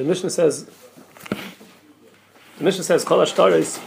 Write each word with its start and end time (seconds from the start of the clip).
the 0.00 0.08
Mishnah 0.08 0.30
says, 0.30 0.64
the 2.56 2.64
Mishnah 2.64 2.84
says, 2.84 3.04
Kol 3.04 3.18
Ashtaris, 3.18 3.78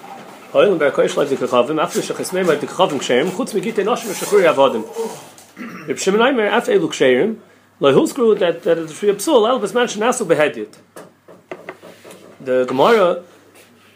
Hoylim 0.52 0.78
Ber 0.78 0.92
Koish 0.92 1.18
Lev 1.18 1.28
Dikachavim, 1.30 1.82
after 1.82 2.02
Shechesmeim 2.02 2.46
Lev 2.46 2.60
Dikachavim 2.60 3.00
Ksherim, 3.00 3.30
Chutz 3.32 3.54
Megite 3.60 3.84
Noshim 3.84 4.14
Shechuri 4.14 4.46
Avodim. 4.54 5.88
Reb 5.88 5.98
Shimon 5.98 6.22
Aimer, 6.22 6.46
Af 6.46 6.68
Elu 6.68 6.88
Ksherim, 6.88 7.40
Lo 7.80 7.92
Huskru, 7.94 8.38
that, 8.38 8.62
that 8.62 8.78
it's 8.78 8.94
Shri 8.94 9.10
Psul, 9.14 9.48
El 9.48 9.60
Besman 9.60 9.88
Shenasu 9.88 10.28
Behedit. 10.28 10.78
The 12.40 12.66
Gemara, 12.66 13.24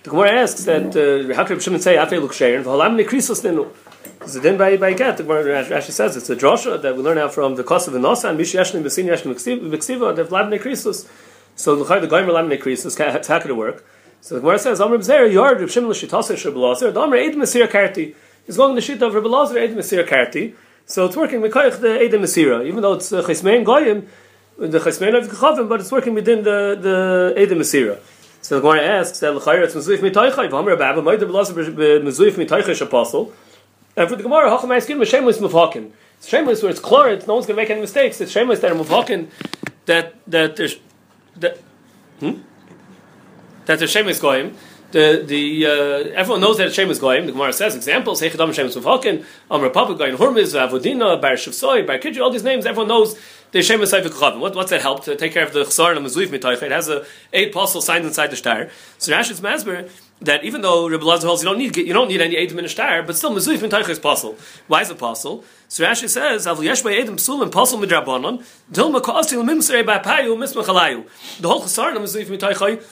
the 0.02 0.10
Gemara 0.10 0.32
asks 0.32 0.64
that, 0.64 0.96
uh, 0.96 1.36
how 1.36 1.44
could 1.44 1.58
Reb 1.58 1.62
Shimon 1.62 1.82
say 1.82 1.98
Af 1.98 2.10
Elu 2.10 2.28
Ksherim, 2.30 2.64
V'halam 2.64 3.00
Nekrisos 3.00 3.44
Ninu, 3.44 3.72
so 4.26 4.40
then 4.40 4.58
by 4.58 4.76
by 4.78 4.94
get 4.94 5.18
the 5.18 5.24
Gemara 5.24 5.60
actually 5.60 5.94
says 5.94 6.18
it's 6.18 6.30
a 6.30 6.36
drasha 6.36 6.82
that 6.82 6.96
we 6.96 7.04
learn 7.04 7.18
out 7.18 7.34
from 7.34 7.56
the 7.56 7.64
cost 7.64 7.88
of 7.88 7.94
the 7.94 8.00
Nasa 8.00 8.30
and 8.30 8.40
Mishi 8.40 8.60
Yeshlim 8.60 8.84
Besin 8.84 9.06
Yeshlim 9.06 9.36
Beksiva 9.70 10.16
the 10.16 10.24
Vlad 10.24 10.50
Nekrisus. 10.52 11.08
So 11.58 11.76
the 11.76 12.00
the 12.00 12.08
Goyim 12.08 12.28
Vlad 12.28 12.48
Nekrisus 12.48 13.28
how 13.28 13.40
could 13.40 13.52
it 13.52 13.56
work? 13.56 13.84
So 14.22 14.36
the 14.36 14.42
Gemara 14.42 14.60
says 14.60 14.80
Amr 14.80 15.00
Bzer 15.00 15.32
Yard 15.32 15.60
Reb 15.60 15.70
Shimon 15.70 15.90
L'Shitasa 15.90 16.36
Shebelazer 16.36 16.96
Amr 16.96 17.18
Eid 17.18 17.36
Mesir 17.36 17.68
Karti. 17.68 18.16
He's 18.46 18.56
going 18.56 18.76
the 18.76 18.82
shit 18.82 19.02
of 19.02 19.14
Reb 19.14 19.26
Lazar 19.26 19.60
Eid 19.60 19.72
Mesir 19.72 20.08
Karti. 20.08 20.54
So 20.86 21.06
it's 21.08 21.18
working 21.18 21.42
Mekayich 21.42 21.82
the 21.82 22.00
Eid 22.00 22.12
Mesira 22.12 22.66
even 22.66 22.82
though 22.82 22.94
it's 22.94 23.12
uh, 23.12 23.24
Chesmein 23.24 23.66
Goyim 23.66 24.08
the 24.58 24.80
Chesmein 24.80 25.18
of 25.18 25.28
Gechavim 25.28 25.68
but 25.68 25.82
it's 25.82 25.92
working 25.92 26.14
within 26.14 26.44
the 26.44 26.78
the 26.80 27.34
Eid 27.36 27.50
Mesira. 27.50 28.00
So 28.42 28.56
the 28.56 28.62
Gemara 28.62 28.86
asks 28.86 29.20
that 29.20 29.36
L'Chayr 29.36 29.64
it's 29.64 29.76
Mezuif 29.76 29.98
Mitaychai 29.98 30.50
V'Amr 30.50 30.80
Abba 30.80 31.02
Moed 31.02 31.20
Reb 31.20 31.30
Lazar 31.32 31.54
Mezuif 31.54 32.34
Mitaychai 32.34 32.80
Apostle. 32.82 33.34
And 33.98 34.08
for 34.08 34.16
the 34.16 34.22
Gemara, 34.22 34.52
Hacham 34.52 34.70
Askin, 34.78 35.04
Shameless 35.04 35.40
Mufhakin. 35.40 35.92
It's 36.20 36.30
shameless 36.30 36.62
where 36.62 36.70
it's 36.70 36.80
clear, 36.80 37.20
no 37.28 37.34
one's 37.34 37.48
going 37.48 37.56
to 37.58 37.62
make 37.64 37.72
any 37.72 37.82
mistakes. 37.82 38.22
It's 38.22 38.32
shameless 38.32 38.60
that 38.60 38.72
are 38.72 38.76
Mufhakin, 38.76 39.30
that, 39.88 40.16
that 40.28 40.56
there's, 40.56 40.76
that, 41.40 41.58
hmm? 42.20 42.42
That 43.66 43.80
there's 43.80 43.92
shameless 43.92 44.20
goyim. 44.20 44.56
The, 44.92 45.22
the, 45.26 45.66
uh, 45.66 45.70
everyone 46.16 46.40
knows 46.40 46.58
that 46.58 46.68
it's 46.68 46.76
shameless 46.76 47.00
goyim. 47.00 47.26
The 47.26 47.34
Gemara 47.34 47.52
says 47.52 47.76
examples, 47.76 48.22
Hechadam 48.22 48.54
Shameless 48.54 48.78
Mufhakin, 48.78 49.26
Amr 49.52 49.70
Papa 49.70 49.96
Goyim 49.96 50.16
Hormiz, 50.16 50.54
Avodina, 50.54 51.22
Bar 51.22 51.34
Shavsoy, 51.34 51.86
Bar 51.86 51.98
Kidri, 51.98 52.22
all 52.22 52.32
these 52.32 52.44
names, 52.44 52.66
everyone 52.66 52.88
knows 52.88 53.20
the 53.52 53.60
Shemus 53.60 53.92
Seifik 53.92 54.12
Chavim. 54.12 54.40
What, 54.40 54.56
what's 54.56 54.70
that 54.70 54.82
help 54.82 55.04
to 55.04 55.18
take 55.18 55.34
care 55.34 55.46
of 55.46 55.52
the 55.52 55.64
Chsar 55.64 55.96
and 55.96 56.06
the 56.06 56.10
Mezuif 56.10 56.28
Mitoich? 56.28 56.62
It 56.64 56.72
has 56.72 56.88
a 56.88 57.06
eight 57.34 57.50
apostle 57.50 57.82
signs 57.82 58.06
inside 58.06 58.32
the 58.32 58.38
star. 58.38 58.70
So 58.98 59.12
Rashid's 59.12 59.42
Masber, 59.42 59.90
that 60.22 60.44
even 60.44 60.62
though 60.62 60.90
Rabbi 60.90 61.04
Lazar 61.04 61.28
holds 61.28 61.44
you 61.44 61.50
don't 61.50 61.60
need 61.60 61.76
you 61.78 61.94
don't 61.94 62.08
need 62.08 62.22
any 62.22 62.36
Eidim 62.36 62.58
in 62.60 62.68
star, 62.68 63.04
but 63.04 63.16
still 63.16 63.32
Mezuif 63.32 63.60
Mitoich 63.60 63.88
is 63.90 64.00
possible. 64.00 64.36
Why 64.68 64.82
is 64.82 64.90
it 64.90 64.98
possible? 64.98 65.44
So 65.68 65.84
Rashi 65.84 66.10
says, 66.10 66.48
Avl 66.48 66.64
Yesh 66.64 66.82
Bei 66.82 66.94
Eidim 66.94 67.16
Psulim 67.16 67.52
Possible 67.52 67.86
Midrabanon, 67.86 68.44
Dilma 68.72 69.02
Ka'asil 69.02 69.44
Mimsrei 69.44 69.84
Ba'payu 69.84 70.36
Mismachalayu. 70.36 71.08
The 71.40 71.48
whole 71.48 71.62
Chsar 71.62 71.96
and 71.96 72.00
Mezuif 72.00 72.26
Mitoich 72.26 72.84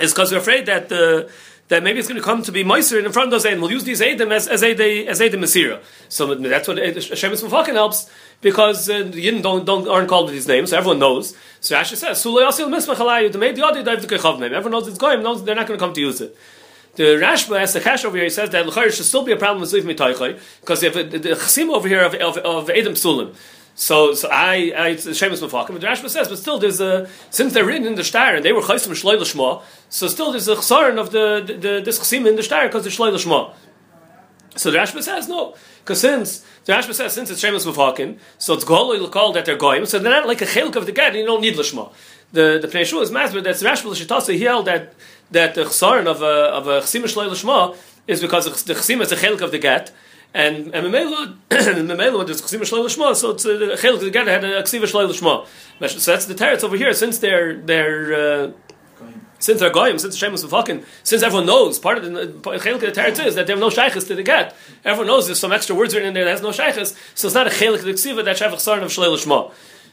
is 0.00 0.12
because 0.12 0.32
we're 0.32 0.38
afraid 0.38 0.66
that 0.66 0.88
the 0.88 1.30
that 1.68 1.82
maybe 1.82 1.98
it's 1.98 2.08
going 2.08 2.20
to 2.20 2.24
come 2.24 2.42
to 2.42 2.52
be 2.52 2.64
Meiser 2.64 3.04
in 3.04 3.12
front 3.12 3.26
of 3.26 3.30
those 3.30 3.44
Eidim. 3.44 3.60
We'll 3.60 3.70
use 3.70 3.84
these 3.84 4.00
Eidim 4.00 4.32
as, 4.32 4.48
as 4.48 4.62
Eidim 4.62 5.06
as 5.06 5.20
Masira. 5.20 5.82
So 6.08 6.34
that's 6.34 6.66
what 6.66 6.78
Shemus 6.78 7.42
Mufakin 7.42 7.74
helps 7.74 8.10
because 8.40 8.88
uh, 8.88 8.98
the 8.98 9.26
Yidden 9.26 9.42
don't, 9.42 9.64
don't, 9.64 9.88
aren't 9.88 10.08
called 10.08 10.26
with 10.26 10.34
these 10.34 10.48
names, 10.48 10.70
so 10.70 10.78
everyone 10.78 10.98
knows. 10.98 11.36
So 11.60 11.76
Rashi 11.76 11.96
says, 11.96 12.24
Sulay 12.24 12.46
Asil 12.48 12.68
Mismach 12.68 12.96
Alayu, 12.96 13.30
the 13.30 13.38
Meid 13.38 13.56
Yadi 13.56 13.84
Daiv 13.84 13.98
Dekechavim. 13.98 14.42
Everyone 14.42 14.72
knows 14.72 14.88
it's 14.88 14.98
going, 14.98 15.22
knows 15.22 15.44
they're 15.44 15.54
not 15.54 15.66
going 15.66 15.78
to 15.78 15.84
come 15.84 15.94
to 15.94 16.00
use 16.00 16.20
it. 16.20 16.36
The 16.94 17.02
Rashba 17.02 17.60
as 17.60 17.74
the 17.74 17.80
Kash 17.80 18.04
over 18.04 18.16
here, 18.16 18.24
he 18.24 18.30
says 18.30 18.50
that 18.50 18.66
L'chayr 18.66 18.90
should 18.90 19.04
still 19.04 19.22
be 19.22 19.32
a 19.32 19.36
problem 19.36 19.60
with 19.60 19.70
Zliv 19.70 19.82
Mitaychay, 19.82 20.40
because 20.60 20.82
if 20.82 20.94
the 20.94 21.02
Chasim 21.20 21.72
over 21.72 21.86
here 21.86 22.04
of, 22.04 22.14
of, 22.14 22.38
of 22.38 22.70
Edom 22.70 22.94
Sulim. 22.94 23.36
So, 23.78 24.12
so 24.12 24.28
I, 24.28 24.72
I 24.76 24.88
it's 24.88 25.06
Shemus 25.06 25.40
Mefakim. 25.40 25.68
But 25.68 25.82
Rashba 25.82 26.08
says, 26.08 26.26
but 26.26 26.36
still, 26.38 26.58
there's 26.58 26.80
a 26.80 27.08
since 27.30 27.52
they're 27.52 27.64
written 27.64 27.86
in 27.86 27.94
the 27.94 28.02
star 28.02 28.34
and 28.34 28.44
they 28.44 28.52
were 28.52 28.60
Chaysim 28.60 28.90
Shloil 28.90 29.20
Shma, 29.20 29.62
so 29.88 30.08
still 30.08 30.32
there's 30.32 30.48
a 30.48 30.56
chsaron 30.56 30.98
of 30.98 31.12
the, 31.12 31.44
the, 31.46 31.52
the 31.54 31.82
this 31.84 32.00
Chasim 32.00 32.26
in 32.26 32.34
the 32.34 32.42
star 32.42 32.66
because 32.66 32.82
they're 32.82 32.90
Shloil 32.90 33.14
Shma. 33.14 33.54
So 34.56 34.72
the 34.72 34.78
Rashba 34.78 35.00
says 35.00 35.28
no, 35.28 35.54
because 35.78 36.00
since 36.00 36.44
the 36.64 36.72
Rashba 36.72 36.92
says 36.92 37.12
since 37.12 37.30
it's 37.30 37.40
Shemus 37.40 37.64
Mefakim, 37.64 38.18
so 38.36 38.54
it's 38.54 38.64
Goloi 38.64 39.08
called 39.12 39.36
that 39.36 39.44
they're 39.44 39.56
goyim, 39.56 39.86
so 39.86 40.00
they're 40.00 40.10
not 40.10 40.26
like 40.26 40.42
a 40.42 40.46
chilk 40.46 40.74
of 40.74 40.86
the 40.86 40.90
get. 40.90 41.14
You 41.14 41.24
don't 41.24 41.40
need 41.40 41.54
Lishma. 41.54 41.92
The 42.32 42.58
the 42.60 42.66
Pnei 42.66 42.84
Shul 42.84 43.00
is 43.02 43.12
masber 43.12 43.44
that 43.44 43.58
the 43.58 43.64
Rashba 43.64 43.84
L'Shitasa 43.84 44.34
he 44.34 44.42
held 44.42 44.66
that 44.66 44.92
that 45.30 45.54
the 45.54 45.62
chsaron 45.62 46.08
of 46.08 46.20
a 46.22 46.26
of 46.26 46.66
a 46.66 46.80
Chasim 46.80 47.04
Shloil 47.04 47.30
Shma 47.30 47.76
is 48.08 48.20
because 48.20 48.64
the 48.64 48.74
Chasim 48.74 49.00
is 49.02 49.12
a 49.12 49.16
chilk 49.16 49.40
of 49.40 49.52
the 49.52 49.58
get. 49.58 49.92
And 50.34 50.74
and 50.74 50.92
when 50.92 50.92
there's 51.48 52.42
Ksiva 52.42 52.62
Shloil 52.62 52.86
Shma, 52.86 53.16
so 53.16 53.30
it's 53.30 53.44
a 53.46 53.48
Chelik 53.48 54.06
again 54.06 54.26
had 54.26 54.44
a 54.44 54.62
Ksiva 54.62 54.82
Shloil 54.82 55.08
Shma. 55.08 55.46
So 55.88 56.12
that's 56.12 56.26
the 56.26 56.34
teretz 56.34 56.62
over 56.62 56.76
here. 56.76 56.92
Since 56.92 57.18
they're 57.18 57.56
they're 57.56 58.14
uh, 58.14 58.52
since 59.38 59.60
they're 59.60 59.70
goyim, 59.70 59.98
since 59.98 60.16
Shemus 60.16 60.44
Mefakin, 60.44 60.84
since 61.02 61.22
everyone 61.22 61.46
knows, 61.46 61.78
part 61.78 61.98
of 61.98 62.04
the 62.04 62.26
chelik 62.58 62.74
of 62.74 62.80
the 62.80 63.00
teretz 63.00 63.24
is 63.24 63.36
that 63.36 63.46
they 63.46 63.52
have 63.52 63.60
no 63.60 63.70
shaykhs 63.70 64.04
to 64.04 64.14
the 64.14 64.22
get. 64.22 64.54
Everyone 64.84 65.06
knows 65.06 65.26
there's 65.26 65.38
some 65.38 65.52
extra 65.52 65.76
words 65.76 65.94
written 65.94 66.08
in 66.08 66.14
there 66.14 66.24
that 66.24 66.32
has 66.32 66.42
no 66.42 66.50
shaykhs, 66.50 66.94
so 67.14 67.28
it's 67.28 67.34
not 67.34 67.46
a 67.46 67.50
chelik 67.50 67.78
of 67.78 67.84
the 67.84 67.92
ksiva 67.92 68.24
that 68.24 68.36
shaykhs 68.36 68.62
sarn 68.62 68.82
of 68.82 68.90
shleil 68.90 69.16
shma. 69.16 69.52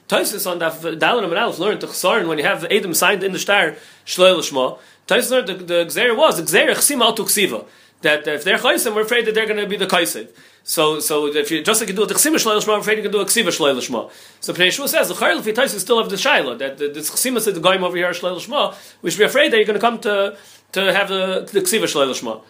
Taisus 0.09 0.49
on 0.49 0.59
that 0.59 0.73
Dalan 0.73 1.23
and 1.23 1.33
Aleph 1.33 1.59
learned 1.59 1.81
the 1.81 1.87
chsaron 1.87 2.27
when 2.27 2.37
you 2.37 2.43
have 2.43 2.65
Adam 2.65 2.93
signed 2.93 3.23
in 3.23 3.31
the 3.31 3.39
star 3.39 3.75
shleil 4.05 4.39
shma. 4.39 4.79
Taisus 5.07 5.31
learned 5.31 5.47
the, 5.47 5.53
the 5.53 5.85
gzeir 5.85 6.17
was 6.17 6.37
the 6.37 6.43
gzeir 6.43 6.71
chsim 6.71 7.01
al 7.01 7.15
ksiva 7.15 7.65
that 8.05 8.27
if 8.27 8.43
they're 8.43 8.57
chaysim, 8.57 8.95
we're 8.95 9.01
afraid 9.01 9.25
that 9.25 9.33
they're 9.33 9.47
going 9.47 9.59
to 9.59 9.67
be 9.67 9.75
the 9.75 9.87
kaisid. 9.87 10.29
So, 10.63 10.99
so 10.99 11.27
if 11.27 11.51
you 11.51 11.63
just 11.63 11.81
like 11.81 11.89
you 11.89 11.95
do 11.95 12.03
a 12.03 12.07
chsima 12.07 12.35
shleil 12.35 12.65
we're 12.67 12.79
afraid 12.79 12.97
you 12.97 13.03
can 13.03 13.11
do 13.11 13.19
a 13.19 13.25
ksiva 13.25 13.49
shleil 13.57 13.77
shma. 13.77 14.11
So 14.39 14.53
Pnei 14.53 14.71
Shua 14.71 14.87
says 14.87 15.09
the 15.09 15.13
chayil 15.13 15.39
if 15.39 15.45
still 15.81 15.99
have 16.01 16.09
the 16.09 16.15
shaila 16.15 16.57
that 16.59 16.77
the, 16.77 16.87
the 16.87 17.03
said 17.03 17.53
the 17.53 17.59
goyim 17.59 17.83
over 17.83 17.97
here 17.97 18.09
shleil 18.11 18.37
shma. 18.37 18.75
We 19.01 19.11
should 19.11 19.19
be 19.19 19.25
afraid 19.25 19.51
that 19.51 19.57
you're 19.57 19.65
going 19.65 19.79
to 19.79 19.87
come 19.87 19.99
to 19.99 20.37
to 20.71 20.93
have 20.93 21.09
the 21.09 21.47
the 21.51 21.61
shleil. 21.61 22.43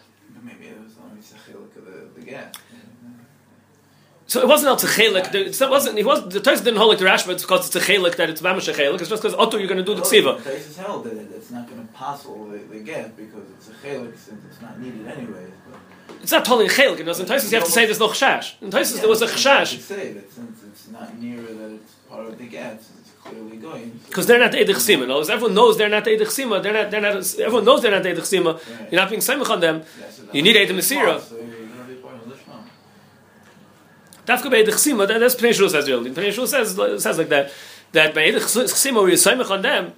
Maybe 0.44 0.68
it 0.68 0.78
was 0.82 0.94
only 1.04 1.22
tzachiluk 1.22 1.76
of 1.78 1.86
the, 1.86 2.20
the 2.20 2.26
get. 2.26 2.58
So 4.28 4.42
it 4.42 4.48
wasn't 4.48 4.70
al 4.70 4.78
tzechelik. 4.78 5.34
It 5.36 5.70
wasn't. 5.70 5.98
He 5.98 6.04
was 6.04 6.28
the 6.30 6.40
Tais 6.40 6.62
didn't 6.62 6.78
hold 6.78 6.90
like 6.90 7.00
the 7.00 7.06
Rashba. 7.06 7.30
It's 7.34 7.44
because 7.44 7.68
it's 7.68 7.76
a 7.76 7.80
chelik 7.80 8.16
that 8.16 8.30
it's 8.32 8.42
mamash 8.42 8.68
chelik. 8.74 9.00
It's 9.00 9.10
just 9.10 9.22
because 9.22 9.36
Otto 9.36 9.58
you're 9.58 9.68
going 9.68 9.78
to 9.78 9.84
do 9.84 9.94
the 9.94 10.02
oh, 10.02 10.06
ksiva. 10.06 10.44
The 10.44 10.50
Tais 10.52 10.78
held 10.78 11.04
that 11.06 11.14
it's 11.38 11.52
not 11.52 11.70
going 11.70 11.86
to 11.86 11.94
possible 11.94 12.48
the, 12.48 12.58
the 12.58 12.80
get 12.80 13.16
because 13.16 13.44
it's 13.56 13.70
a 13.70 13.74
chelik 13.74 14.18
since 14.18 14.42
it's 14.50 14.62
not 14.62 14.80
needed 14.80 15.06
anyways. 15.08 15.52
But 15.70 15.80
It's 16.24 16.32
not 16.32 16.44
totally 16.44 16.66
a 16.66 16.70
chelik. 16.70 17.00
In 17.02 17.06
Taisus 17.06 17.52
you 17.52 17.58
have 17.60 17.66
to 17.66 17.72
say 17.72 17.86
there's 17.86 18.00
no 18.00 18.08
chashash. 18.10 18.60
In 18.64 18.72
Taisus 18.72 19.00
there 19.00 19.10
was 19.10 19.22
a 19.22 19.28
chashash 19.28 19.78
say 19.80 20.14
that 20.14 20.32
since 20.34 20.64
it's 20.64 20.88
not 20.88 21.10
near 21.20 21.42
that 21.44 21.72
it's 21.76 21.92
part 22.10 22.26
of 22.26 22.36
the 22.40 22.48
get, 22.48 22.74
it's 22.78 23.12
clearly 23.24 23.58
going. 23.58 23.92
so- 24.02 24.08
because 24.10 24.26
they're 24.26 24.40
not 24.40 24.52
the 24.54 24.58
edich 24.58 24.82
sima. 24.88 25.08
No, 25.08 25.20
everyone 25.22 25.54
knows 25.54 25.78
they're 25.78 25.88
not 25.98 26.04
the 26.04 26.12
edich 26.18 26.34
sima. 26.38 26.64
They're 26.64 26.74
not. 26.74 26.90
They're 26.90 27.02
not. 27.02 27.16
Everyone 27.48 27.66
knows 27.66 27.80
they're 27.84 27.92
not 27.92 28.02
the 28.02 28.10
edich 28.10 28.30
sima. 28.34 28.52
Right. 28.56 28.92
You're 28.92 29.02
not 29.02 29.10
being 29.12 29.22
samech 29.22 29.50
on 29.52 29.60
them. 29.60 29.84
Yeah, 30.00 30.10
so 30.10 30.24
You 30.34 30.42
need 30.42 30.56
that's 30.56 30.72
Eid 30.72 30.76
the 30.76 30.82
Masira. 30.82 31.14
response, 31.16 31.30
So 31.30 31.36
you're 31.36 31.46
going 31.46 31.78
to 31.78 31.84
be 31.94 31.96
part 32.06 32.16
of 32.16 32.22
Lishma. 32.32 32.58
Dafka 34.26 34.50
by 34.50 34.64
edich 34.64 34.80
sima. 34.86 35.08
that- 35.08 35.20
That's 35.20 35.36
Pnei 35.36 35.54
Shul 35.54 35.70
says 35.70 35.88
really. 35.88 36.12
Pnei 36.12 36.34
says 36.48 36.76
says 37.04 37.18
like 37.18 37.30
that. 37.30 37.52
That 37.92 38.14
by 38.14 38.22
edich 38.32 38.42
sima 38.42 38.96
where 39.02 39.10
you're 39.10 39.18
samech 39.18 39.50
on 39.50 39.62
them. 39.62 39.94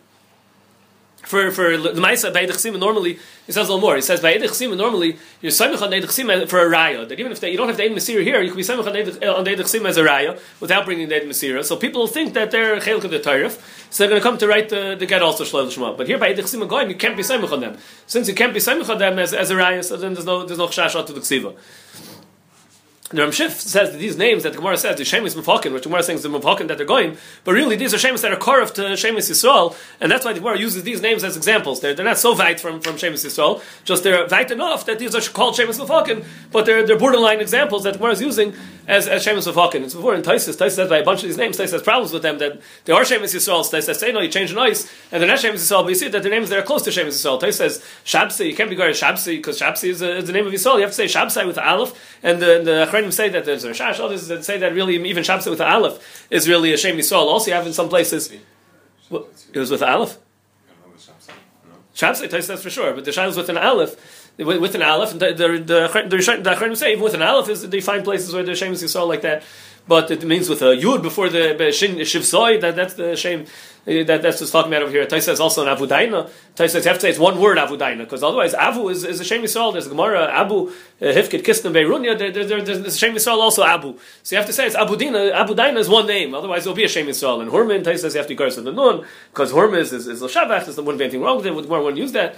For 1.24 1.52
for 1.52 1.78
the 1.78 1.90
Maisa 1.92 2.32
by 2.34 2.46
edich 2.46 2.56
sima 2.64 2.80
normally 2.80 3.20
he 3.46 3.52
says 3.52 3.68
a 3.68 3.74
little 3.74 3.82
more. 3.82 3.96
He 3.96 4.02
says 4.02 4.22
by 4.22 4.34
edich 4.34 4.52
sima 4.52 4.78
normally 4.78 5.18
you're 5.42 5.52
samech 5.52 5.82
on 5.82 5.92
edich 5.92 6.12
sima 6.18 6.48
for 6.48 6.60
a 6.60 6.70
raya. 6.70 7.08
That 7.08 7.20
even 7.20 7.32
if 7.34 7.40
they, 7.42 7.52
you 7.52 7.58
don't 7.58 7.68
have 7.68 7.76
the 7.76 7.84
masira 7.90 8.24
here, 8.24 8.42
you 8.42 8.50
can 8.50 8.58
be 8.58 8.64
samech 8.64 8.86
on 8.88 8.94
edich 8.94 9.18
eh, 9.22 9.28
on 9.28 9.44
the 9.44 9.52
edich 9.52 9.66
sima 9.74 9.90
as 9.90 9.98
a 9.98 10.04
raya 10.04 10.40
without 10.62 10.86
bringing 10.86 11.10
the 11.10 11.16
masira. 11.22 11.66
So 11.66 11.76
people 11.76 12.08
think 12.08 12.34
that 12.36 12.52
they're 12.52 12.78
chelik 12.80 13.04
of 13.04 13.12
the 13.12 13.20
tarif, 13.20 13.60
so 13.90 14.04
they're 14.04 14.10
going 14.10 14.22
to 14.22 14.24
come 14.24 14.38
to 14.38 14.48
write 14.48 14.70
the, 14.70 14.96
the 14.98 15.06
get 15.06 15.22
also 15.22 15.44
shlel 15.44 15.70
shema. 15.72 15.94
But 15.98 16.08
here 16.08 16.18
by 16.18 16.34
edich 16.34 16.46
sima 16.54 16.68
goyim 16.68 16.90
you 16.90 16.96
can't 16.96 17.18
be 17.18 17.24
samech 17.24 17.52
on 17.52 17.60
them. 17.62 17.78
Since 18.06 18.30
you 18.30 18.36
can't 18.36 18.54
be 18.54 18.60
samech 18.62 18.88
on 18.90 18.98
them 19.00 19.20
as, 19.20 19.34
as 19.34 19.50
a 19.50 19.56
raya, 19.56 19.84
so 19.84 19.98
then 19.98 20.14
there's 20.14 20.26
no 20.26 20.46
there's 20.46 20.60
no 20.60 20.68
chash 20.68 20.94
to 21.06 21.14
the 21.14 21.20
ksiva. 21.20 21.56
The 23.10 23.22
Ramshif 23.22 23.52
says 23.52 23.92
that 23.92 24.00
these 24.00 24.18
names 24.18 24.44
that 24.44 24.52
the 24.52 24.58
Gemara 24.58 24.76
says, 24.76 24.98
the 24.98 25.06
Shemus 25.06 25.34
Mefakin, 25.34 25.72
which 25.72 25.84
the 25.84 25.90
Gemara 25.90 26.04
says 26.04 26.24
the 26.24 26.30
Mefakin 26.30 26.68
that 26.68 26.78
they're 26.78 26.86
going, 26.86 27.18
but 27.46 27.54
really 27.54 27.78
these 27.78 27.94
are 27.94 27.98
Shemus 27.98 28.22
that 28.22 28.34
are 28.34 28.38
Korov 28.38 28.74
to 28.74 28.82
Shemus 28.98 29.32
Yisrael, 29.32 29.78
and 30.02 30.12
that's 30.12 30.26
why 30.26 30.34
the 30.34 30.42
Gemara 30.42 30.60
uses 30.60 30.84
these 30.84 31.02
names 31.02 31.24
as 31.24 31.38
examples. 31.38 31.80
They're, 31.80 31.94
they're 31.94 32.04
not 32.04 32.18
so 32.18 32.36
weit 32.36 32.60
from, 32.60 32.82
from 32.82 32.98
Shemus 32.98 33.26
Yisrael, 33.26 33.64
just 33.86 34.04
they're 34.04 34.28
weit 34.28 34.52
enough 34.52 34.86
that 34.88 35.00
these 35.00 35.16
are 35.16 35.22
called 35.22 35.56
Shemus 35.56 35.80
Mefakin, 35.80 36.26
but 36.52 36.66
they're, 36.66 36.86
they're 36.86 37.00
borderline 37.00 37.40
examples 37.40 37.84
that 37.84 37.94
the 37.94 38.00
Gemara 38.00 38.12
is 38.12 38.22
using 38.22 38.54
as, 38.90 39.08
as 39.08 39.24
Shemus 39.24 39.48
Mefakin. 39.48 39.84
It's 39.84 39.94
before 39.94 40.14
in 40.14 40.22
Taisis, 40.22 40.58
Taisis 40.58 40.72
says 40.72 40.90
by 40.90 40.98
a 40.98 41.06
bunch 41.06 41.22
of 41.24 41.30
these 41.30 41.38
names, 41.38 41.58
Taisis 41.58 41.72
has 41.72 41.84
problems 41.84 42.12
with 42.12 42.24
them 42.24 42.40
that 42.40 42.60
they 42.84 42.92
are 42.92 43.04
Shemus 43.06 43.34
Yisrael, 43.34 43.64
Taisis 43.64 43.96
say 43.96 44.12
no, 44.12 44.20
you 44.20 44.28
change 44.28 44.50
the 44.50 44.56
noise, 44.58 44.92
and 45.14 45.22
they're 45.22 45.30
not 45.30 45.40
Shemus 45.40 45.66
Yisrael, 45.66 45.84
but 45.84 45.90
you 45.90 45.96
see 45.96 46.10
that 46.10 46.24
their 46.24 46.32
names 46.32 46.50
that 46.50 46.60
are 46.60 46.64
close 46.64 46.82
to 46.82 46.90
Shemus 46.90 47.24
Yisrael. 47.24 47.40
Taisis 47.40 47.54
says 47.54 47.86
Shabsi, 48.04 48.50
you 48.50 48.56
can't 48.56 48.70
be 48.70 48.76
to 48.76 48.82
Shabsi, 48.82 49.38
because 49.38 49.58
Shabsi 49.62 49.92
is, 49.92 50.02
a, 50.02 50.18
is 50.18 50.26
the 50.26 50.34
name 50.34 50.46
of 50.46 50.52
Yisrael, 50.52 50.76
you 50.76 50.82
have 50.82 50.90
to 50.90 50.96
say 50.96 51.06
Shabsi 51.06 51.46
with 51.46 51.56
the 51.56 51.66
Aleph, 51.66 51.94
and 52.22 52.42
the, 52.42 52.62
the 52.62 52.88
Achronim 53.04 53.14
say 53.14 53.30
that 53.30 53.46
there's 53.46 53.64
a 53.64 53.72
Shash, 53.72 54.00
others 54.00 54.28
that 54.28 54.46
say 54.46 54.58
that 54.58 54.74
really 54.74 54.96
even 54.96 55.24
Shabsi 55.24 55.50
with 55.50 55.60
the 55.60 55.68
Aleph 55.68 56.28
is 56.30 56.48
really 56.48 56.74
a 56.74 56.78
Shem 56.78 56.98
Yisrael. 56.98 57.26
Also, 57.28 57.52
you 57.52 57.56
have 57.56 57.68
in 57.68 57.74
some 57.74 57.90
places, 57.90 58.34
well, 59.10 59.28
it 59.54 59.60
was 59.60 59.72
with 59.72 59.82
the 59.82 59.90
Aleph? 59.90 60.18
Taisis 61.96 62.48
that's 62.48 62.62
for 62.62 62.70
sure, 62.70 62.94
but 62.94 63.06
the 63.06 63.12
Shah 63.12 63.26
is 63.26 63.38
with 63.38 63.50
an 63.50 63.58
Aleph, 63.58 64.34
with, 64.38 64.62
with 64.62 64.76
an 64.76 64.84
Aleph, 64.84 65.14
and 65.14 65.20
the, 65.20 65.34
the, 65.34 65.48
the, 65.58 66.08
the, 66.08 66.56
the 66.56 66.76
say 66.76 66.92
even 66.92 67.04
with 67.04 67.16
an 67.16 67.24
Aleph 67.24 67.50
is 67.50 67.68
they 67.68 67.82
find 67.82 68.04
places 68.04 68.34
where 68.34 68.44
there's 68.44 68.60
Shem 68.60 68.74
Yisrael 68.74 69.08
like 69.08 69.22
that. 69.22 69.44
but 69.88 70.12
it 70.12 70.24
means 70.24 70.50
with 70.50 70.62
a 70.62 70.76
yud 70.76 71.02
before 71.02 71.30
the 71.30 71.72
shin. 71.72 71.98
That 71.98 72.76
that's 72.76 72.94
the 72.96 73.16
shame. 73.16 73.46
Uh, 73.88 74.04
that, 74.04 74.22
that's 74.22 74.42
what's 74.42 74.52
talking 74.52 74.72
about 74.72 74.84
over 74.84 74.92
here. 74.92 75.06
Taisa 75.06 75.24
says 75.24 75.40
also 75.40 75.66
an 75.66 75.76
Avudaina. 75.76 76.30
Taisa 76.56 76.72
says 76.72 76.86
you 76.86 76.90
have 76.90 76.98
to 76.98 77.02
say 77.02 77.10
it's 77.10 77.20
one 77.20 77.40
word 77.40 77.58
Avudaina 77.58 78.00
because 78.00 78.22
otherwise 78.22 78.54
Avu 78.54 78.92
is, 78.92 79.06
is 79.06 79.22
a 79.22 79.24
Shem 79.24 79.42
Yisrael. 79.42 79.72
There's 79.72 79.86
a 79.86 79.90
Gemara 79.90 80.30
Abu 80.30 80.68
uh, 80.68 80.72
Hifkit 81.02 81.44
Kistan 81.44 81.72
Beirunya. 81.72 82.18
There, 82.18 82.30
there, 82.30 82.44
there, 82.44 82.62
there's 82.62 82.80
a 82.80 82.98
Shem 82.98 83.16
Yisrael 83.16 83.38
also 83.38 83.64
Abu. 83.64 83.98
So 84.24 84.36
you 84.36 84.38
have 84.38 84.48
to 84.48 84.54
say 84.54 84.68
it's 84.68 84.76
Abudina. 84.76 85.32
Abudaina 85.34 85.78
is 85.78 85.88
one 85.88 86.06
name. 86.06 86.36
Otherwise 86.36 86.66
it 86.66 86.70
will 86.70 86.76
be 86.76 86.84
a 86.84 86.90
Shem 86.90 87.08
Yisrael. 87.08 87.42
And 87.42 87.50
Horman 87.50 87.86
Taisa 87.86 88.00
says 88.00 88.14
you 88.14 88.18
have 88.18 88.28
to 88.28 88.36
curse 88.36 88.58
the 88.58 88.72
nun 88.72 89.06
because 89.32 89.54
Horman 89.54 89.80
is 89.80 89.94
is, 89.94 90.08
is 90.08 90.22
Shabbat. 90.22 90.66
There 90.66 90.84
wouldn't 90.84 91.00
be 91.00 91.06
anything 91.06 91.22
wrong 91.22 91.38
with 91.38 91.46
it. 91.46 91.56
Would 91.56 91.68
to 91.68 91.98
use 91.98 92.12
that. 92.12 92.36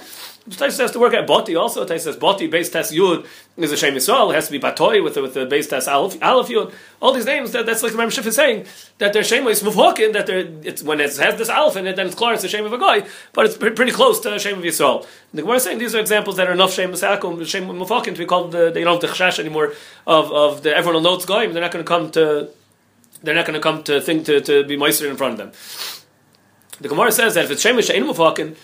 Taisa 0.50 0.80
has 0.80 0.92
to 0.92 1.00
work 1.00 1.14
at 1.14 1.28
Boti 1.28 1.60
also. 1.60 1.86
Taisa 1.86 2.02
says 2.02 2.18
Boti 2.18 2.50
base 2.50 2.70
test 2.70 2.94
Yud 2.94 3.26
is 3.58 3.72
a 3.72 3.78
Shem 3.78 3.96
Yisrael. 3.96 4.32
It 4.32 4.36
has 4.36 4.46
to 4.48 4.52
be 4.52 4.60
Batoi 4.60 5.04
with 5.04 5.16
the, 5.16 5.22
with 5.22 5.34
the 5.34 5.46
base 5.46 5.68
test 5.68 5.88
Aleph, 5.88 6.20
Yud. 6.20 6.74
All 7.02 7.14
these 7.14 7.26
names 7.26 7.52
that, 7.52 7.66
that's 7.66 7.84
like 7.84 7.92
the 7.94 7.98
Ram 7.98 8.10
is 8.10 8.36
saying 8.36 8.66
that 9.00 9.14
they're 9.14 9.24
Shem 9.24 9.46
Yisrael 9.46 10.14
that 10.14 10.28
they're 10.28 10.48
it's 10.64 10.84
when 10.84 11.00
it 11.00 11.16
has 11.18 11.39
this 11.40 11.50
Aleph 11.50 11.76
in 11.76 11.88
it 11.88 11.96
then 11.96 12.08
it's 12.08 12.16
clear 12.16 12.34
it's 12.34 12.44
a 12.44 12.48
shame 12.48 12.66
of 12.66 12.74
a 12.74 12.78
guy, 12.78 13.08
but 13.34 13.46
it's 13.46 13.58
pretty 13.58 13.92
close 13.92 14.20
to 14.22 14.36
a 14.36 14.40
shame 14.40 14.60
of 14.60 14.64
Yisrael. 14.64 15.08
The 15.34 15.42
Gemara 15.42 15.58
is 15.58 15.64
saying 15.64 15.80
these 15.80 15.96
are 15.96 16.00
examples 16.00 16.38
that 16.38 16.48
are 16.48 16.54
enough 16.54 16.72
shame 16.72 16.92
of 16.94 17.00
shame 17.48 17.66
mufakim 17.66 18.14
to 18.14 18.20
be 18.20 18.26
called. 18.26 18.52
The, 18.52 18.72
they 18.72 18.84
don't 18.84 19.02
have 19.02 19.02
the 19.02 19.08
chashash 19.08 19.40
anymore 19.40 19.74
of 20.06 20.32
of 20.32 20.64
the 20.64 20.76
everyone 20.76 21.02
will 21.02 21.12
know 21.12 21.18
it's. 21.18 21.26
They're 21.26 21.62
not 21.62 21.72
going 21.72 21.84
to 21.84 21.90
come 21.90 22.12
to. 22.12 22.50
They're 23.24 23.36
not 23.36 23.46
going 23.46 23.56
to 23.56 23.60
come 23.62 23.84
to 23.84 24.00
think 24.00 24.26
to, 24.28 24.40
to 24.42 24.64
be 24.64 24.78
moister 24.78 25.10
in 25.10 25.18
front 25.18 25.34
of 25.34 25.40
them. 25.40 25.52
The 26.80 26.88
Gemara 26.88 27.12
says 27.12 27.34
that 27.34 27.46
if 27.46 27.52
it's 27.52 27.64
shemesh 27.64 27.92
she'enu 27.92 28.06
mufakim, 28.06 28.56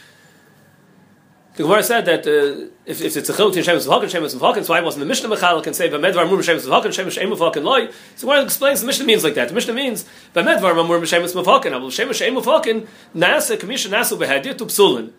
the 1.56 1.64
Gemara 1.64 1.84
said 1.84 2.06
that 2.06 2.28
uh, 2.28 2.68
if, 2.86 3.02
if 3.02 3.16
it's 3.16 3.30
a 3.30 3.34
chiluk 3.34 3.54
to 3.54 3.62
Shemus 3.62 3.88
V'Haken, 3.88 4.10
Shemus 4.10 4.36
V'Haken, 4.36 4.66
so 4.66 4.74
why 4.74 4.82
wasn't 4.82 5.00
the 5.00 5.06
Mishnah 5.06 5.30
Mechal 5.30 5.64
can 5.64 5.74
say 5.74 5.90
B'medvar 5.90 6.30
Mur 6.30 6.44
Shemus 6.44 6.68
V'Haken, 6.68 6.92
Shemus 6.94 7.18
Shemus 7.18 7.38
V'Haken 7.38 7.64
Loi. 7.64 7.90
So 8.18 8.28
Gemara 8.28 8.44
explains 8.44 8.82
the 8.82 8.88
Mishnah 8.88 9.06
means 9.06 9.24
like 9.24 9.36
that. 9.36 9.48
The 9.48 9.54
Mishnah 9.54 9.74
means 9.74 10.04
B'medvar 10.34 10.76
Mur 10.86 11.00
Shemus 11.06 11.34
V'Haken, 11.34 11.76
Abul 11.76 11.92
Shemus 11.92 12.20
Shemus 12.20 12.44
V'Haken, 12.44 12.88
Nasa 13.16 13.56
Kamisha 13.56 13.90
Nasu 13.90 14.18
Behedit 14.18 14.58
Upsulin. 14.58 15.14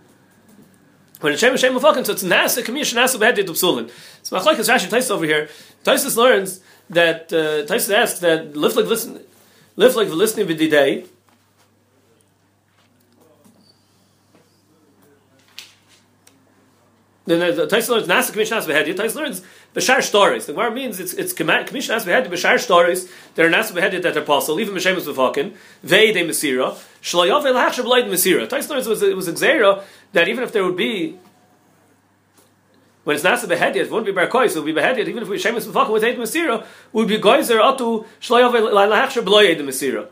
When 1.21 1.33
it's 1.33 1.43
Shemus 1.43 1.63
Shemus 1.63 1.81
V'Haken, 1.81 2.05
so 2.05 2.13
it's 2.13 2.23
Nasa 2.23 2.63
Kamisha 2.63 2.95
Nasu 2.95 3.19
Behedit 3.19 3.47
Upsulin. 3.47 3.91
So 4.23 4.37
my 4.37 4.43
Machlek 4.43 4.59
is 4.59 4.69
Rashi 4.69 4.89
Taisus 4.91 5.11
over 5.11 5.25
here. 5.25 5.49
Taisus 5.85 6.19
learns 6.19 6.61
that, 6.91 7.33
uh, 7.33 7.65
Taisus 7.65 7.95
asks 7.95 8.19
that, 8.19 8.55
live 8.55 8.77
like 8.77 8.85
listen, 8.85 9.21
live 9.77 9.97
like 9.97 10.09
the 10.09 10.69
day. 10.69 11.07
The 17.27 17.67
Tais 17.67 17.89
learns 17.89 18.07
Nasa 18.07 18.33
Commission 18.33 18.57
Nasa 18.57 18.67
Behedi. 18.67 18.97
Tais 18.97 19.15
learns 19.15 19.43
Bashar 19.75 20.03
stories. 20.03 20.47
The 20.47 20.53
Gemara 20.53 20.71
means 20.71 21.01
it's 21.01 21.13
it's 21.13 21.33
Commission 21.33 21.97
Nasa 21.97 22.05
Behedi 22.05 22.29
Bashar 22.29 22.59
stories 22.59 23.11
that 23.35 23.45
are 23.45 23.51
Nasa 23.51 23.73
Behedi 23.73 24.01
that 24.03 24.17
are 24.17 24.23
possible. 24.23 24.61
Even 24.61 24.75
Meshemus 24.75 25.13
Befakin 25.13 25.55
Vei 25.83 26.13
De 26.13 26.25
Mesira 26.25 26.79
Shlayov 27.03 27.43
Elachshav 27.43 27.85
Leid 27.85 28.05
Mesira. 28.05 28.49
Tais 28.49 28.69
learns 28.71 28.87
was 28.87 29.03
it 29.03 29.17
was 29.17 29.27
a 29.27 29.33
Xera 29.33 29.83
that 30.13 30.29
even 30.29 30.45
if 30.45 30.53
there 30.53 30.65
would 30.65 30.77
be 30.77 31.19
when 33.03 33.17
it's 33.17 33.25
Nasa 33.25 33.47
Behedi, 33.47 33.77
it 33.77 33.91
wouldn't 33.91 34.07
be 34.07 34.13
Barkois, 34.13 34.57
it 34.57 34.57
would 34.57 34.65
be 34.65 34.81
Behedi, 34.81 34.99
even 35.09 35.23
if 35.23 35.29
we 35.29 35.39
Shemus 35.39 35.67
Befakin 35.67 35.93
with 35.93 36.05
Eid 36.05 36.19
Mesira, 36.19 36.65
would 36.93 37.09
be 37.09 37.19
Geyser 37.19 37.59
Atu 37.59 38.07
Shlayov 38.21 38.53
Elachshav 38.53 39.27
Leid 39.27 39.59
Mesira. 39.59 40.07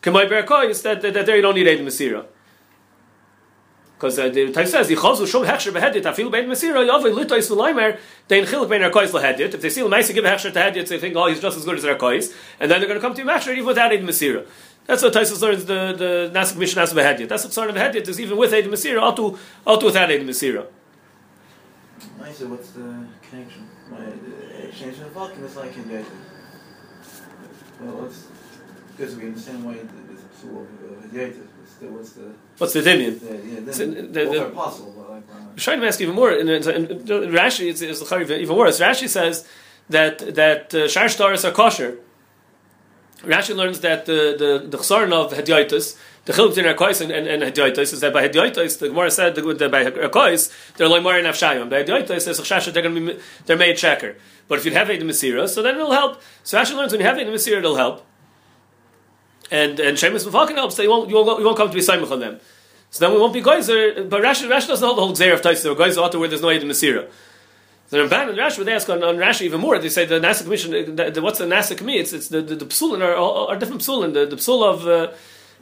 Kemai 0.00 0.30
Barkois 0.30 0.80
that 0.82 1.02
that 1.02 1.26
there 1.26 1.36
you 1.36 1.42
don't 1.42 1.56
need 1.56 1.66
Eid 1.66 1.80
Mesira 1.80 2.24
because 4.02 4.18
uh, 4.18 4.28
the 4.28 4.50
Taisa 4.50 4.66
says 4.66 4.90
yichazu 4.90 5.28
shum 5.28 5.44
hechsher 5.44 5.70
behedit 5.70 6.02
afilu 6.02 6.28
bein 6.28 6.48
mesira 6.48 6.84
yavei 6.84 7.14
litois 7.14 7.48
v'leimer 7.48 8.00
dein 8.26 8.44
chiluk 8.44 8.68
bein 8.68 8.82
arkois 8.82 9.12
lahedit. 9.12 9.54
If 9.54 9.60
they 9.60 9.70
see 9.70 9.84
l'maisa 9.84 10.12
give 10.12 10.24
a 10.24 10.28
hechsher 10.28 10.52
to 10.52 10.58
hedit, 10.58 10.88
they 10.88 10.98
think 10.98 11.14
oh 11.14 11.28
he's 11.28 11.38
just 11.38 11.56
as 11.56 11.64
good 11.64 11.78
as 11.78 11.84
arkois, 11.84 12.34
and 12.58 12.68
then 12.68 12.80
they're 12.80 12.88
going 12.88 13.00
to 13.00 13.00
come 13.00 13.14
to 13.14 13.24
masher 13.24 13.52
even 13.52 13.64
without 13.64 13.92
eid 13.92 14.02
mesira. 14.02 14.44
That's 14.86 15.04
what 15.04 15.12
Taisa 15.12 15.40
learns 15.40 15.66
the 15.66 15.94
the 15.96 16.30
nasik 16.36 16.56
mission 16.56 16.80
as 16.80 16.92
behedit. 16.92 17.28
That's 17.28 17.44
what 17.44 17.52
sort 17.52 17.70
of 17.70 17.76
hedit 17.76 18.08
is 18.08 18.18
even 18.18 18.36
with 18.36 18.52
eid 18.52 18.64
mesira, 18.64 19.00
auto 19.00 19.38
auto 19.64 19.86
without 19.86 20.10
eid 20.10 20.22
mesira. 20.22 20.66
Nice. 22.18 22.40
What's 22.40 22.70
the 22.70 23.06
connection? 23.30 23.68
My 23.88 24.04
exchange 24.66 24.98
of 24.98 25.14
the 25.14 25.44
is 25.46 25.54
like 25.54 25.76
in 25.76 26.04
Well, 27.80 28.06
it's 28.06 28.26
because 28.96 29.14
we 29.14 29.26
understand 29.26 29.64
why 29.64 29.74
there's 29.74 30.24
a 30.24 30.44
psul 30.44 30.62
of 30.62 31.12
the 31.12 31.18
the, 31.18 31.51
what's 31.80 32.12
the 32.12 32.32
what's 32.58 32.72
the 32.72 32.80
dimion? 32.80 33.20
Yeah, 33.22 33.60
yeah, 33.60 33.72
so, 33.72 33.86
the, 33.86 34.02
the, 34.02 34.24
the, 34.24 34.50
possible, 34.54 34.94
but 34.96 35.10
like, 35.10 35.22
uh, 35.32 35.56
trying 35.56 35.80
to 35.80 35.86
ask 35.86 36.00
even 36.00 36.14
more. 36.14 36.32
In, 36.32 36.48
in, 36.48 36.62
in, 36.68 36.88
Rashi, 37.38 37.68
it's, 37.68 37.80
it's 37.80 38.12
even 38.12 38.56
worse. 38.56 38.80
Rashi 38.80 39.08
says 39.08 39.46
that 39.88 40.34
that 40.34 40.74
uh, 40.74 40.88
shar 40.88 41.04
are 41.04 41.52
kosher. 41.52 41.98
Rashi 43.22 43.54
learns 43.54 43.80
that 43.80 44.06
the 44.06 44.34
the 44.38 44.68
the 44.68 44.78
chsaron 44.78 45.12
of 45.12 45.32
hedyotis, 45.32 45.96
the 46.24 46.32
chiluk 46.32 46.54
between 46.54 46.74
Arkais 46.74 47.00
and, 47.00 47.12
and, 47.12 47.26
and 47.28 47.42
hedyotis 47.42 47.92
is 47.92 48.00
that 48.00 48.12
by 48.12 48.28
hedyotis, 48.28 48.78
the 48.78 48.88
Gemara 48.88 49.10
said 49.10 49.34
that 49.36 49.70
by 49.70 49.84
Arkais 49.84 50.52
they're 50.76 50.88
like 50.88 51.02
more 51.02 51.16
in 51.16 51.24
afshayim. 51.24 51.70
By 51.70 51.84
hedyotis, 51.84 52.24
there's 52.24 52.38
a 52.38 52.42
chashash 52.42 52.72
they're 52.72 52.82
going 52.82 52.94
to 52.94 53.14
be 53.14 53.20
they're 53.46 53.56
made 53.56 53.76
checker. 53.76 54.16
But 54.48 54.58
if 54.58 54.64
you 54.64 54.72
have 54.72 54.90
a 54.90 54.98
Masira, 54.98 55.48
so 55.48 55.62
then 55.62 55.76
it'll 55.76 55.92
help. 55.92 56.20
So 56.42 56.58
Rashi 56.58 56.76
learns 56.76 56.92
when 56.92 57.00
you 57.00 57.06
have 57.06 57.18
a 57.18 57.24
Masira, 57.24 57.58
it'll 57.58 57.76
help 57.76 58.06
and 59.52 59.78
and 59.78 59.96
Shemus 59.96 60.26
Mufalkin 60.26 60.54
helps, 60.54 60.78
you 60.78 60.90
won't, 60.90 61.08
you 61.08 61.16
won't, 61.16 61.38
you 61.38 61.44
won't 61.44 61.56
come 61.56 61.68
to 61.68 61.74
be 61.74 61.80
Saimach 61.80 62.10
on 62.10 62.20
them. 62.20 62.40
So 62.90 63.04
then 63.04 63.14
we 63.14 63.20
won't 63.20 63.32
be 63.32 63.40
Geyser, 63.40 64.04
but 64.04 64.22
Rashi, 64.22 64.48
Rashi 64.48 64.68
doesn't 64.68 64.84
hold 64.84 64.98
the 64.98 65.02
whole 65.02 65.14
Xer 65.14 65.32
of 65.32 65.40
Taisa, 65.40 65.72
or 65.72 65.76
Geyser 65.76 66.00
Otter 66.00 66.18
where 66.18 66.28
there's 66.28 66.42
no 66.42 66.48
Edim 66.48 66.64
Masira. 66.64 67.08
So 67.88 68.06
Ramban 68.06 68.30
and 68.30 68.38
Rashi, 68.38 68.64
they 68.64 68.72
ask 68.72 68.88
on, 68.88 69.02
on 69.02 69.16
Rashi 69.16 69.42
even 69.42 69.60
more, 69.60 69.78
they 69.78 69.88
say 69.88 70.04
the 70.04 70.20
Nasa 70.20 70.44
Commission, 70.44 70.96
the, 70.96 71.10
the, 71.10 71.22
what's 71.22 71.38
the 71.38 71.46
Nasa 71.46 71.76
Committee? 71.76 72.00
It's, 72.00 72.12
it's 72.12 72.28
the, 72.28 72.42
the, 72.42 72.56
the 72.56 72.64
Psulin 72.66 73.00
are, 73.00 73.14
are, 73.14 73.56
different 73.56 73.82
Psulin. 73.82 74.12
The, 74.14 74.26
the 74.26 74.36
Psul 74.36 74.62
of, 74.62 74.86
uh, 74.86 75.12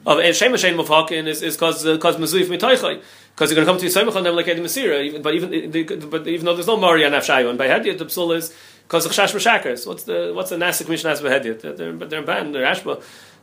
of 0.05 0.35
Shema 0.35 0.55
Shein 0.55 0.75
Mufalkin 0.75 1.27
is, 1.27 1.41
is 1.41 1.57
cause, 1.57 1.85
uh, 1.85 1.97
cause 1.97 2.17
Mazuif 2.17 2.45
Mitaichai. 2.45 3.01
Because 3.35 3.49
you're 3.49 3.63
going 3.63 3.65
to 3.65 3.71
come 3.71 3.79
to 3.79 3.85
Yisrael 3.85 4.15
on 4.15 4.23
them 4.23 4.35
like 4.35 4.45
Edim 4.45 4.59
Masira, 4.59 5.03
even, 5.03 5.21
but 5.21 5.33
even 5.33 6.09
but 6.09 6.27
even 6.27 6.45
though 6.45 6.53
there's 6.53 6.67
no 6.67 6.77
Mari 6.77 7.05
on 7.05 7.13
Afshayim, 7.13 7.57
by 7.57 7.67
Hadiyat 7.67 7.97
the 7.97 8.05
Psul 8.05 8.35
is 8.35 8.53
because 8.83 9.05
of 9.05 9.13
Chash. 9.13 9.87
What's 9.87 10.03
the 10.03 10.31
what's 10.35 10.49
the 10.49 10.57
Nasa 10.57 10.83
Commission 10.83 11.09
as 11.09 11.21
Hadiyat? 11.21 11.61
They're 11.77 11.93
they're 11.93 12.21
banned. 12.21 12.53
They're 12.53 12.65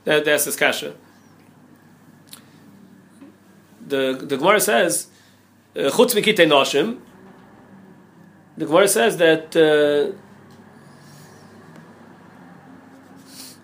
Ashba. 0.06 0.24
That's 0.24 0.44
this 0.44 0.56
kasha 0.56 0.94
the 3.88 4.18
the 4.20 4.36
Gemara 4.36 4.60
says 4.60 5.08
uh, 5.76 5.90
chutz 5.90 6.14
mikite 6.14 6.46
noshim. 6.46 6.98
The 8.56 8.66
Gemara 8.66 8.88
says 8.88 9.16
that 9.18 9.56
uh, 9.56 10.16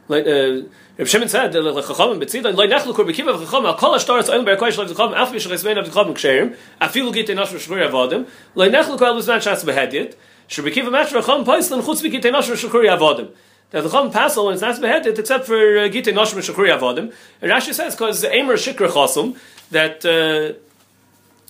like. 0.09 0.27
Uh, 0.27 0.69
Shimon 1.05 1.29
said, 1.29 1.53
"The 1.53 1.61
chachamim 1.61 2.23
betzida 2.23 2.55
loy 2.55 2.69
nechlu 2.69 2.95
kur 2.95 3.05
bekiva 3.05 3.37
v'chachamim 3.37 3.67
al 3.67 3.75
kol 3.75 3.97
ashtaras 3.97 4.33
oil 4.33 4.45
ber 4.45 4.57
koish 4.57 4.79
l'chachamim 4.79 5.15
af 5.15 5.33
mishach 5.33 5.51
esmein 5.51 5.77
av 5.77 5.89
v'chachamim 5.89 6.15
ksherim 6.15 6.57
afilu 6.81 7.13
gite 7.13 7.35
noshim 7.35 7.59
shkur 7.59 7.83
avodim 7.91 8.29
loy 8.55 8.71
nechlu 8.71 8.97
kol 8.97 9.15
luzman 9.17 9.41
shas 9.41 9.65
behedit 9.65 10.15
shebekiva 10.49 10.91
mashra 10.95 11.21
chacham 11.21 11.45
poislan 11.45 11.83
chutz 11.83 12.01
b'kite 12.01 12.31
noshim 12.31 12.55
shkur 12.55 12.87
avodim." 12.97 13.31
That 13.75 13.83
the 13.83 13.91
chacham 13.91 14.13
passel 14.13 14.47
when 14.47 14.55
it's 14.55 14.63
not 14.63 14.81
beheaded 14.81 15.19
except 15.19 15.47
for 15.47 15.79
uh, 15.79 15.89
gite 15.89 16.05
noshim 16.05 16.39
shkur 16.39 16.79
avodim. 16.79 17.13
And 17.43 17.51
Rashi 17.51 17.75
says 17.75 17.97
because 17.97 18.23
Eimer 18.23 18.55
shikra 18.55 18.89
chasum 18.89 19.37
that 19.73 20.07
uh, 20.07 20.57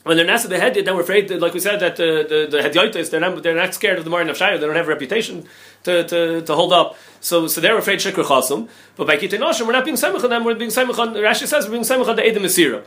when 0.04 0.16
they're 0.16 0.24
nasa 0.26 0.48
beheaded, 0.48 0.86
then 0.86 0.94
we're 0.94 1.02
afraid, 1.02 1.28
that, 1.28 1.42
like 1.42 1.52
we 1.52 1.60
said, 1.60 1.80
that 1.80 2.00
uh, 2.00 2.26
the 2.26 2.48
the 2.50 3.08
they're 3.10 3.20
not 3.20 3.42
they're 3.42 3.54
not 3.54 3.74
scared 3.74 3.98
of 3.98 4.04
the 4.04 4.10
Marin 4.10 4.30
of 4.30 4.38
Shire. 4.38 4.56
They 4.56 4.64
don't 4.64 4.74
have 4.74 4.86
a 4.86 4.88
reputation 4.88 5.46
to, 5.82 6.02
to, 6.04 6.40
to 6.40 6.54
hold 6.54 6.72
up. 6.72 6.96
So 7.20 7.46
so 7.46 7.60
they're 7.60 7.76
afraid 7.76 7.98
shikr 7.98 8.24
chasum. 8.24 8.70
But 8.96 9.06
by 9.06 9.18
kitin 9.18 9.40
we're 9.66 9.72
not 9.72 9.84
being 9.84 9.98
samich 9.98 10.24
on 10.24 10.30
them. 10.30 10.44
We're 10.44 10.54
being 10.54 10.70
samich 10.70 10.98
on. 10.98 11.12
Rashi 11.12 11.46
says 11.46 11.66
we're 11.66 11.72
being 11.72 11.82
samich 11.82 12.08
on 12.08 12.16
the 12.16 12.22
edim 12.22 12.38
mesira. 12.38 12.84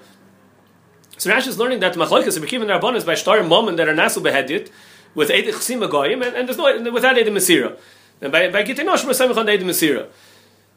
So 1.19 1.29
Rashi 1.29 1.49
is 1.49 1.59
learning 1.59 1.81
that 1.81 1.93
machlokes 1.93 2.35
are 2.37 2.41
becoming 2.41 2.69
rabbanos 2.69 3.05
by 3.05 3.13
shtar 3.13 3.43
mom 3.43 3.75
that 3.75 3.87
are 3.87 3.93
nasu 3.93 4.23
beheaded 4.23 4.71
with 5.13 5.29
edim 5.29 5.53
chsim 5.53 6.13
and, 6.13 6.23
and 6.23 6.49
there's 6.49 6.57
no 6.57 6.91
without 6.91 7.17
edim 7.17 7.33
mesira. 7.33 7.77
And 8.21 8.31
by 8.31 8.49
by 8.49 8.63
kitin 8.63 8.85
we're 8.85 9.13
samich 9.13 9.37
on 9.37 9.45
the 9.45 9.51
edim 9.51 9.63
mesira. 9.63 10.07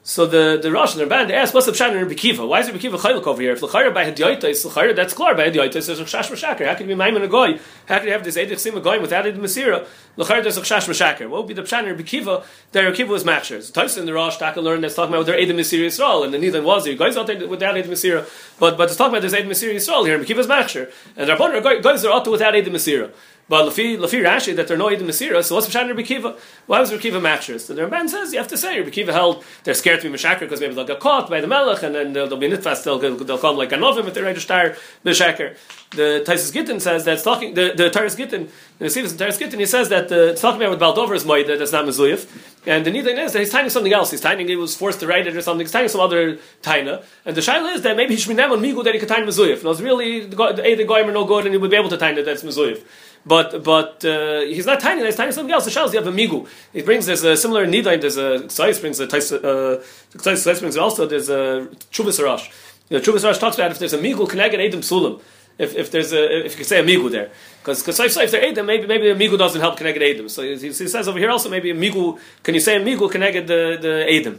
So 0.02 0.24
the 0.24 0.58
the 0.60 0.72
Rosh 0.72 0.96
and 0.96 1.02
the 1.02 1.14
Ramban 1.14 1.28
they 1.28 1.34
ask, 1.34 1.52
what's 1.52 1.66
the 1.66 1.72
pshat 1.72 1.94
in 1.94 2.08
Bekiva? 2.08 2.48
Why 2.48 2.60
is 2.60 2.68
it 2.68 2.74
Bekiva 2.74 2.98
chaylik 2.98 3.26
over 3.26 3.42
here? 3.42 3.52
If 3.52 3.62
l'chayra 3.62 3.92
by 3.92 4.10
hadiyota 4.10 4.44
is 4.44 4.64
l'chayra, 4.64 4.96
that's 4.96 5.12
clear 5.12 5.34
by 5.34 5.50
hadiyota. 5.50 5.72
There's 5.72 5.88
a 5.90 6.04
chash 6.04 6.30
mashaker. 6.30 6.66
How 6.66 6.74
can 6.74 6.88
you 6.88 6.96
be 6.96 7.02
maimin 7.02 7.22
a 7.22 7.28
goy? 7.28 7.58
How 7.86 7.98
can 7.98 8.06
you 8.06 8.12
have 8.12 8.24
this 8.24 8.38
edich 8.38 8.52
sima 8.52 8.82
goy 8.82 8.98
without 8.98 9.26
edich 9.26 9.36
masira? 9.36 9.86
L'chayra 10.16 10.42
there's 10.42 10.56
a 10.56 10.62
chash 10.62 10.88
mashaker. 10.88 11.28
What 11.28 11.42
would 11.42 11.48
be 11.48 11.52
the 11.54 11.62
pshat 11.62 11.86
in 11.86 11.96
Bekiva? 11.98 12.44
That 12.72 12.94
Bekiva 12.94 13.08
was 13.08 13.24
matcher. 13.24 13.62
So 13.62 13.72
Tyson 13.74 14.00
in 14.00 14.06
the 14.06 14.14
Rosh 14.14 14.38
Taka 14.38 14.62
learned 14.62 14.84
that's 14.84 14.94
talking 14.94 15.14
about 15.14 15.26
their 15.26 15.36
edich 15.36 15.50
masira 15.50 15.86
Yisrael, 15.86 16.24
and 16.24 16.32
the 16.32 16.38
neither 16.38 16.62
was 16.62 16.84
there. 16.84 16.94
Guys 16.94 17.18
out 17.18 17.26
there 17.26 17.46
without 17.46 17.74
edich 17.74 17.84
masira, 17.84 18.26
but 18.58 18.78
but 18.78 18.88
it's 18.88 18.96
talking 18.96 19.14
about 19.14 19.22
this 19.22 19.34
edich 19.34 19.48
masira 19.48 19.74
Yisrael 19.74 20.06
here. 20.06 20.18
Bekiva's 20.18 20.46
matcher, 20.46 20.90
and 21.14 21.28
the 21.28 21.34
Rabbanon 21.34 21.82
guys 21.82 22.06
are 22.06 22.12
out 22.12 22.26
without 22.26 22.54
edich 22.54 22.68
masira. 22.68 23.12
But 23.50 23.64
Lafi 23.64 23.98
Lafi 23.98 24.22
Rashi 24.22 24.54
that 24.54 24.68
they're 24.68 24.76
no 24.76 24.86
Edom 24.86 25.08
Masira, 25.08 25.42
so 25.42 25.56
what's 25.56 25.68
Pshat 25.68 25.88
Rabbi 25.88 26.02
Kiva? 26.02 26.36
Why 26.66 26.78
was 26.78 26.92
Rabbi 26.92 27.02
Kiva 27.02 27.20
matches? 27.20 27.64
So 27.64 27.74
the 27.74 27.82
Ramban 27.82 28.08
says 28.08 28.32
you 28.32 28.38
have 28.38 28.46
to 28.46 28.56
say 28.56 28.78
Rabbi 28.78 28.90
Kiva 28.90 29.12
held 29.12 29.42
they're 29.64 29.74
scared 29.74 30.00
to 30.02 30.08
be 30.08 30.16
Meshaker 30.16 30.38
because 30.38 30.60
maybe 30.60 30.72
they'll 30.74 30.86
get 30.86 31.00
caught 31.00 31.28
by 31.28 31.40
the 31.40 31.48
Melech 31.48 31.82
and 31.82 31.92
then 31.92 32.12
they'll, 32.12 32.28
they'll 32.28 32.38
be 32.38 32.48
nitfast, 32.48 32.84
they'll, 32.84 33.00
they'll 33.00 33.38
come 33.38 33.56
like 33.56 33.70
Anovim 33.70 34.06
if 34.06 34.14
they're 34.14 34.36
start 34.36 34.78
Meshaker. 35.04 35.56
The 35.90 36.22
Taisus 36.24 36.52
Gittin 36.52 36.78
says 36.78 37.04
that's 37.04 37.24
talking, 37.24 37.54
the, 37.54 37.72
the 37.76 37.90
Taris 37.90 38.16
Gittin, 38.16 38.48
the 38.78 38.84
Nesivis 38.84 39.10
and 39.10 39.18
Taris 39.18 39.40
Gittin, 39.40 39.58
he 39.58 39.66
says 39.66 39.88
that 39.88 40.12
uh, 40.12 40.30
it's 40.30 40.40
talking 40.40 40.62
about 40.62 40.70
with 40.70 40.78
Baldover's 40.78 41.24
Moed, 41.24 41.48
that's 41.58 41.72
not 41.72 41.86
Mezuyif. 41.86 42.28
And 42.68 42.86
the 42.86 42.92
Nidin 42.92 43.18
is 43.18 43.32
that 43.32 43.40
he's 43.40 43.50
tying 43.50 43.68
something 43.68 43.92
else. 43.92 44.12
He's 44.12 44.20
tying, 44.20 44.46
he 44.46 44.54
was 44.54 44.76
forced 44.76 45.00
to 45.00 45.08
write 45.08 45.26
it 45.26 45.34
or 45.34 45.42
something. 45.42 45.64
He's 45.64 45.72
tying 45.72 45.88
some 45.88 46.00
other 46.00 46.38
Taina. 46.62 47.02
And 47.24 47.34
the 47.34 47.40
Shaila 47.40 47.74
is 47.74 47.82
that 47.82 47.96
maybe 47.96 48.14
he 48.14 48.20
should 48.20 48.36
be 48.36 48.40
Migu 48.40 48.84
that 48.84 48.94
he 48.94 49.00
could 49.00 49.08
tiny 49.08 49.26
Mezuyif. 49.26 49.64
No, 49.64 49.72
it's 49.72 49.80
really, 49.80 50.26
the 50.26 50.36
the 50.36 50.84
Goyim 50.84 51.08
are 51.08 51.12
no 51.12 51.24
good 51.24 51.46
and 51.46 51.54
he 51.54 51.58
would 51.58 51.72
be 51.72 51.76
able 51.76 51.88
to 51.88 51.96
tiny 51.96 52.22
that's 52.22 52.44
Mezuyif 52.44 52.84
but 53.24 53.62
but 53.62 54.04
uh, 54.04 54.40
he's 54.40 54.66
not 54.66 54.80
tiny. 54.80 55.04
He's 55.04 55.16
tiny 55.16 55.32
something 55.32 55.52
else. 55.52 55.64
The 55.64 55.70
shells 55.70 55.92
you 55.92 56.02
have 56.02 56.12
a 56.12 56.16
migu. 56.16 56.48
He 56.72 56.82
brings 56.82 57.06
there's 57.06 57.24
a 57.24 57.36
similar 57.36 57.66
nidaim. 57.66 58.00
There's 58.00 58.16
a 58.16 58.40
Ksais 58.46 58.80
brings 58.80 59.00
a 59.00 59.06
Ksais 59.06 60.46
uh, 60.46 60.60
brings 60.60 60.76
also 60.76 61.06
there's 61.06 61.28
a 61.28 61.68
chuvas 61.90 62.18
arash. 62.20 62.50
The 62.88 63.00
chuvas 63.00 63.24
arash 63.24 63.38
talks 63.38 63.56
about 63.56 63.70
if 63.70 63.78
there's 63.78 63.92
a 63.92 63.98
migu 63.98 64.28
connected 64.28 64.60
edim 64.60 64.80
sulam. 64.80 65.20
If, 65.58 65.76
if 65.76 65.90
there's 65.90 66.12
a 66.12 66.46
if 66.46 66.52
you 66.52 66.56
can 66.56 66.64
say 66.64 66.80
a 66.80 66.82
migu 66.82 67.10
there 67.10 67.30
because 67.60 67.82
because 67.82 68.00
if 68.00 68.30
they're 68.30 68.42
edim 68.42 68.64
maybe 68.64 68.86
maybe 68.86 69.10
a 69.10 69.14
migu 69.14 69.36
doesn't 69.36 69.60
help 69.60 69.76
connect 69.76 69.98
edim 69.98 70.30
so 70.30 70.42
he, 70.42 70.56
he, 70.56 70.72
says 70.72 71.06
over 71.06 71.18
here 71.18 71.28
also 71.28 71.50
maybe 71.50 71.70
a 71.70 71.74
migu 71.74 72.18
can 72.42 72.54
you 72.54 72.60
say 72.60 72.76
a 72.76 72.80
migu 72.80 73.10
connected 73.10 73.46
the 73.46 73.76
the 73.78 74.06
edim 74.08 74.38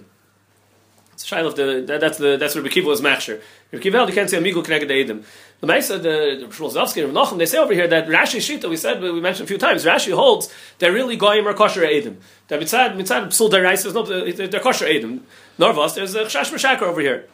it's 1.21 1.31
a 1.31 1.45
of 1.45 1.55
the 1.55 1.83
that, 1.87 2.01
that's 2.01 2.17
the 2.17 2.37
that's 2.37 2.55
where 2.55 2.63
Rekiva 2.63 2.85
was 2.85 3.01
machsher. 3.01 3.41
Rekiva 3.71 4.07
you 4.07 4.13
can't 4.13 4.29
say 4.29 4.37
amigo 4.37 4.61
connected 4.61 4.87
to 4.87 4.99
Edom. 4.99 5.23
The 5.61 5.67
Meisa 5.67 5.95
uh, 5.95 5.97
the 5.99 6.47
Shmuel 6.47 6.73
Zavsky 6.73 7.03
and 7.03 7.13
Nachum 7.13 7.37
they 7.37 7.45
say 7.45 7.59
over 7.59 7.71
here 7.71 7.87
that 7.87 8.07
Rashi 8.07 8.39
Shita 8.39 8.67
we 8.67 8.75
said 8.75 8.99
we 8.99 9.21
mentioned 9.21 9.45
a 9.45 9.47
few 9.47 9.59
times 9.59 9.85
Rashi 9.85 10.11
holds 10.11 10.51
they're 10.79 10.91
really 10.91 11.15
goyim 11.15 11.47
or 11.47 11.53
kosher 11.53 11.81
Edim. 11.81 12.15
That 12.47 12.59
mitzad 12.59 12.95
mitzad 12.95 13.27
psul 13.27 13.51
derais 13.51 13.85
is 13.85 13.93
no 13.93 14.01
uh, 14.01 14.47
they're 14.49 14.59
kosher 14.59 14.85
Edim. 14.85 15.21
Norvas 15.59 15.93
there's 15.93 16.15
a 16.15 16.23
chash 16.23 16.51
mashakar 16.51 16.81
over 16.81 16.99
here. 16.99 17.27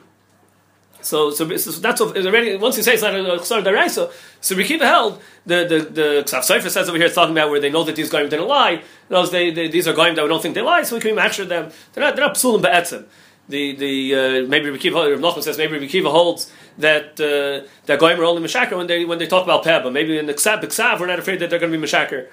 So, 1.00 1.31
so, 1.31 1.55
so 1.55 1.72
that's 1.79 2.01
already 2.01 2.57
once 2.57 2.75
you 2.75 2.84
say 2.84 2.96
it's 2.96 3.01
not 3.03 3.15
a 3.15 3.17
chsar 3.17 3.63
daraisa. 3.63 4.12
So 4.41 4.55
Rekiva 4.57 4.81
held 4.81 5.22
the 5.46 5.63
the 5.63 6.24
the 6.25 6.41
Sefer 6.41 6.69
says 6.69 6.89
over 6.89 6.98
here 6.98 7.05
it's 7.05 7.15
talking 7.15 7.31
about 7.31 7.50
where 7.50 7.62
they 7.62 7.69
know 7.69 7.86
that 7.86 7.96
these 7.96 8.10
goyim 8.10 8.27
didn't 8.27 8.50
lie. 8.50 8.84
Those 9.07 9.31
they, 9.31 9.51
they, 9.51 9.69
these 9.69 9.88
are 9.88 9.93
goyim 9.93 10.15
that 10.15 10.24
we 10.24 10.27
don't 10.27 10.41
think 10.41 10.55
they 10.55 10.62
lie, 10.62 10.84
so 10.84 10.96
we 10.98 11.01
can 11.01 11.15
match 11.15 11.38
them. 11.38 11.72
They're 11.93 12.03
not 12.03 12.17
they're 12.17 12.25
not 12.25 12.36
psulim 12.36 12.62
be'etzim 12.62 13.05
the 13.50 13.75
the 13.75 14.16
uh, 14.16 14.48
maybe 14.48 14.70
Rabbi 14.70 14.82
Kiva, 14.82 15.16
Rav 15.16 15.44
says 15.44 15.58
maybe 15.58 15.74
Rabbi 15.74 15.88
Kiva 15.88 16.10
holds 16.10 16.51
that 16.77 17.20
uh, 17.20 17.68
that 17.86 18.00
goyim 18.00 18.20
are 18.20 18.25
only 18.25 18.42
mishaker 18.42 18.75
when 18.75 18.88
they 18.88 19.06
when 19.06 19.20
they 19.20 19.27
talk 19.27 19.44
about 19.44 19.63
peh, 19.63 19.89
maybe 19.89 20.18
in 20.18 20.25
the 20.25 20.34
ksav, 20.34 21.00
we're 21.00 21.08
not 21.08 21.20
afraid 21.20 21.39
that 21.39 21.50
they're 21.50 21.60
going 21.60 21.72
to 21.72 21.77
be 21.77 21.82
mishaker. 21.82 22.27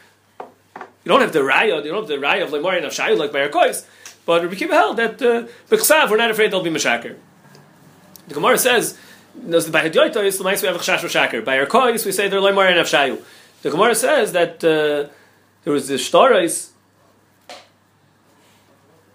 You 0.78 1.10
don't 1.10 1.20
have 1.20 1.32
the 1.32 1.40
raya, 1.40 1.84
you 1.84 1.90
don't 1.90 2.02
have 2.02 2.08
the 2.08 2.16
raya 2.26 2.42
of 2.42 2.50
lemari 2.50 2.78
and 2.78 2.86
of 2.86 2.92
shayu 2.92 3.16
like 3.16 3.32
by 3.32 3.46
kois, 3.48 3.86
but 4.26 4.42
Rabbi 4.42 4.54
Kiva 4.56 4.74
held 4.74 4.96
that 4.96 5.22
uh, 5.22 5.46
ksav 5.70 6.10
we're 6.10 6.16
not 6.16 6.30
afraid 6.30 6.50
they'll 6.50 6.62
be 6.62 6.70
mishaker. 6.70 7.16
The 8.28 8.34
Gemara 8.34 8.58
says. 8.58 8.98
By 9.36 9.48
is 9.50 9.66
the 9.66 10.44
we 10.44 10.68
have 10.68 10.76
a 10.76 10.78
chash 10.78 11.08
shaker. 11.08 11.42
By 11.42 11.58
our 11.58 11.66
kois 11.66 12.06
we 12.06 12.12
say 12.12 12.28
they're 12.28 12.38
lemari 12.38 12.70
and 12.70 12.78
of. 12.78 13.26
The 13.62 13.70
Gemara 13.70 13.96
says 13.96 14.30
that 14.30 14.62
uh, 14.62 15.10
there 15.64 15.72
was 15.72 15.88
the 15.88 15.94
shtarais 15.94 16.70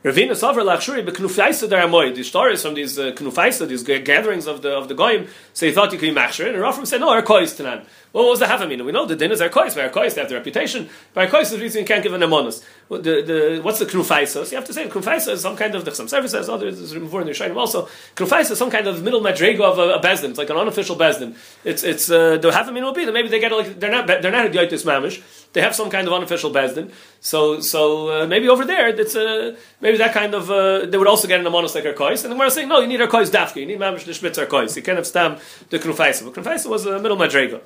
Ravina 0.01 0.31
Sofer 0.31 0.63
Lachshuri 0.63 1.05
beknufaisa 1.05 1.69
der 1.69 1.81
amoy. 1.81 2.15
The 2.15 2.23
stories 2.23 2.61
from 2.61 2.73
these 2.73 2.97
uh, 2.97 3.11
knufaisa, 3.11 3.67
these 3.67 3.83
gatherings 3.83 4.47
of 4.47 4.61
the 4.61 4.69
of 4.69 4.87
the 4.87 4.93
goyim, 4.95 5.27
so 5.53 5.65
he 5.65 5.73
thought 5.73 5.91
you 5.91 5.99
could 5.99 6.15
be 6.15 6.17
machshir, 6.17 6.47
and 6.47 6.55
Rafram 6.55 6.87
said, 6.87 7.01
no, 7.01 7.09
our 7.09 7.21
kois 7.21 7.53
tanan. 7.53 7.85
Well, 8.13 8.23
what 8.23 8.29
was 8.31 8.39
the 8.39 8.45
havamina? 8.45 8.85
We 8.85 8.93
know 8.93 9.05
the 9.05 9.17
din 9.17 9.31
is 9.33 9.41
our. 9.41 9.49
By 9.49 9.61
our 9.61 10.09
they 10.09 10.21
have 10.21 10.29
the 10.29 10.35
reputation. 10.35 10.89
By 11.13 11.25
our 11.25 11.31
kois, 11.31 11.51
the 11.51 11.57
reason 11.57 11.81
you 11.81 11.85
can't 11.85 12.01
give 12.01 12.13
an 12.13 12.21
amonis. 12.21 12.63
The, 12.87 12.97
the, 12.97 13.59
what's 13.61 13.79
the 13.79 13.85
knufaisa? 13.85 14.45
So 14.45 14.51
you 14.51 14.55
have 14.55 14.65
to 14.65 14.73
say 14.73 14.87
knufaisa 14.87 15.33
is 15.33 15.41
some 15.41 15.57
kind 15.57 15.75
of, 15.75 15.83
the 15.83 15.93
some 15.93 16.07
service 16.07 16.31
says, 16.31 16.47
others 16.47 16.79
is 16.79 16.93
in 16.93 17.03
the 17.03 17.09
Shainim 17.09 17.57
also. 17.57 17.89
Knufaisa 18.15 18.51
is 18.51 18.57
some 18.57 18.71
kind 18.71 18.87
of 18.87 19.03
middle 19.03 19.19
madrego 19.19 19.61
of 19.61 19.79
a, 19.79 19.95
a 19.95 20.01
bezdin. 20.01 20.29
It's 20.29 20.37
like 20.37 20.49
an 20.49 20.55
unofficial 20.55 20.95
bezdin. 20.95 21.35
It's, 21.65 21.83
it's, 21.83 22.09
uh, 22.09 22.37
the 22.37 22.51
havamina 22.51 22.83
will 22.83 22.93
be 22.93 23.03
that 23.03 23.11
maybe 23.11 23.27
they 23.27 23.41
get 23.41 23.51
like, 23.51 23.79
they're 23.79 23.91
not, 23.91 24.07
they're 24.07 24.31
not 24.31 24.45
a 24.45 24.49
yoitis 24.49 24.85
mamish. 24.85 25.21
They 25.53 25.61
have 25.61 25.73
some 25.73 25.89
kind 25.89 26.07
of 26.07 26.13
unofficial 26.13 26.51
bezdin. 26.51 26.91
So, 27.21 27.59
so, 27.59 28.23
uh, 28.23 28.27
maybe 28.27 28.47
over 28.47 28.65
there, 28.65 28.89
it's, 28.89 29.15
uh, 29.15 29.55
maybe 29.81 29.97
that 29.97 30.13
kind 30.13 30.35
of, 30.35 30.51
uh, 30.51 30.85
they 30.85 30.97
would 30.97 31.07
also 31.07 31.27
get 31.27 31.39
an 31.39 31.45
amonis 31.47 31.73
like 31.73 31.85
our 31.85 31.93
kois. 31.93 32.23
And 32.23 32.31
the 32.31 32.35
Gemara 32.35 32.51
saying, 32.51 32.67
no, 32.67 32.79
you 32.81 32.87
need 32.87 33.01
our 33.01 33.07
kois 33.07 33.31
dafki. 33.31 33.61
You 33.61 33.65
need 33.65 33.79
mamish 33.79 34.05
the 34.05 34.13
schmitz 34.13 34.37
our 34.37 34.45
kois. 34.45 34.75
You 34.75 34.83
can't 34.83 34.97
have 34.97 35.07
stam 35.07 35.37
the 35.71 35.79
knufaisa. 35.79 36.31
But 36.31 36.43
knufaisa 36.43 36.67
was 36.69 36.85
a 36.85 36.99
middle 36.99 37.17
madrego. 37.17 37.61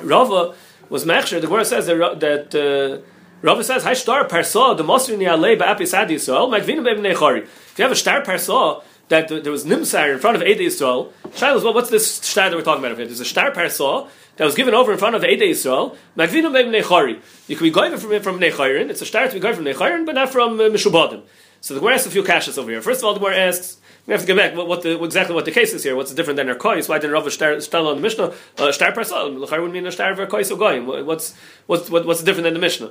Rava 0.00 0.54
was 0.88 1.04
mechsher. 1.04 1.40
The 1.40 1.46
Gemara 1.46 1.64
says 1.64 1.86
that, 1.86 2.20
that 2.20 2.54
uh, 2.54 3.02
Rava 3.42 3.64
says, 3.64 3.84
"Hay 3.84 3.94
star 3.94 4.26
parsa 4.26 4.76
the 4.76 4.84
mosri 4.84 5.18
ni 5.18 5.24
alei 5.24 5.58
ba'apis 5.58 5.98
adi 5.98 6.14
Yisrael 6.14 6.48
magvinu 6.48 6.82
nechari." 6.84 7.42
If 7.42 7.74
you 7.76 7.82
have 7.82 7.92
a 7.92 7.96
star 7.96 8.22
parsa 8.22 8.82
that 9.08 9.28
there 9.28 9.52
was 9.52 9.64
nimsar 9.64 10.12
in 10.12 10.18
front 10.20 10.36
of 10.36 10.42
Ede 10.42 10.60
Yisrael, 10.60 11.12
Shiloh, 11.34 11.62
well, 11.64 11.74
what's 11.74 11.90
this 11.90 12.14
star 12.14 12.50
that 12.50 12.56
we're 12.56 12.62
talking 12.62 12.84
about? 12.84 12.96
Here? 12.96 13.06
There's 13.06 13.20
a 13.20 13.24
star 13.24 13.50
parsa 13.50 14.08
that 14.36 14.44
was 14.44 14.54
given 14.54 14.74
over 14.74 14.92
in 14.92 14.98
front 14.98 15.14
of 15.14 15.24
Ede 15.24 15.40
Yisrael. 15.40 15.96
Magvinu 16.16 16.50
nechari. 16.50 17.20
You 17.48 17.56
can 17.56 17.64
be 17.64 17.70
going 17.70 17.96
from 17.96 18.20
from 18.22 18.40
necharin. 18.40 18.90
It's 18.90 19.02
a 19.02 19.06
star 19.06 19.28
to 19.28 19.34
be 19.34 19.40
going 19.40 19.54
from 19.54 19.64
necharin, 19.64 20.06
but 20.06 20.14
not 20.14 20.30
from 20.30 20.58
uh, 20.60 20.64
mishubadim. 20.64 21.22
So 21.60 21.74
the 21.74 21.80
Gemara 21.80 21.94
asks 21.94 22.06
a 22.06 22.10
few 22.10 22.22
kashas 22.22 22.58
over 22.58 22.70
here. 22.70 22.82
First 22.82 23.00
of 23.00 23.04
all, 23.04 23.14
the 23.14 23.20
Gemara 23.20 23.36
asks 23.36 23.78
we 24.06 24.12
have 24.12 24.20
to 24.22 24.26
get 24.26 24.36
back 24.36 24.56
what, 24.56 24.66
what 24.66 24.82
the, 24.82 25.02
exactly 25.02 25.34
what 25.34 25.44
the 25.44 25.52
case 25.52 25.72
is 25.72 25.84
here. 25.84 25.94
What's 25.94 26.12
different 26.12 26.36
than 26.36 26.48
our 26.48 26.56
kois? 26.56 26.88
Why 26.88 26.98
didn't 26.98 27.12
Rav 27.12 27.32
star 27.32 27.52
on 27.54 27.96
the 27.96 28.02
Mishnah? 28.02 28.34
Uh, 28.58 28.72
star 28.72 28.92
parasol. 28.92 29.30
L'char 29.38 29.62
would 29.62 29.72
mean 29.72 29.86
a 29.86 29.92
star 29.92 30.10
of 30.10 30.18
kois 30.28 30.50
or 30.50 30.56
goyim. 30.56 30.86
What's 31.06 31.36
what's 31.66 31.88
what, 31.88 32.06
what's 32.06 32.22
different 32.22 32.44
than 32.44 32.54
the 32.54 32.60
Mishnah? 32.60 32.90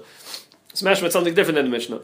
Smash 0.74 1.02
with 1.02 1.12
something 1.12 1.34
different 1.34 1.56
than 1.56 1.66
the 1.66 1.72
Mishnah. 1.72 2.00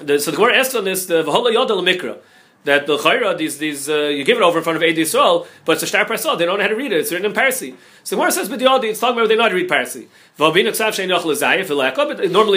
The, 0.00 0.18
so 0.18 0.30
the 0.30 0.36
Gemara 0.36 0.56
asks 0.58 0.74
on 0.74 0.84
this 0.84 1.06
the 1.06 1.22
v'hola 1.22 1.52
yodel 1.52 1.80
mikra 1.82 2.18
that 2.64 2.86
the 2.86 2.96
chayra 2.98 3.36
these 3.36 3.58
these 3.58 3.88
uh, 3.88 4.04
you 4.04 4.24
give 4.24 4.36
it 4.36 4.42
over 4.42 4.58
in 4.58 4.64
front 4.64 4.76
of 4.76 4.82
Edi 4.82 5.02
Yisrael, 5.02 5.46
but 5.64 5.72
it's 5.72 5.82
a 5.82 5.86
star 5.86 6.04
parasol. 6.04 6.36
They 6.36 6.44
don't 6.44 6.58
know 6.58 6.64
how 6.64 6.68
to 6.68 6.76
read 6.76 6.92
it. 6.92 7.00
It's 7.00 7.12
written 7.12 7.26
in 7.26 7.32
Parsi. 7.32 7.74
So 8.04 8.16
the 8.16 8.20
Gemara 8.20 8.32
says, 8.32 8.48
but 8.48 8.58
the 8.58 8.66
audience 8.66 9.00
talking 9.00 9.18
about 9.18 9.28
they 9.28 9.36
know 9.36 9.42
how 9.42 9.48
to 9.48 9.54
read 9.54 9.68
Parsi. 9.68 10.08
Normally, 10.38 10.62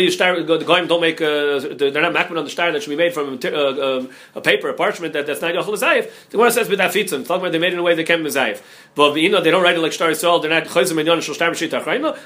you 0.03 0.11
start, 0.11 0.45
the 0.45 0.63
goyim 0.63 0.85
don't 0.85 1.01
make. 1.01 1.19
Uh, 1.19 1.57
they're 1.59 1.91
not 1.91 2.13
makman 2.13 2.37
on 2.37 2.43
the 2.43 2.49
star 2.51 2.71
that 2.71 2.83
should 2.83 2.91
be 2.91 2.95
made 2.95 3.11
from 3.11 3.39
a, 3.43 3.47
uh, 3.47 3.97
um, 3.97 4.09
a 4.35 4.41
paper, 4.41 4.69
a 4.69 4.75
parchment 4.75 5.13
that, 5.13 5.25
that's 5.25 5.41
not 5.41 5.55
yochel 5.55 5.75
zayif. 5.75 6.11
The 6.29 6.37
Gemara 6.37 6.51
says, 6.51 6.69
but 6.69 6.77
that 6.77 6.93
fits 6.93 7.09
them. 7.09 7.23
Talking 7.23 7.41
about 7.41 7.53
they 7.53 7.57
made 7.57 7.69
it 7.69 7.73
in 7.73 7.79
a 7.79 7.83
way 7.83 7.95
they 7.95 8.03
can 8.03 8.21
zayif. 8.23 8.61
But 8.93 9.15
you 9.15 9.29
know, 9.29 9.41
they 9.41 9.49
don't 9.49 9.63
write 9.63 9.77
it 9.77 9.79
like 9.79 9.93
Star 9.93 10.09
Yisrael. 10.09 10.39
They're 10.43 10.51
not 10.51 10.65
chayzim 10.65 10.99
and 10.99 11.07
yon 11.07 11.21
shel 11.21 11.33
star 11.33 11.49
b'shita 11.49 11.83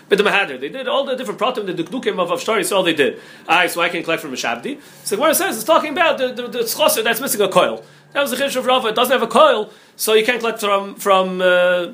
But 0.10 0.17
the 0.17 0.24
mahader, 0.25 0.60
they 0.60 0.67
did 0.67 0.89
all 0.89 1.05
the 1.05 1.15
different 1.15 1.39
pratim, 1.39 1.65
the 1.67 1.74
dukdukim 1.74 2.20
of, 2.20 2.32
of 2.32 2.41
Yisrael. 2.41 2.84
They 2.84 2.94
did. 2.94 3.22
Aye, 3.48 3.67
so 3.67 3.79
I 3.79 3.88
can 3.88 4.03
collect 4.03 4.22
from 4.22 4.34
a 4.34 4.36
shabdi. 4.36 4.82
So 5.05 5.15
the 5.15 5.22
Gemara 5.22 5.36
says, 5.36 5.55
it's 5.55 5.63
talking 5.63 5.94
about 5.94 6.17
the 6.17 6.34
the, 6.34 6.48
the 6.50 7.01
that's 7.01 7.22
missing 7.22 7.39
a 7.39 7.48
coil. 7.67 7.84
That 8.13 8.22
was 8.22 8.31
the 8.31 8.38
chiddush 8.38 8.55
of 8.55 8.65
Rava. 8.65 8.88
It 8.89 8.95
doesn't 8.95 9.12
have 9.12 9.22
a 9.22 9.31
coil, 9.31 9.72
so 9.95 10.13
you 10.13 10.25
can't 10.25 10.39
collect 10.39 10.60
from 10.60 10.95
from 10.95 11.41
uh, 11.41 11.93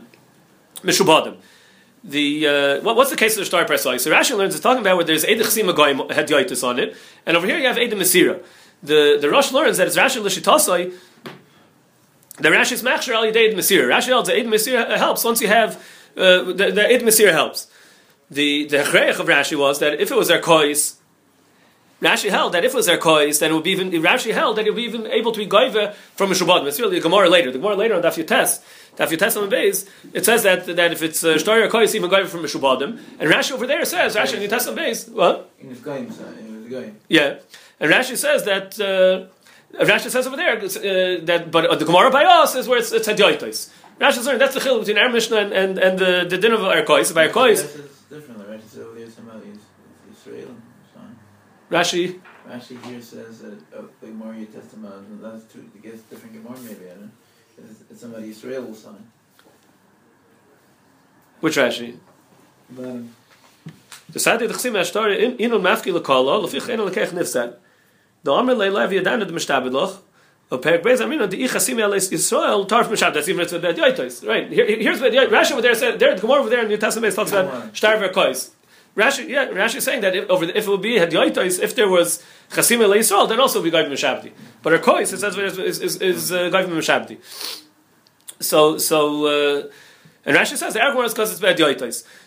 mishubadim 0.83 1.37
the 2.03 2.47
uh, 2.47 2.81
what, 2.81 2.95
what's 2.95 3.11
the 3.11 3.15
case 3.15 3.33
of 3.33 3.39
the 3.39 3.45
star 3.45 3.65
press 3.65 3.83
So 3.83 3.97
Rashi 3.97 4.35
learns 4.35 4.55
it's 4.55 4.63
talking 4.63 4.81
about 4.81 4.97
where 4.97 5.05
there's 5.05 5.23
Eid 5.23 5.39
Chsima 5.39 5.75
Goyim 5.75 6.09
had 6.09 6.31
on 6.63 6.79
it, 6.79 6.95
and 7.25 7.37
over 7.37 7.45
here 7.45 7.57
you 7.57 7.67
have 7.67 7.77
Eid 7.77 7.91
Mesira. 7.91 8.43
The 8.83 9.17
the 9.21 9.29
Rosh 9.29 9.51
learns 9.51 9.77
that 9.77 9.87
it's 9.87 9.97
Rashi 9.97 10.21
Lishitasai. 10.21 10.93
The 12.37 12.49
Rashi 12.49 12.73
is 12.73 12.83
Machshir 12.83 13.13
Al 13.13 13.23
Eid 13.23 13.35
Mesira. 13.55 13.87
Rashi 13.87 14.11
holds 14.11 14.29
Eid 14.29 14.47
Mesira 14.47 14.97
helps 14.97 15.23
once 15.23 15.41
you 15.41 15.47
have 15.47 15.75
uh, 16.17 16.43
the, 16.43 16.71
the 16.73 16.87
Eid 16.87 17.01
Mesira 17.01 17.31
helps. 17.31 17.67
The 18.31 18.67
the 18.67 18.77
Hechreich 18.77 19.19
of 19.19 19.27
Rashi 19.27 19.57
was 19.57 19.79
that 19.79 19.99
if 19.99 20.09
it 20.09 20.15
was 20.15 20.29
their 20.29 20.41
kois, 20.41 20.95
Rashi 22.01 22.31
held 22.31 22.53
that 22.53 22.65
if 22.65 22.73
it 22.73 22.75
was 22.75 22.87
their 22.87 22.97
kois, 22.97 23.39
then 23.39 23.51
it 23.51 23.53
would 23.53 23.63
be 23.63 23.71
even. 23.71 23.91
Rashi 23.91 24.33
held 24.33 24.57
that 24.57 24.65
it 24.65 24.71
would 24.71 24.77
be 24.77 24.83
even 24.83 25.05
able 25.05 25.31
to 25.31 25.37
be 25.37 25.45
goiva 25.45 25.93
from 26.15 26.31
a 26.31 26.33
shabbat. 26.33 26.65
It's 26.65 26.79
really 26.79 26.97
a 26.97 27.01
Gemara 27.01 27.29
later. 27.29 27.51
The 27.51 27.59
Gemara 27.59 27.75
later 27.75 27.93
on 27.93 28.01
Daf 28.01 28.25
test. 28.25 28.63
Daf 28.97 29.09
Yotes 29.09 29.37
on 29.37 29.43
the 29.43 29.49
base, 29.49 29.85
it 30.11 30.25
says 30.25 30.41
that 30.43 30.65
that 30.65 30.91
if 30.91 31.03
it's 31.03 31.21
shtar 31.21 31.61
uh, 31.61 31.69
kois 31.69 31.93
even 31.93 32.09
goiva 32.09 32.27
from 32.27 32.43
a 32.43 32.47
shabbatim, 32.47 32.99
and 33.19 33.29
Rashi 33.29 33.51
over 33.51 33.67
there 33.67 33.85
says 33.85 34.15
Rashi 34.15 34.41
in 34.41 34.49
Yotes 34.49 34.67
on 34.67 34.75
base 34.75 35.07
what? 35.09 35.51
In 35.59 35.75
goyim, 35.75 36.07
in. 36.71 36.99
Yeah, 37.07 37.37
and 37.79 37.91
Rashi 37.91 38.17
says 38.17 38.45
that. 38.45 38.79
Uh, 38.79 39.27
Rashi 39.79 40.09
says 40.09 40.27
over 40.27 40.35
there 40.35 40.57
uh, 40.57 41.25
that, 41.25 41.49
but 41.49 41.65
uh, 41.65 41.75
the 41.75 41.85
Gemara 41.85 42.11
by 42.11 42.25
us 42.25 42.55
is 42.55 42.67
where 42.67 42.79
it's, 42.79 42.91
it's 42.91 43.07
hadyoitos. 43.07 43.71
Rashi 44.01 44.17
is 44.17 44.25
learning 44.25 44.39
that's 44.39 44.53
the 44.53 44.59
chil 44.59 44.79
between 44.79 44.97
our 44.97 45.07
Mishnah 45.09 45.37
and, 45.37 45.53
and, 45.53 45.77
and 45.77 45.97
the, 45.97 46.25
the 46.27 46.37
din 46.37 46.51
of 46.51 46.61
our 46.61 46.81
kois. 46.81 47.15
By 47.15 47.27
our 47.27 47.33
kois, 47.33 47.61
different. 48.09 48.49
Rashi 48.49 48.67
says 48.67 48.79
over 48.79 48.99
there 48.99 49.09
somebody 49.09 49.47
is 49.51 49.59
Israel. 50.11 50.55
Rashi. 51.71 52.19
Rashi 52.49 52.83
here 52.83 53.01
says 53.01 53.39
that 53.39 53.53
uh, 53.73 53.83
the 54.01 54.07
Gemara 54.07 54.43
Testament, 54.45 55.07
and 55.07 55.23
that's 55.23 55.45
two. 55.45 55.71
I 55.73 55.79
guess 55.79 56.01
different 56.01 56.33
Gemara 56.33 56.59
maybe. 56.59 56.85
I 56.85 56.89
don't. 56.89 57.01
know. 57.03 57.09
It's, 57.57 57.81
it's 57.89 58.01
somebody 58.01 58.29
Israel 58.29 58.63
will 58.63 58.75
sign. 58.75 59.09
Which 61.39 61.55
Rashi? 61.55 61.97
Bottom. 62.69 63.15
The 64.09 64.19
Sadi 64.19 64.47
the 64.47 64.53
Chsim 64.53 64.73
Ashtar 64.73 65.17
in 65.17 65.37
in 65.37 65.53
on 65.53 65.61
mafki 65.61 65.97
lekala 65.97 66.43
lefich 66.43 66.67
en 66.67 66.79
lekech 66.79 67.11
nifsad. 67.11 67.55
The 68.23 68.33
Amr 68.33 68.53
le 68.53 68.69
lev 68.69 68.89
yadan 68.89 69.25
the 69.25 69.33
mishtabed 69.33 69.71
loch. 69.71 70.03
A 70.51 70.57
perk 70.57 70.83
bez 70.83 70.99
amin 70.99 71.29
the 71.29 71.37
ichasim 71.47 71.79
el 71.79 71.93
Israel 71.93 72.65
tarf 72.65 72.87
mishab. 72.87 73.13
That's 73.13 73.29
even 73.29 73.47
the 73.47 73.73
yoitos. 73.73 74.27
Right. 74.27 74.51
Here, 74.51 74.65
here's 74.65 74.99
what 74.99 75.13
Rashi 75.13 75.53
over 75.53 75.61
there 75.61 75.75
said. 75.75 75.99
There, 75.99 76.15
the 76.15 76.21
Gemara 76.21 76.41
over 76.41 76.49
there 76.49 76.63
in 76.63 76.67
New 76.67 76.77
Testament 76.77 77.15
talks 77.15 77.31
about 77.31 77.73
shtar 77.73 77.95
verkois. 77.95 78.49
Rashi, 78.95 79.29
yeah, 79.29 79.47
Rashi 79.47 79.77
is 79.77 79.85
saying 79.85 80.01
that 80.01 80.15
if, 80.15 80.29
over 80.29 80.45
the, 80.45 80.57
if 80.57 80.67
it 80.67 80.69
would 80.69 80.81
be 80.81 80.95
hadyoitos, 80.95 81.61
if 81.61 81.75
there 81.75 81.87
was 81.87 82.23
chasim 82.49 82.79
Yisrael, 82.79 83.27
then 83.29 83.39
also 83.39 83.61
would 83.61 83.65
be 83.65 83.71
goyim 83.71 83.89
mishabdi. 83.89 84.31
But 84.61 84.73
her 84.73 84.79
kois, 84.79 85.13
it 85.13 85.19
says 85.19 85.37
is 85.37 85.79
is, 85.79 85.95
is 86.01 86.31
uh, 86.31 86.49
goyim 86.49 86.69
mishabdi. 86.69 87.17
So 88.39 88.77
so. 88.77 89.25
Uh, 89.25 89.71
and 90.23 90.37
Rashi 90.37 90.55
says 90.55 90.75
the 90.75 90.81
argument 90.81 91.07
is 91.07 91.13
because 91.13 91.31
it's 91.31 91.39
bad 91.39 91.57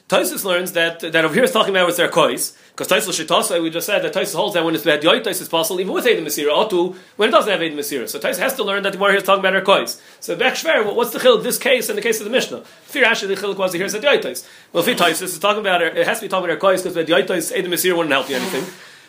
Tosis 0.09 0.45
learns 0.45 0.73
that 0.73 1.01
that 1.01 1.25
over 1.25 1.33
here 1.33 1.45
is 1.45 1.51
talking 1.51 1.75
about 1.75 1.87
with 1.87 1.97
their 1.97 2.11
kois, 2.11 2.55
because 2.77 2.89
Tosis 2.89 3.25
Shitasa, 3.25 3.63
we 3.63 3.71
just 3.71 3.87
said 3.87 4.01
that 4.01 4.13
Tosis 4.13 4.35
holds 4.35 4.53
that 4.53 4.63
when 4.63 4.75
it's 4.75 4.85
bad 4.85 5.01
yoitos 5.01 5.41
is 5.41 5.49
possible 5.49 5.81
even 5.81 5.95
with 5.95 6.05
Eidim 6.05 6.25
Masira, 6.27 6.51
Otu, 6.51 6.95
when 7.17 7.31
it 7.31 7.33
doesn't 7.33 7.51
have 7.51 7.61
Eidim 7.61 7.77
Masira. 7.77 8.07
So 8.07 8.19
Tosis 8.19 8.39
has 8.39 8.55
to 8.57 8.65
learn 8.65 8.83
that 8.83 8.91
the 8.91 8.99
Gemara 8.99 9.13
here 9.13 9.19
is 9.19 9.25
talking 9.25 9.41
about 9.41 9.55
her 9.55 9.63
kois. 9.63 9.99
So 10.21 10.37
back 10.37 10.55
Shver, 10.55 10.95
what's 10.95 11.13
the 11.13 11.19
chil 11.21 11.37
of 11.37 11.43
this 11.43 11.57
case 11.57 11.89
and 11.89 11.97
the 11.97 12.03
case 12.03 12.21
of 12.21 12.25
the 12.25 12.31
Mishnah? 12.31 12.65
Fear 12.65 13.05
actually 13.07 13.35
the 13.35 13.41
chil 13.41 13.55
was 13.55 13.73
here 13.73 13.89
said 13.89 14.03
yoitos. 14.03 14.47
Well, 14.75 14.87
if 14.87 14.99
Tosis 14.99 15.23
is 15.23 15.39
talking 15.39 15.61
about 15.61 15.81
her, 15.81 15.87
it 15.87 16.07
has 16.07 16.19
to 16.19 16.27
be 16.27 16.29
talking 16.29 16.51
about 16.51 16.63
her 16.63 16.69
kois 16.69 16.83
because 16.83 16.95
bad 16.95 17.07
yoitos 17.07 17.57
Eidim 17.57 17.69
Masira 17.69 17.97
wouldn't 17.97 18.13
help 18.13 18.29
you 18.29 18.37
anything. 18.37 18.65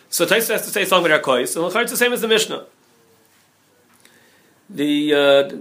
So 0.09 0.25
Tosis 0.25 0.47
has 0.47 0.61
to 0.61 0.69
say 0.69 0.85
talking 0.85 1.07
about 1.07 1.17
her 1.17 1.23
kois, 1.23 1.57
and 1.57 1.75
it's 1.81 1.91
the 1.91 1.97
same 1.97 2.13
as 2.13 2.21
the 2.21 2.29
Mishnah. 2.29 2.65
The 4.69 5.13
uh, 5.13 5.57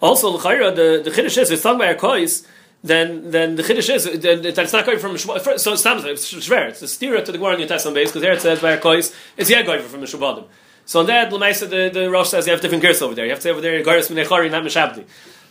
Also, 0.00 0.36
the 0.36 1.02
the 1.04 1.10
chiddush 1.10 1.38
is 1.38 1.50
it's 1.50 1.62
talking 1.62 1.80
about 1.80 1.98
kois. 1.98 2.46
Then, 2.84 3.32
then 3.32 3.56
the 3.56 3.64
chiddush 3.64 3.92
is 3.92 4.04
that 4.04 4.58
it's 4.58 4.72
not 4.72 4.86
going 4.86 4.98
from 4.98 5.18
so 5.18 5.34
it's 5.34 5.82
shver. 5.82 6.68
It's 6.68 6.82
a 6.82 6.88
steer 6.88 7.20
to 7.20 7.32
the 7.32 7.38
Gemara 7.38 7.54
in 7.54 7.60
your 7.60 7.68
Testament 7.68 7.96
base 7.96 8.08
because 8.08 8.22
there 8.22 8.32
it 8.32 8.40
says 8.40 8.60
by 8.60 8.72
a 8.72 8.80
kois 8.80 9.14
it's 9.36 9.50
yeah 9.50 9.62
going 9.62 9.82
from 9.82 10.00
mishubadim. 10.00 10.44
So 10.84 11.00
on 11.00 11.06
that, 11.06 11.30
Lamaisa, 11.30 11.68
the 11.68 11.90
the 11.92 12.10
Rosh 12.10 12.30
says 12.30 12.46
you 12.46 12.52
have 12.52 12.62
different 12.62 12.82
gears 12.82 13.02
over 13.02 13.14
there. 13.14 13.24
You 13.24 13.32
have 13.32 13.40
to 13.40 13.42
say 13.42 13.50
over 13.50 13.60
there 13.60 13.82
garis 13.82 14.10
minechari 14.10 14.50
not 14.50 14.62
mishabdi. 14.62 15.04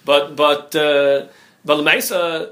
But 0.06 0.36
but 0.36 0.75
uh, 0.75 1.27
but 1.66 1.77
Lamaisa 1.77 2.51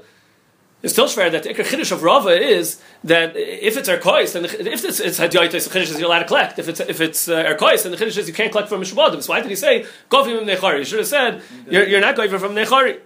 it's 0.82 0.92
still 0.92 1.08
fair 1.08 1.30
that 1.30 1.42
the 1.42 1.48
Iker 1.48 1.64
Chiddush 1.64 1.90
of 1.90 2.02
Rava 2.02 2.28
is 2.28 2.80
that 3.02 3.34
if 3.34 3.76
it's 3.76 3.88
Erkois, 3.88 4.32
then 4.34 4.44
if 4.44 4.84
it's, 4.84 5.00
it's 5.00 5.18
Hadyoitis, 5.18 5.68
the 5.68 5.78
Chiddush 5.78 5.90
is 5.90 5.98
you're 5.98 6.06
allowed 6.06 6.20
to 6.20 6.26
collect. 6.26 6.58
If 6.58 6.68
it's, 6.68 6.80
if 6.80 7.00
it's 7.00 7.28
uh, 7.28 7.44
Erkois, 7.44 7.82
then 7.82 7.92
the 7.92 7.98
Chiddush 7.98 8.18
is 8.18 8.28
you 8.28 8.34
can't 8.34 8.52
collect 8.52 8.68
from 8.68 8.82
Mishwadim. 8.82 9.22
So 9.22 9.32
why 9.32 9.40
did 9.40 9.48
he 9.48 9.56
say, 9.56 9.86
Govim 10.10 10.46
Nechari? 10.46 10.80
You 10.80 10.84
should 10.84 10.98
have 10.98 11.08
said, 11.08 11.42
you're, 11.68 11.86
you're 11.86 12.00
not 12.00 12.14
going 12.14 12.28
from 12.30 12.54
Nechari. 12.54 13.00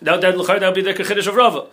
That, 0.00 0.20
that, 0.22 0.36
that 0.36 0.60
would 0.62 0.74
be 0.74 0.82
the 0.82 0.94
Iker 0.94 1.04
Chiddush 1.04 1.26
of 1.26 1.34
Rava. 1.34 1.66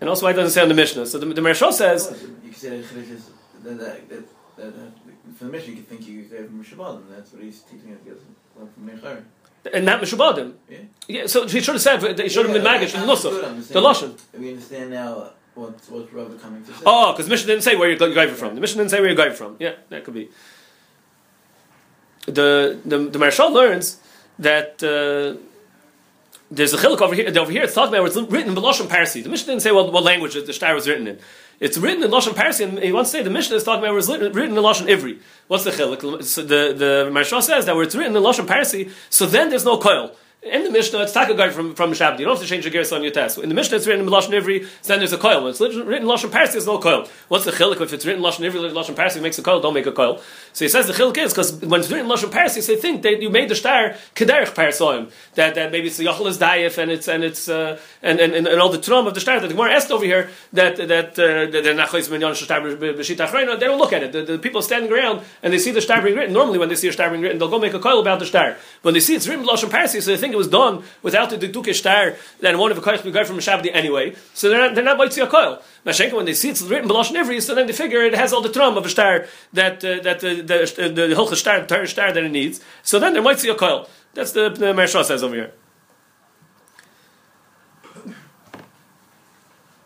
And 0.00 0.10
also 0.10 0.26
why 0.26 0.32
it 0.32 0.34
doesn't 0.34 0.50
say 0.50 0.60
on 0.60 0.68
the 0.68 0.74
Mishnah. 0.74 1.06
So 1.06 1.18
the, 1.18 1.26
the 1.26 1.40
Mershal 1.40 1.72
says... 1.72 2.10
You 2.44 2.50
can 2.50 2.58
say 2.58 2.68
the 2.70 2.82
Chiddush 2.82 3.10
is... 3.12 3.30
That, 3.62 3.78
that, 3.78 4.08
that, 4.08 4.24
that, 4.56 4.74
from 5.36 5.46
the 5.46 5.52
Mishnah, 5.52 5.70
you 5.70 5.76
could 5.76 5.88
think 5.88 6.08
you 6.08 6.22
could 6.24 6.30
go 6.30 6.46
from 6.46 6.64
Mishwadim. 6.64 7.08
That's 7.08 7.32
what 7.32 7.42
he's 7.42 7.60
teaching 7.60 7.92
us, 7.92 8.18
from 8.74 8.88
Nechari 8.88 9.22
and 9.72 9.84
not 9.84 10.00
mishubadim. 10.00 10.54
Yeah. 10.68 10.78
yeah. 11.08 11.26
So 11.26 11.46
he 11.46 11.60
should 11.60 11.74
have 11.74 11.82
said 11.82 12.18
he 12.18 12.28
should 12.28 12.46
have 12.46 12.54
been 12.54 12.64
magish 12.64 12.92
the 12.92 12.98
nusach, 12.98 13.68
the 13.68 13.80
lashon. 13.80 14.18
We 14.38 14.50
understand 14.50 14.90
now 14.90 15.30
what 15.54 15.78
what 15.88 16.12
Rabbi 16.12 16.36
coming 16.36 16.64
to 16.64 16.72
say. 16.72 16.82
Oh, 16.84 17.12
because 17.12 17.26
the 17.26 17.30
Mishnah 17.30 17.46
didn't 17.46 17.64
say 17.64 17.76
where 17.76 17.88
you're 17.88 17.98
going 17.98 18.34
from. 18.34 18.54
The 18.54 18.60
Mishnah 18.60 18.82
didn't 18.82 18.90
say 18.90 19.00
where 19.00 19.08
you're 19.08 19.16
going 19.16 19.34
from. 19.34 19.56
Yeah, 19.58 19.74
that 19.90 20.04
could 20.04 20.14
be. 20.14 20.30
The 22.26 22.78
the 22.84 22.98
the 22.98 23.18
Marshal 23.18 23.52
learns 23.52 24.00
that. 24.38 24.82
Uh, 24.82 25.40
there's 26.54 26.74
a 26.74 26.76
chiluk 26.76 27.00
over 27.00 27.14
here. 27.14 27.32
Over 27.38 27.50
here, 27.50 27.62
it's 27.62 27.72
talking 27.74 27.94
about 27.94 28.06
it's 28.06 28.16
written 28.30 28.50
in 28.50 28.54
the 28.54 28.60
Lashon 28.60 28.86
Parsi. 28.86 29.22
The 29.22 29.30
Mishnah 29.30 29.52
didn't 29.52 29.62
say 29.62 29.72
what, 29.72 29.90
what 29.90 30.04
language 30.04 30.34
the 30.34 30.52
star 30.52 30.74
was 30.74 30.86
written 30.86 31.08
in. 31.08 31.18
It's 31.62 31.78
written 31.78 32.02
in 32.02 32.10
Lashon 32.10 32.34
Parsi, 32.34 32.64
and 32.64 32.76
he 32.80 32.90
to 32.90 33.04
say 33.04 33.22
the 33.22 33.30
Mishnah 33.30 33.54
is 33.54 33.62
talking 33.62 33.84
about 33.84 33.96
it's 33.96 34.08
written, 34.08 34.56
in 34.56 34.62
Lashon 34.64 34.88
Ivri. 34.88 35.20
What's 35.46 35.62
the 35.62 35.70
chiluk? 35.70 36.24
So 36.24 36.42
the 36.42 36.74
the 36.76 37.10
Marshal 37.12 37.40
says 37.40 37.66
that 37.66 37.76
where 37.76 37.84
it's 37.84 37.94
written 37.94 38.16
in 38.16 38.22
Lashon 38.22 38.48
Parsi, 38.48 38.90
so 39.10 39.26
then 39.26 39.48
there's 39.48 39.64
no 39.64 39.78
coil. 39.78 40.10
In 40.42 40.64
the 40.64 40.72
Mishnah, 40.72 41.02
it's 41.02 41.12
taka 41.12 41.34
guy 41.34 41.50
from 41.50 41.76
from 41.76 41.92
Shabbat. 41.92 42.18
You 42.18 42.24
don't 42.24 42.34
have 42.34 42.42
to 42.42 42.48
change 42.48 42.64
the 42.64 42.70
gears 42.70 42.90
on 42.90 43.04
your 43.04 43.12
test. 43.12 43.38
In 43.38 43.48
the 43.48 43.54
Mishnah, 43.54 43.76
it's 43.76 43.86
written 43.86 44.04
in 44.04 44.08
Lashon 44.08 44.30
Ivri. 44.30 44.66
Then 44.82 44.98
there's 44.98 45.12
a 45.12 45.16
coil. 45.16 45.44
When 45.44 45.50
it's 45.50 45.60
written 45.60 45.92
in 45.92 46.02
Lashon 46.02 46.32
Parsi, 46.32 46.54
there's 46.54 46.66
no 46.66 46.80
coil. 46.80 47.06
What's 47.28 47.44
the 47.44 47.52
chiluk? 47.52 47.80
If 47.80 47.92
it's 47.92 48.04
written 48.04 48.24
in 48.24 48.28
Lashon 48.28 48.50
Ivri, 48.50 48.72
Lashon 48.72 48.96
Parsi 48.96 49.20
makes 49.20 49.38
a 49.38 49.42
coil. 49.42 49.60
Don't 49.60 49.72
make 49.72 49.86
a 49.86 49.92
coil. 49.92 50.20
So 50.52 50.64
he 50.64 50.68
says 50.68 50.88
the 50.88 50.94
chiluk 50.94 51.16
is 51.16 51.32
because 51.32 51.52
when 51.62 51.78
it's 51.78 51.88
written 51.88 52.06
in 52.06 52.12
Lashon 52.12 52.32
Parsi, 52.32 52.60
they 52.60 52.74
think 52.74 53.02
that 53.02 53.22
you 53.22 53.30
made 53.30 53.50
the 53.50 53.54
star 53.54 53.94
kederich 54.16 54.52
parsoim. 54.52 55.12
That 55.36 55.54
that 55.54 55.70
maybe 55.70 55.86
it's 55.86 55.98
the 55.98 56.10
is 56.10 56.38
dayif 56.38 56.76
and 56.76 56.90
it's 56.90 57.06
and 57.06 57.22
it's 57.22 57.48
uh, 57.48 57.78
and, 58.02 58.18
and, 58.18 58.34
and, 58.34 58.48
and 58.48 58.60
all 58.60 58.68
the 58.68 58.80
trum 58.80 59.06
of 59.06 59.14
the 59.14 59.20
star 59.20 59.38
that 59.38 59.46
the 59.46 59.54
Gemara 59.54 59.74
asked 59.74 59.92
over 59.92 60.04
here 60.04 60.28
that 60.54 60.76
that 60.76 61.16
uh, 61.20 61.72
not 61.72 63.60
They 63.60 63.66
don't 63.66 63.78
look 63.78 63.92
at 63.92 64.02
it. 64.02 64.10
The, 64.10 64.22
the 64.24 64.38
people 64.40 64.60
standing 64.60 64.92
around 64.92 65.22
and 65.40 65.52
they 65.52 65.58
see 65.58 65.70
the 65.70 65.80
star 65.80 66.02
being 66.02 66.16
written. 66.16 66.34
Normally, 66.34 66.58
when 66.58 66.68
they 66.68 66.74
see 66.74 66.88
a 66.88 66.92
star 66.92 67.10
being 67.10 67.22
written, 67.22 67.38
they'll 67.38 67.48
go 67.48 67.60
make 67.60 67.74
a 67.74 67.78
coil 67.78 68.00
about 68.00 68.18
the 68.18 68.26
star. 68.26 68.56
When 68.82 68.94
they 68.94 69.00
see 69.00 69.14
it's 69.14 69.28
written 69.28 69.44
in 69.44 69.48
Lashon 69.48 69.70
Parsi, 69.70 70.00
so 70.00 70.10
they 70.10 70.16
think 70.16 70.31
it 70.32 70.36
was 70.36 70.48
done 70.48 70.82
without 71.02 71.30
the 71.30 71.48
Duke 71.48 71.74
star, 71.74 72.16
then 72.40 72.58
one 72.58 72.70
of 72.70 72.76
the 72.76 72.82
koyach 72.82 73.10
got 73.12 73.26
from 73.26 73.38
Shabdi 73.38 73.70
anyway. 73.72 74.14
So 74.34 74.48
they're 74.48 74.58
not, 74.58 74.74
they're 74.74 74.84
not 74.84 74.98
Moitzi 74.98 75.26
Koil. 75.28 75.62
Mashenka, 75.84 76.14
when 76.14 76.24
they 76.24 76.34
see 76.34 76.50
it's 76.50 76.62
written 76.62 76.88
Balosh 76.88 77.10
Nivri, 77.10 77.40
so 77.40 77.54
then 77.54 77.66
they 77.66 77.72
figure 77.72 78.02
it 78.02 78.14
has 78.14 78.32
all 78.32 78.42
the 78.42 78.48
trum 78.48 78.76
of 78.76 78.86
a 78.86 78.88
star 78.88 79.26
that, 79.52 79.84
uh, 79.84 80.00
that 80.02 80.16
uh, 80.18 80.20
the, 80.20 80.34
the, 80.42 80.88
the, 80.88 81.08
the 81.08 81.14
Hilcha 81.14 81.34
star, 81.34 81.60
the 81.60 81.66
that 81.66 82.16
it 82.16 82.30
needs. 82.30 82.60
So 82.82 82.98
then 82.98 83.12
they're 83.12 83.22
Moitzi 83.22 83.54
Koil. 83.56 83.88
That's 84.14 84.32
the, 84.32 84.50
the 84.50 84.66
Mershah 84.66 85.04
says 85.04 85.22
over 85.22 85.34
here. 85.34 85.52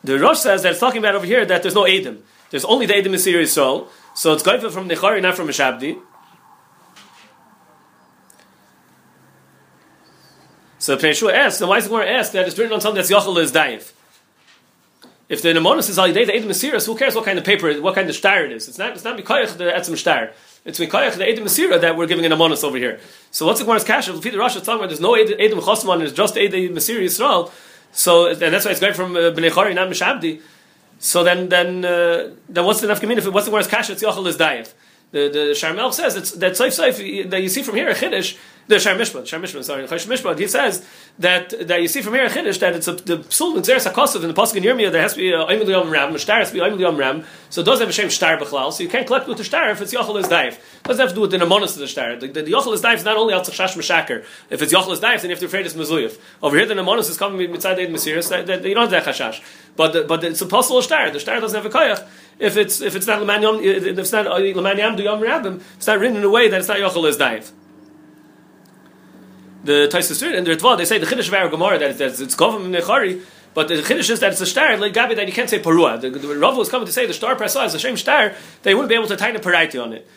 The 0.06 0.20
Rosh 0.20 0.38
says 0.38 0.62
that 0.62 0.70
it's 0.70 0.80
talking 0.80 1.00
about 1.00 1.16
over 1.16 1.26
here 1.26 1.44
that 1.44 1.62
there's 1.62 1.74
no 1.74 1.85
Adam. 1.85 2.22
There's 2.50 2.64
only 2.64 2.87
the 2.87 2.96
Adam 2.96 3.12
in 3.12 3.18
Syria 3.18 3.46
soul. 3.46 3.88
So 4.14 4.32
it's 4.32 4.42
going 4.42 4.61
from 4.70 4.88
Nechari, 4.88 5.20
not 5.20 5.35
from 5.35 5.48
Shabdi. 5.48 6.00
So 10.87 10.96
Pnei 10.96 11.35
asks, 11.35 11.59
then 11.59 11.68
why 11.68 11.79
is 11.79 11.85
the 11.85 11.90
Gemara 11.90 12.09
ask 12.09 12.31
that 12.31 12.46
it's 12.46 12.57
written 12.57 12.72
on 12.72 12.81
something 12.81 12.94
that's 12.94 13.11
Yachal 13.11 13.37
is 13.38 13.51
Daif? 13.51 13.90
If 15.29 15.42
the 15.42 15.49
Nemonis 15.49 15.90
is 15.90 15.99
Alidei, 15.99 16.27
the 16.27 16.37
Edom 16.37 16.51
Mesiris, 16.51 16.87
who 16.87 16.96
cares 16.96 17.16
what 17.16 17.25
kind 17.25 17.37
of 17.40 17.44
paper, 17.44 17.75
what 17.81 17.96
kind 17.96 18.09
of 18.09 18.14
star 18.14 18.44
it 18.44 18.53
is? 18.53 18.68
It's 18.68 18.79
not, 18.79 18.92
it's 18.92 19.03
not 19.03 19.18
Mikoyach 19.18 19.57
the 19.57 19.64
Etzim 19.64 19.96
star. 19.96 20.31
It's 20.64 20.79
Mikoyach 20.79 21.16
the 21.16 21.29
Edom 21.29 21.46
Mesira 21.46 21.81
that 21.81 21.96
we're 21.96 22.07
giving 22.07 22.25
an 22.25 22.31
Amonis 22.31 22.62
over 22.62 22.79
here. 22.79 23.01
So 23.33 23.46
what's 23.46 23.59
the 23.59 23.64
Gemara's 23.64 23.83
Kasha? 23.83 24.14
If 24.14 24.20
the 24.20 24.38
Rosh 24.38 24.55
is 24.55 24.62
talking 24.62 24.79
about 24.79 24.90
there's 24.90 25.01
no 25.01 25.14
Edom 25.14 25.59
Chosman, 25.59 26.03
it's 26.03 26.12
just 26.12 26.38
Edom 26.38 26.77
Mesir 26.77 27.01
Yisrael. 27.01 27.51
So, 27.90 28.29
and 28.29 28.38
that's 28.38 28.64
why 28.64 28.70
it's 28.70 28.79
going 28.79 28.94
from 28.94 29.16
uh, 29.16 29.33
Bnei 29.33 29.51
Chori, 29.51 29.75
not 29.75 29.88
Mishabdi. 29.88 30.40
So 31.01 31.25
then, 31.25 31.49
then, 31.49 31.85
uh, 31.85 32.31
then 32.49 32.64
what's 32.64 32.81
the 32.81 32.87
Nafkamin? 32.87 33.18
If 33.18 33.27
what's 33.27 33.46
the 33.46 33.51
Gemara's 33.51 33.66
Kasha? 33.66 33.94
It's 33.94 34.05
Yachal 34.05 34.25
is 34.29 34.37
Daif. 34.37 34.72
The, 35.11 35.29
the 35.29 35.38
Sharmel 35.55 35.92
says 35.92 36.14
that 36.14 36.40
that 36.40 36.53
Seif 36.53 36.79
Seif 36.79 37.31
that 37.31 37.42
you 37.42 37.49
see 37.49 37.62
from 37.62 37.77
here 37.77 37.88
a 37.88 37.94
Chiddush 37.94 38.37
the 38.68 38.81
Shar 38.81 38.94
Mishpat, 38.94 39.26
Shar 39.26 39.38
Mishpat, 39.38 39.64
sorry, 39.64 39.87
Chash 39.87 40.07
Mishpat, 40.07 40.38
he 40.38 40.48
says 40.48 40.85
that 41.18 41.68
that 41.68 41.81
you 41.81 41.88
see 41.88 42.02
from 42.02 42.14
here 42.14 42.24
in 42.24 42.31
Chiddush 42.31 42.59
that 42.59 42.74
it's 42.74 42.88
a, 42.88 42.92
the 42.92 43.18
Psul 43.18 43.57
Mixeres 43.57 43.90
HaKosov 43.90 44.22
in 44.22 44.29
the 44.29 44.35
Pasuk 44.35 44.57
in 44.57 44.64
Yirmiyah 44.64 44.90
there 44.90 45.02
has 45.02 45.12
to 45.14 45.18
be 45.18 45.31
a 45.31 45.38
Oimel 45.38 45.68
Yom 45.68 45.90
Ram, 45.90 46.16
Shtar 46.18 46.38
has 46.38 46.48
to 46.48 46.55
be 46.55 46.61
Oimel 46.61 46.81
Yom 46.81 46.96
Ram, 46.96 47.24
so 47.48 47.61
it 47.61 47.64
doesn't 47.64 47.83
have 47.83 47.90
a 47.90 47.92
Shem 47.92 48.09
Shtar 48.09 48.37
Bechlal, 48.37 48.72
so 48.72 48.83
you 48.83 48.88
can't 48.88 49.07
collect 49.07 49.29
with 49.29 49.38
the 49.38 49.44
Shtar 49.44 49.70
if 49.70 49.81
it's 49.81 49.94
Yochel 49.94 50.18
is 50.18 50.26
Daif. 50.26 50.55
It 50.55 50.83
doesn't 50.83 51.00
have 51.00 51.11
to 51.11 51.14
do 51.14 51.20
with 51.20 51.31
the 51.31 51.38
Namonis 51.38 51.74
of 51.74 51.79
the 51.79 51.87
Shtar. 51.87 52.16
The, 52.16 52.26
the, 52.26 52.42
the 52.42 52.52
Yochel 52.52 52.74
is 52.74 52.83
Daif 52.83 52.96
is 52.96 53.05
not 53.05 53.16
only 53.16 53.35
Al 53.35 53.42
Tzachshash 53.42 53.76
Meshaker. 53.76 54.24
If 54.50 54.62
it's 54.62 54.72
Yochel 54.72 54.92
is 54.92 55.00
Daif, 55.00 55.22
then 55.22 55.31
you 55.31 55.37
have 55.37 55.40
to 55.40 55.46
afraid 55.46 55.66
it's 55.66 55.74
Mezuyif. 55.74 56.18
Over 56.42 56.57
here 56.57 56.66
the 56.66 56.74
Namonis 56.74 57.09
is 57.09 57.16
coming 57.16 57.48
Mitzad 57.48 57.79
Eid 57.79 57.90
Mesiris, 57.90 58.29
that, 58.31 58.46
that, 58.46 58.64
you 58.64 58.74
don't 58.74 58.90
have 58.90 59.05
that 59.05 59.14
Chashash. 59.14 59.42
But, 59.76 59.92
the, 59.92 60.02
but 60.02 60.24
it's 60.24 60.40
a 60.40 60.46
possible 60.46 60.83
Shtar. 60.83 61.11
The 61.11 61.20
Shtar 61.20 61.38
doesn't 61.40 61.62
have 61.62 61.72
a 61.72 61.76
Koyach. 61.76 62.07
If 62.38 62.57
it's, 62.57 62.81
if 62.81 62.96
it's 62.96 63.07
not 63.07 63.20
Leman 63.20 63.42
Yom, 63.42 63.61
if 63.61 63.98
it's 63.98 64.12
not 64.12 64.26
uh, 64.26 64.38
Leman 64.38 64.79
Yam, 64.79 64.98
Yom 64.98 65.20
Rabbim, 65.20 65.62
it's 65.76 65.87
not 65.87 66.00
written 66.00 66.16
in 66.16 66.24
a 66.24 66.31
way 66.31 66.48
that 66.48 66.59
it's 66.59 66.68
not 66.68 66.79
Yochel 66.79 67.09
is 67.09 67.16
Daif 67.16 67.52
the 69.66 69.88
Taisus 69.92 70.22
and 70.22 70.46
the 70.46 70.52
Ritva, 70.52 70.79
they 70.79 70.85
say 70.85 70.98
the 70.98 71.07
Chiddush 71.07 71.29
of 71.29 71.35
our 71.35 71.48
Gemara 71.48 71.79
that 71.79 72.00
it's, 72.00 72.20
it's 72.20 72.35
Kovim 72.35 72.74
Nechari, 72.74 73.22
but 73.55 73.68
the 73.68 73.74
Chiddush 73.76 74.11
is 74.11 74.20
that 74.20 74.33
it's 74.33 74.40
a 74.40 74.46
star, 74.46 74.76
like 74.76 74.92
Gabi, 74.92 75.16
that 75.16 75.26
you 75.26 75.33
can't 75.33 75.50
say 75.50 75.61
Parua. 75.61 76.00
The, 76.00 76.11
the 76.11 76.37
Rav 76.37 76.57
was 76.57 76.68
coming 76.68 76.87
to 76.87 76.92
say 76.92 77.07
the 77.07 77.14
star 77.14 77.37
prasa 77.37 77.66
is 77.66 77.74
a 77.74 77.79
shame 77.79 77.96
star, 77.96 78.35
they 78.62 78.74
wouldn't 78.74 78.88
be 78.88 78.94
able 78.94 79.09
to 79.09 79.16
tie 79.16 79.33
the 79.33 79.38
paraiti 79.38 79.83
on 79.83 79.92
it 79.92 80.09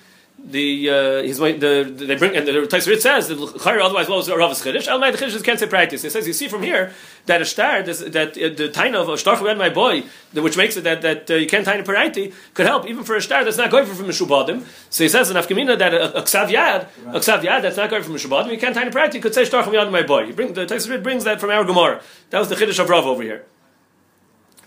the 0.45 0.89
uh, 0.89 1.21
he's 1.21 1.37
the, 1.37 1.93
the 1.95 2.05
they 2.05 2.15
bring 2.15 2.35
and 2.35 2.47
the 2.47 2.51
Taisrit 2.51 3.01
says 3.01 3.27
that 3.27 3.37
otherwise 3.37 4.09
what 4.09 4.17
was 4.17 4.29
Rav's 4.29 4.63
chiddush? 4.63 4.87
Almay 4.87 5.11
the 5.11 5.17
chiddush 5.17 5.43
can't 5.43 5.59
say 5.59 5.67
practice. 5.67 6.01
He 6.01 6.09
says 6.09 6.25
you 6.27 6.33
see 6.33 6.47
from 6.47 6.63
here 6.63 6.91
that 7.25 7.41
a 7.41 7.45
star 7.45 7.83
this, 7.83 7.99
that 7.99 8.29
uh, 8.29 8.49
the 8.49 8.69
taina 8.73 8.95
of 8.95 9.09
a 9.09 9.17
star 9.17 9.35
from 9.37 9.57
my 9.57 9.69
boy, 9.69 10.03
the, 10.33 10.41
which 10.41 10.57
makes 10.57 10.77
it 10.77 10.83
that 10.85 11.01
that 11.01 11.29
uh, 11.29 11.35
you 11.35 11.47
can't 11.47 11.67
taina 11.67 11.83
paraiti 11.83 12.33
could 12.53 12.65
help 12.65 12.87
even 12.87 13.03
for 13.03 13.15
a 13.15 13.21
star 13.21 13.43
that's 13.43 13.57
not 13.57 13.69
going 13.69 13.85
from 13.85 14.07
mishubadim. 14.07 14.65
So 14.89 15.03
he 15.03 15.09
says 15.09 15.29
in 15.29 15.37
Afkamina 15.37 15.77
that 15.77 15.93
a, 15.93 16.17
a 16.17 16.21
ksav 16.23 16.49
yad 16.49 16.87
a 17.07 17.19
ksav 17.19 17.41
yad 17.41 17.61
that's 17.61 17.77
not 17.77 17.89
going 17.89 18.03
from 18.03 18.13
mishubadim 18.13 18.51
you 18.51 18.57
can't 18.57 18.75
taina 18.75 18.91
paraiti 18.91 19.21
could 19.21 19.33
say 19.33 19.45
star 19.45 19.63
from 19.63 19.73
my 19.91 20.03
boy. 20.03 20.23
You 20.23 20.33
bring 20.33 20.53
the 20.53 20.65
Taisrit 20.65 21.03
brings 21.03 21.23
that 21.23 21.39
from 21.39 21.51
our 21.51 21.63
Gemara. 21.63 22.01
That 22.31 22.39
was 22.39 22.49
the 22.49 22.55
chiddush 22.55 22.79
of 22.79 22.89
Rav 22.89 23.05
over 23.05 23.23
here. 23.23 23.45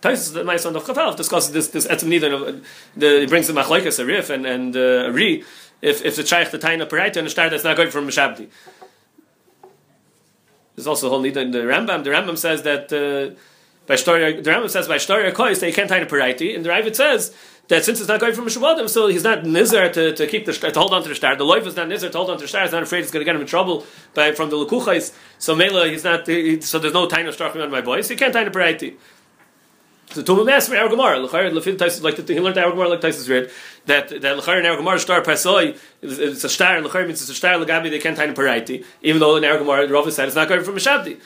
Taisus, 0.03 0.33
the 0.33 0.43
nice 0.43 0.67
on 0.67 0.73
the 0.73 0.81
Chafal 0.81 1.17
discusses 1.17 1.53
this 1.53 1.69
this 1.69 1.87
etzim 1.87 2.09
nidon. 2.09 2.65
The 2.97 3.21
he 3.21 3.27
brings 3.27 3.47
the 3.47 3.53
machlekes 3.53 4.01
a 4.01 4.05
rif 4.05 4.31
and 4.31 4.45
and 4.45 4.77
uh, 4.77 5.09
a 5.09 5.13
ri 5.13 5.45
if 5.83 6.05
if 6.05 6.17
the 6.17 6.25
shaykh 6.25 6.51
the 6.51 6.59
taina 6.59 6.89
paraita 6.89 7.17
and 7.17 7.27
the 7.27 7.31
star 7.31 7.51
that's 7.51 7.65
not 7.65 7.77
going 7.77 7.91
from 7.91 8.07
Mishabdi. 8.07 8.49
There's 10.75 10.87
also 10.87 11.09
a 11.09 11.11
whole 11.11 11.21
need 11.21 11.37
in 11.37 11.51
the 11.51 11.59
Rambam. 11.59 12.03
The 12.05 12.11
Rambam 12.11 12.39
says 12.39 12.63
that 12.63 12.91
uh, 12.91 13.35
by 13.87 13.97
story 13.97 14.41
the 14.41 14.51
Rambam 14.51 14.71
says 14.71 14.89
by 14.89 14.97
story 14.97 15.31
kois 15.33 15.61
that 15.61 15.67
you 15.67 15.75
can't 15.75 15.89
tie 15.89 15.99
a 15.99 16.07
paraiti, 16.07 16.55
and 16.55 16.65
the 16.65 16.71
Ravid 16.71 16.95
says 16.97 17.35
that 17.69 17.85
since 17.85 18.01
it's 18.01 18.09
not 18.09 18.21
going 18.21 18.35
from 18.35 18.47
Mishabadim, 18.47 18.89
so 18.89 19.09
he's 19.09 19.25
not 19.25 19.41
nizar 19.41 19.93
to, 19.93 20.15
to 20.15 20.27
keep 20.27 20.47
the 20.47 20.53
to 20.53 20.79
hold 20.79 20.95
on 20.95 21.03
to 21.03 21.09
the 21.09 21.15
star. 21.15 21.37
The 21.37 21.45
loif 21.45 21.67
is 21.67 21.77
not 21.77 21.89
nizar 21.89 22.11
to 22.11 22.17
hold 22.17 22.31
on 22.31 22.37
to 22.39 22.43
the 22.45 22.49
star. 22.49 22.63
He's 22.63 22.73
not 22.73 22.85
afraid 22.85 23.01
it's 23.01 23.11
going 23.11 23.21
to 23.21 23.25
get 23.25 23.35
him 23.35 23.43
in 23.43 23.49
trouble 23.49 23.85
by 24.15 24.33
from 24.33 24.51
the 24.51 24.57
lukuchais. 24.57 25.15
So 25.39 25.55
Mela, 25.55 25.89
he's 25.89 26.05
not. 26.05 26.27
He, 26.27 26.61
so 26.61 26.79
there's 26.79 26.95
no 26.95 27.07
of 27.07 27.35
striking 27.35 27.61
on 27.61 27.71
my 27.71 27.81
boys. 27.81 28.09
He 28.09 28.17
can't 28.17 28.33
the 28.33 28.41
paraiti. 28.41 28.95
So 30.13 30.23
Tumah 30.23 30.45
Mas 30.45 30.69
from 30.69 30.77
Gemara, 30.91 31.19
Lechayr 31.21 31.51
Lefil 31.51 31.77
Taisus 31.77 32.03
like 32.03 32.17
he 32.29 32.39
learned 32.39 32.57
Gemara 32.57 32.89
like 32.89 33.01
Taisus 33.01 33.31
read 33.31 33.51
that 33.87 34.11
that 34.11 34.39
Lechayr 34.39 34.59
and 34.59 34.77
Gemara 34.77 34.99
star 34.99 35.23
pasoi 35.23 35.79
it's 36.03 36.45
a 36.45 36.49
star 36.51 36.77
and 36.77 36.87
Lechayr 36.87 37.07
means 37.07 37.23
it's 37.23 37.31
a 37.31 37.35
star 37.35 37.55
Lagabi 37.55 37.89
they 37.89 37.99
can't 37.99 38.17
the 38.17 38.25
paraiti 38.25 38.85
even 39.01 39.21
though 39.21 39.37
in 39.37 39.43
Gemara 39.43 39.87
the 39.87 39.95
Rav 39.95 40.13
said 40.13 40.27
it's 40.27 40.37
not 40.37 40.49
going 40.49 40.65
from 40.65 40.77
a 40.77 40.81
Shabdi. 40.81 41.19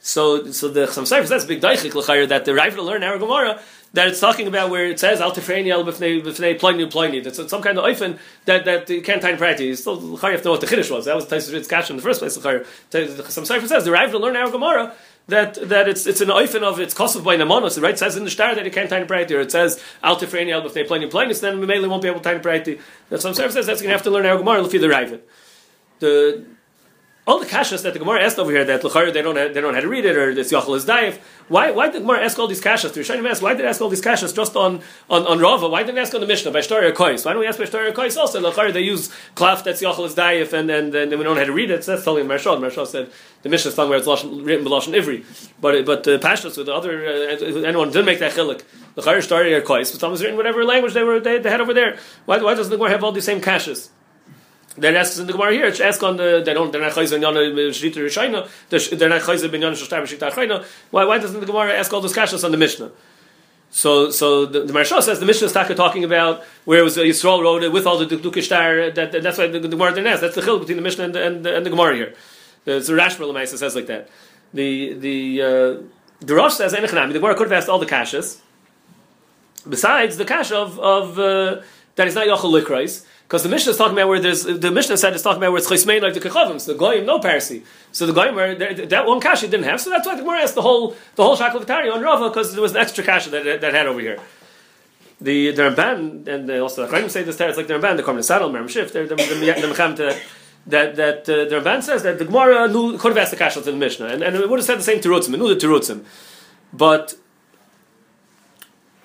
So 0.00 0.50
so 0.50 0.68
the 0.68 0.86
Chasam 0.86 1.04
Sofer 1.04 1.28
that's 1.28 1.44
big 1.44 1.60
daichik 1.60 1.92
Lechayr 1.92 2.28
that 2.28 2.44
the 2.44 2.54
Rav 2.54 2.76
learn 2.78 3.00
Gemara 3.00 3.60
that 3.92 4.08
it's 4.08 4.20
talking 4.20 4.46
about 4.46 4.70
where 4.70 4.86
it 4.86 4.98
says 4.98 5.20
al 5.20 5.32
tefreini 5.32 5.70
el 5.70 5.84
b'fnei 5.84 6.22
b'fnei 6.22 6.58
ploini 6.58 6.90
ploini. 6.90 7.24
It's 7.24 7.50
some 7.50 7.62
kind 7.62 7.78
of 7.78 7.84
oifen 7.84 8.18
that 8.46 8.64
that 8.64 8.90
you 8.90 9.02
can't 9.02 9.22
tie 9.22 9.36
practice. 9.36 9.80
Still, 9.80 10.00
you 10.00 10.16
have 10.16 10.40
to 10.40 10.44
know 10.46 10.52
what 10.52 10.60
the 10.60 10.66
chiddush 10.66 10.90
was. 10.90 11.04
That 11.04 11.14
was 11.14 11.26
Taisus 11.26 11.52
Ritz's 11.52 11.68
kasha 11.68 11.92
in 11.92 11.98
the 11.98 12.02
first 12.02 12.20
place. 12.20 12.34
Some 12.34 13.44
Sefer 13.44 13.68
says 13.68 13.84
the 13.84 13.92
Rav 13.92 14.10
to 14.10 14.18
learn 14.18 14.36
our 14.36 14.50
Gemara 14.50 14.94
that 15.28 15.54
that 15.68 15.88
it's 15.88 16.06
it's 16.06 16.20
an 16.20 16.28
oifen 16.28 16.62
of 16.62 16.80
it's 16.80 16.94
kosof 16.94 17.24
by 17.24 17.36
namonos. 17.36 17.80
Right? 17.80 17.94
It 17.94 17.98
says 17.98 18.16
in 18.16 18.24
the 18.24 18.30
star 18.30 18.54
that 18.54 18.64
you 18.64 18.70
can't 18.70 18.90
tie 18.90 19.04
practice. 19.04 19.34
Or 19.34 19.40
it 19.40 19.52
says 19.52 19.82
al 20.02 20.16
tefreini 20.16 20.50
el 20.50 20.62
b'fnei 20.62 20.86
ploini 20.86 21.10
ploini. 21.10 21.38
Then 21.40 21.60
we 21.60 21.66
mainly 21.66 21.88
won't 21.88 22.02
be 22.02 22.08
able 22.08 22.20
to 22.20 22.24
tie 22.24 22.38
practice. 22.38 22.80
That 23.08 23.20
some 23.20 23.34
says 23.34 23.54
that's 23.54 23.66
going 23.66 23.90
to 23.90 23.96
have 23.96 24.02
to 24.02 24.10
learn 24.10 24.26
our 24.26 24.36
Gemara 24.36 24.62
l'fi 24.62 24.80
the 24.80 24.88
Rav. 24.88 25.20
The 26.00 26.44
all 27.24 27.38
the 27.38 27.46
kashas 27.46 27.84
that 27.84 27.92
the 27.92 28.00
Gemara 28.00 28.20
asked 28.20 28.36
over 28.38 28.50
here 28.50 28.64
that 28.64 28.82
l'chayr 28.82 29.12
they 29.12 29.22
don't 29.22 29.36
have, 29.36 29.54
they 29.54 29.60
don't 29.60 29.72
know 29.72 29.76
how 29.76 29.82
to 29.82 29.88
read 29.88 30.04
it 30.04 30.16
or 30.16 30.34
this 30.34 30.50
yachal 30.52 30.74
is 30.76 30.84
daif. 30.84 31.18
Why 31.46 31.70
why 31.70 31.86
did 31.86 31.94
the 31.94 32.00
Gemara 32.00 32.24
ask 32.24 32.36
all 32.36 32.48
these 32.48 32.60
kashas? 32.60 32.94
The 32.94 33.00
Rishonim 33.00 33.30
ask 33.30 33.40
why 33.40 33.54
did 33.54 33.62
they 33.62 33.68
ask 33.68 33.80
all 33.80 33.88
these 33.88 34.02
kashas 34.02 34.34
just 34.34 34.56
on 34.56 34.80
on, 35.08 35.24
on 35.26 35.38
Rava? 35.38 35.68
Why 35.68 35.84
didn't 35.84 35.94
they 35.94 36.00
ask 36.00 36.12
on 36.14 36.20
the 36.20 36.26
Mishnah 36.26 36.50
by 36.50 36.60
Shtar 36.62 36.90
Kois? 36.90 37.24
Why 37.24 37.32
don't 37.32 37.40
we 37.40 37.46
ask 37.46 37.60
by 37.60 37.66
Shtar 37.66 37.92
Kois 37.92 38.16
also? 38.16 38.40
L'chayr 38.40 38.72
they 38.72 38.80
use 38.80 39.08
klaf 39.36 39.62
that's 39.62 39.80
yachal 39.80 40.04
is 40.04 40.16
daif 40.16 40.52
and 40.52 40.68
and 40.68 40.92
then 40.92 41.10
we 41.10 41.22
don't 41.22 41.34
know 41.34 41.40
how 41.40 41.44
to 41.44 41.52
read 41.52 41.70
it. 41.70 41.84
So 41.84 41.92
that's 41.92 42.04
telling 42.04 42.26
Marshal. 42.26 42.58
Marshal 42.58 42.86
said 42.86 43.08
the 43.42 43.48
Mishnah 43.48 43.68
is 43.68 43.76
telling 43.76 43.90
where 43.90 44.00
it's 44.00 44.08
lashon, 44.08 44.44
written 44.44 44.66
b'lashon 44.66 45.00
ivri. 45.00 45.24
But 45.60 45.86
but 45.86 46.02
the 46.02 46.16
uh, 46.16 46.18
pashas 46.18 46.56
with 46.56 46.66
the 46.66 46.74
other 46.74 47.06
uh, 47.06 47.60
anyone 47.62 47.92
didn't 47.92 48.06
make 48.06 48.18
that 48.18 48.32
chilik. 48.32 48.62
L'chayr 48.96 49.22
Shtar 49.22 49.44
Kois, 49.60 49.92
but 49.92 50.00
some 50.00 50.10
was 50.10 50.22
written 50.22 50.36
whatever 50.36 50.64
language 50.64 50.92
they 50.92 51.04
were 51.04 51.20
they, 51.20 51.38
they 51.38 51.50
had 51.50 51.60
over 51.60 51.72
there. 51.72 51.98
Why 52.24 52.38
why 52.38 52.54
doesn't 52.54 52.70
the 52.70 52.76
Gemara 52.78 52.90
have 52.90 53.04
all 53.04 53.12
these 53.12 53.26
same 53.26 53.40
kashas? 53.40 53.90
Then 54.76 54.96
asks 54.96 55.18
in 55.18 55.26
the 55.26 55.32
Gemara 55.34 55.52
here, 55.52 55.66
ask 55.66 56.02
on 56.02 56.16
the 56.16 56.42
they 56.44 56.54
don't 56.54 56.72
they're 56.72 56.80
not 56.80 56.92
chayzer 56.92 57.16
in 57.16 57.22
Shrita 57.22 57.96
Rishayna, 57.96 58.48
they're 58.98 59.08
not 59.08 59.20
chayzer 59.20 59.50
ben 59.50 59.60
Yana 59.60 59.72
Shashtar 59.72 60.02
B'Shita 60.02 60.32
Achayna. 60.32 60.64
Why 60.90 61.04
why 61.04 61.18
doesn't 61.18 61.38
the 61.38 61.46
Gemara 61.46 61.74
ask 61.74 61.92
all 61.92 62.00
those 62.00 62.14
kashas 62.14 62.42
on 62.42 62.52
the 62.52 62.56
Mishnah? 62.56 62.90
So 63.70 64.10
so 64.10 64.46
the, 64.46 64.60
the 64.64 64.84
says 64.84 65.20
the 65.20 65.26
Mishnah 65.26 65.46
is 65.46 65.52
talking 65.52 66.04
about 66.04 66.44
where 66.64 66.78
it 66.78 66.82
was 66.82 66.96
uh, 66.96 67.02
Yisrael 67.02 67.42
wrote 67.42 67.62
it 67.62 67.70
with 67.70 67.86
all 67.86 67.98
the 67.98 68.06
Dukishtar. 68.06 68.94
That, 68.94 69.12
that 69.12 69.22
that's 69.22 69.36
why 69.36 69.46
the, 69.46 69.58
the 69.58 69.68
Gemara 69.68 69.90
didn't 69.90 70.06
ask. 70.06 70.22
That's 70.22 70.36
the 70.36 70.42
chil 70.42 70.58
between 70.58 70.76
the 70.76 70.82
Mishnah 70.82 71.04
and 71.04 71.14
the, 71.14 71.26
and 71.26 71.44
the, 71.44 71.56
and 71.56 71.66
the 71.66 71.70
Gemara 71.70 71.94
here. 71.94 72.14
The, 72.64 72.80
the 72.80 72.92
Rashba 72.92 73.46
says 73.46 73.74
like 73.74 73.86
that. 73.88 74.08
The 74.54 74.94
the 74.94 75.42
uh, 75.42 75.82
the 76.20 76.34
Rosh 76.34 76.54
says. 76.54 76.72
The 76.72 76.78
Gemara 76.78 77.34
could 77.34 77.50
have 77.50 77.52
asked 77.52 77.68
all 77.68 77.78
the 77.78 77.86
kashas. 77.86 78.38
Besides 79.68 80.16
the 80.16 80.24
kash 80.24 80.50
of 80.50 80.78
of 80.80 81.18
uh, 81.18 81.60
that 81.96 82.08
is 82.08 82.14
not 82.14 82.26
Yochel. 82.26 83.04
Because 83.32 83.44
the 83.44 83.48
Mishnah 83.48 83.70
is 83.70 83.78
talking 83.78 83.94
about 83.94 84.08
where 84.08 84.20
there's 84.20 84.44
the 84.44 84.70
Mishnah 84.70 84.98
said 84.98 85.14
it's 85.14 85.22
talking 85.22 85.38
about 85.38 85.52
where 85.52 85.58
it's 85.58 85.66
chismein 85.66 86.02
like 86.02 86.12
the 86.12 86.20
kechavim. 86.20 86.60
So 86.60 86.74
the 86.74 86.78
goyim 86.78 87.06
no 87.06 87.18
parsi. 87.18 87.62
So 87.90 88.04
the 88.04 88.12
goyim 88.12 88.34
where 88.34 88.54
that 88.54 89.06
one 89.06 89.20
kasha 89.20 89.48
didn't 89.48 89.64
have. 89.64 89.80
So 89.80 89.88
that's 89.88 90.06
why 90.06 90.16
the 90.16 90.20
Gemara 90.20 90.42
asked 90.42 90.54
the 90.54 90.60
whole 90.60 90.94
the 91.14 91.24
whole 91.24 91.34
shackle 91.34 91.60
on 91.62 92.02
Rava 92.02 92.28
because 92.28 92.52
there 92.52 92.60
was 92.60 92.72
an 92.72 92.76
extra 92.76 93.02
kasha 93.02 93.30
that, 93.30 93.62
that 93.62 93.72
had 93.72 93.86
over 93.86 94.00
here. 94.00 94.18
The 95.18 95.52
the 95.52 95.62
Ramban 95.62 96.28
and 96.28 96.50
also 96.60 96.86
the 96.86 96.94
Chaim 96.94 97.08
say 97.08 97.22
this 97.22 97.36
there. 97.36 97.48
It's 97.48 97.56
like 97.56 97.68
the 97.68 97.72
Ramban, 97.72 97.96
the 97.96 98.02
Korban 98.02 98.22
Saddle, 98.22 98.50
Merim 98.50 98.64
Shif. 98.64 98.92
They're 98.92 99.06
the 99.06 99.16
the, 99.16 99.24
the, 99.24 100.20
that 100.66 100.96
that 100.96 101.20
uh, 101.20 101.48
the 101.48 101.58
Ramban 101.58 101.82
says 101.82 102.02
that 102.02 102.18
the 102.18 102.26
Gemara 102.26 102.68
knew, 102.68 102.98
could 102.98 103.12
have 103.12 103.18
asked 103.18 103.30
the 103.30 103.38
kasha 103.38 103.62
to 103.62 103.70
the 103.70 103.78
Mishnah 103.78 104.08
and, 104.08 104.22
and 104.22 104.36
it 104.36 104.46
would 104.46 104.58
have 104.58 104.66
said 104.66 104.78
the 104.78 104.82
same 104.82 105.00
to 105.00 105.08
Rutzim. 105.08 105.32
It 105.32 105.38
knew 105.38 105.48
the 105.48 105.66
Terutzim, 105.66 106.04
but 106.70 107.14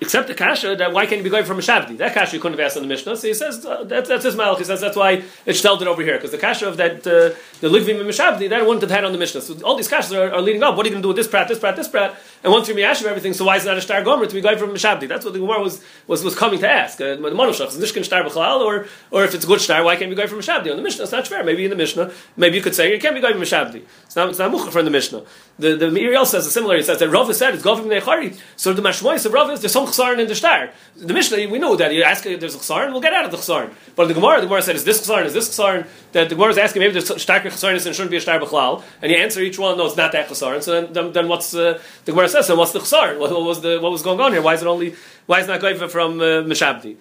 Except 0.00 0.28
the 0.28 0.34
kasha 0.34 0.76
that 0.76 0.92
why 0.92 1.06
can't 1.06 1.18
you 1.18 1.24
be 1.24 1.30
going 1.30 1.44
from 1.44 1.58
a 1.58 1.60
shabdi? 1.60 1.96
That 1.96 2.14
kasha 2.14 2.36
you 2.36 2.40
couldn't 2.40 2.56
have 2.56 2.64
asked 2.64 2.76
on 2.76 2.84
the 2.84 2.88
Mishnah. 2.88 3.16
So 3.16 3.26
he 3.26 3.34
says 3.34 3.66
uh, 3.66 3.82
that, 3.84 4.06
that's 4.06 4.24
his 4.24 4.36
malach. 4.36 4.58
He 4.58 4.64
says 4.64 4.80
that's 4.80 4.96
why 4.96 5.24
it's 5.44 5.64
it 5.64 5.66
over 5.66 6.02
here 6.02 6.14
because 6.14 6.30
the 6.30 6.38
kasha 6.38 6.68
of 6.68 6.76
that 6.76 6.98
uh, 6.98 7.34
the 7.60 7.68
ligvim 7.68 8.00
and 8.00 8.08
shabdi 8.10 8.48
that 8.48 8.64
wouldn't 8.64 8.82
have 8.82 8.92
had 8.92 9.04
on 9.04 9.10
the 9.10 9.18
Mishnah. 9.18 9.40
So 9.40 9.60
all 9.64 9.74
these 9.74 9.88
kashas 9.88 10.16
are, 10.16 10.32
are, 10.32 10.40
leading 10.40 10.62
up. 10.62 10.76
What 10.76 10.86
are 10.86 10.88
you 10.88 10.94
going 10.94 11.02
to 11.02 11.06
do 11.06 11.08
with 11.08 11.16
this 11.16 11.26
prat, 11.26 11.48
this 11.48 11.58
prat, 11.58 11.74
this 11.74 11.88
prat? 11.88 12.16
And 12.44 12.52
once 12.52 12.68
you're 12.68 12.76
miyash 12.76 13.04
everything, 13.04 13.32
so 13.32 13.44
why 13.44 13.56
is 13.56 13.64
it 13.64 13.68
not 13.68 13.76
a 13.76 13.80
star 13.80 14.04
gomer 14.04 14.26
to 14.26 14.34
be 14.34 14.40
going 14.40 14.56
from 14.56 14.70
a 14.70 14.74
shabdi? 14.74 15.08
That's 15.08 15.24
what 15.24 15.34
the 15.34 15.40
Gemara 15.40 15.60
was, 15.60 15.82
was 16.06 16.22
was 16.22 16.36
coming 16.36 16.60
to 16.60 16.70
ask. 16.70 17.00
Uh, 17.00 17.16
the 17.16 17.30
monoshach 17.30 17.66
is 17.66 17.76
nishkin 17.76 18.04
star 18.04 18.22
b'chalal 18.22 18.60
or 18.60 18.86
or 19.10 19.24
if 19.24 19.34
it's 19.34 19.44
a 19.44 19.48
good 19.48 19.60
star, 19.60 19.82
why 19.82 19.96
can't 19.96 20.10
you 20.10 20.16
go 20.16 20.28
from 20.28 20.38
a 20.38 20.42
shabdi 20.42 20.70
on 20.70 20.76
the 20.76 20.82
Mishnah? 20.82 21.02
It's 21.02 21.12
not 21.12 21.26
fair. 21.26 21.42
Maybe 21.42 21.64
in 21.64 21.70
the 21.70 21.76
Mishnah, 21.76 22.12
maybe 22.36 22.56
you 22.56 22.62
could 22.62 22.76
say 22.76 22.94
you 22.94 23.00
can't 23.00 23.16
be 23.16 23.20
going 23.20 23.34
from 23.34 23.42
a 23.42 23.46
shabdi. 23.46 23.82
It's 24.04 24.14
not 24.14 24.28
it's 24.28 24.38
not 24.38 24.72
from 24.72 24.84
the 24.84 24.92
Mishnah. 24.92 25.24
The 25.58 25.74
the 25.74 25.86
Miriel 25.86 26.24
says 26.24 26.46
a 26.46 26.50
similar. 26.50 26.76
He 26.76 26.82
says 26.82 27.00
that 27.00 27.08
Rav 27.08 27.34
said 27.34 27.54
it's 27.54 27.64
govim 27.64 27.86
nechari. 27.86 28.38
So 28.56 28.72
the 28.72 28.82
mashmois 28.82 29.26
of 29.26 29.32
Rav 29.32 29.50
is 29.50 29.60
there's 29.60 29.72
some 29.72 29.86
chesaron 29.86 30.20
in 30.20 30.28
the 30.28 30.34
star. 30.36 30.70
The 30.96 31.12
Mishnah, 31.12 31.48
we 31.48 31.58
know 31.58 31.74
that 31.74 31.92
you 31.92 32.04
ask 32.04 32.24
if 32.26 32.38
there's 32.38 32.54
a 32.54 32.58
chesaron, 32.58 32.92
we'll 32.92 33.00
get 33.00 33.12
out 33.12 33.24
of 33.24 33.32
the 33.32 33.38
chesaron. 33.38 33.72
But 33.96 34.06
the 34.06 34.14
Gemara, 34.14 34.40
the 34.40 34.46
Gemara 34.46 34.62
said, 34.62 34.76
is 34.76 34.84
this 34.84 35.00
chesaron, 35.00 35.24
is 35.24 35.34
this 35.34 35.48
chesaron? 35.48 35.86
That 36.12 36.28
the 36.28 36.36
Gemara 36.36 36.50
is 36.50 36.58
asking, 36.58 36.80
maybe 36.80 36.92
there's 36.92 37.10
starker 37.10 37.46
chesaron 37.46 37.84
and 37.84 37.94
shouldn't 37.94 38.10
be 38.12 38.18
a 38.18 38.20
star 38.20 38.38
b'chlal. 38.38 38.84
And 39.02 39.10
you 39.10 39.18
answer 39.18 39.40
each 39.40 39.58
one, 39.58 39.76
no, 39.76 39.86
it's 39.86 39.96
not 39.96 40.12
that 40.12 40.28
chesaron. 40.28 40.62
So 40.62 40.80
then, 40.80 40.92
then, 40.92 41.12
then 41.12 41.28
what's, 41.28 41.52
uh, 41.54 41.80
the 42.04 42.12
Gemara 42.12 42.28
says, 42.28 42.46
then 42.46 42.56
what's 42.56 42.72
the 42.72 42.78
chesaron? 42.78 43.18
What, 43.18 43.32
what, 43.32 43.42
was 43.42 43.60
the, 43.60 43.80
what 43.80 43.90
was 43.90 44.02
going 44.02 44.20
on 44.20 44.32
here? 44.32 44.42
Why 44.42 44.54
is 44.54 44.62
it 44.62 44.68
only, 44.68 44.94
why 45.26 45.40
is 45.40 45.46
it 45.46 45.48
not 45.48 45.60
going 45.60 45.76
from 45.88 46.20
uh, 46.20 46.24
Meshabdi? 46.46 46.96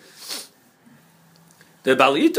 The 1.84 1.96
Bali 1.96 2.30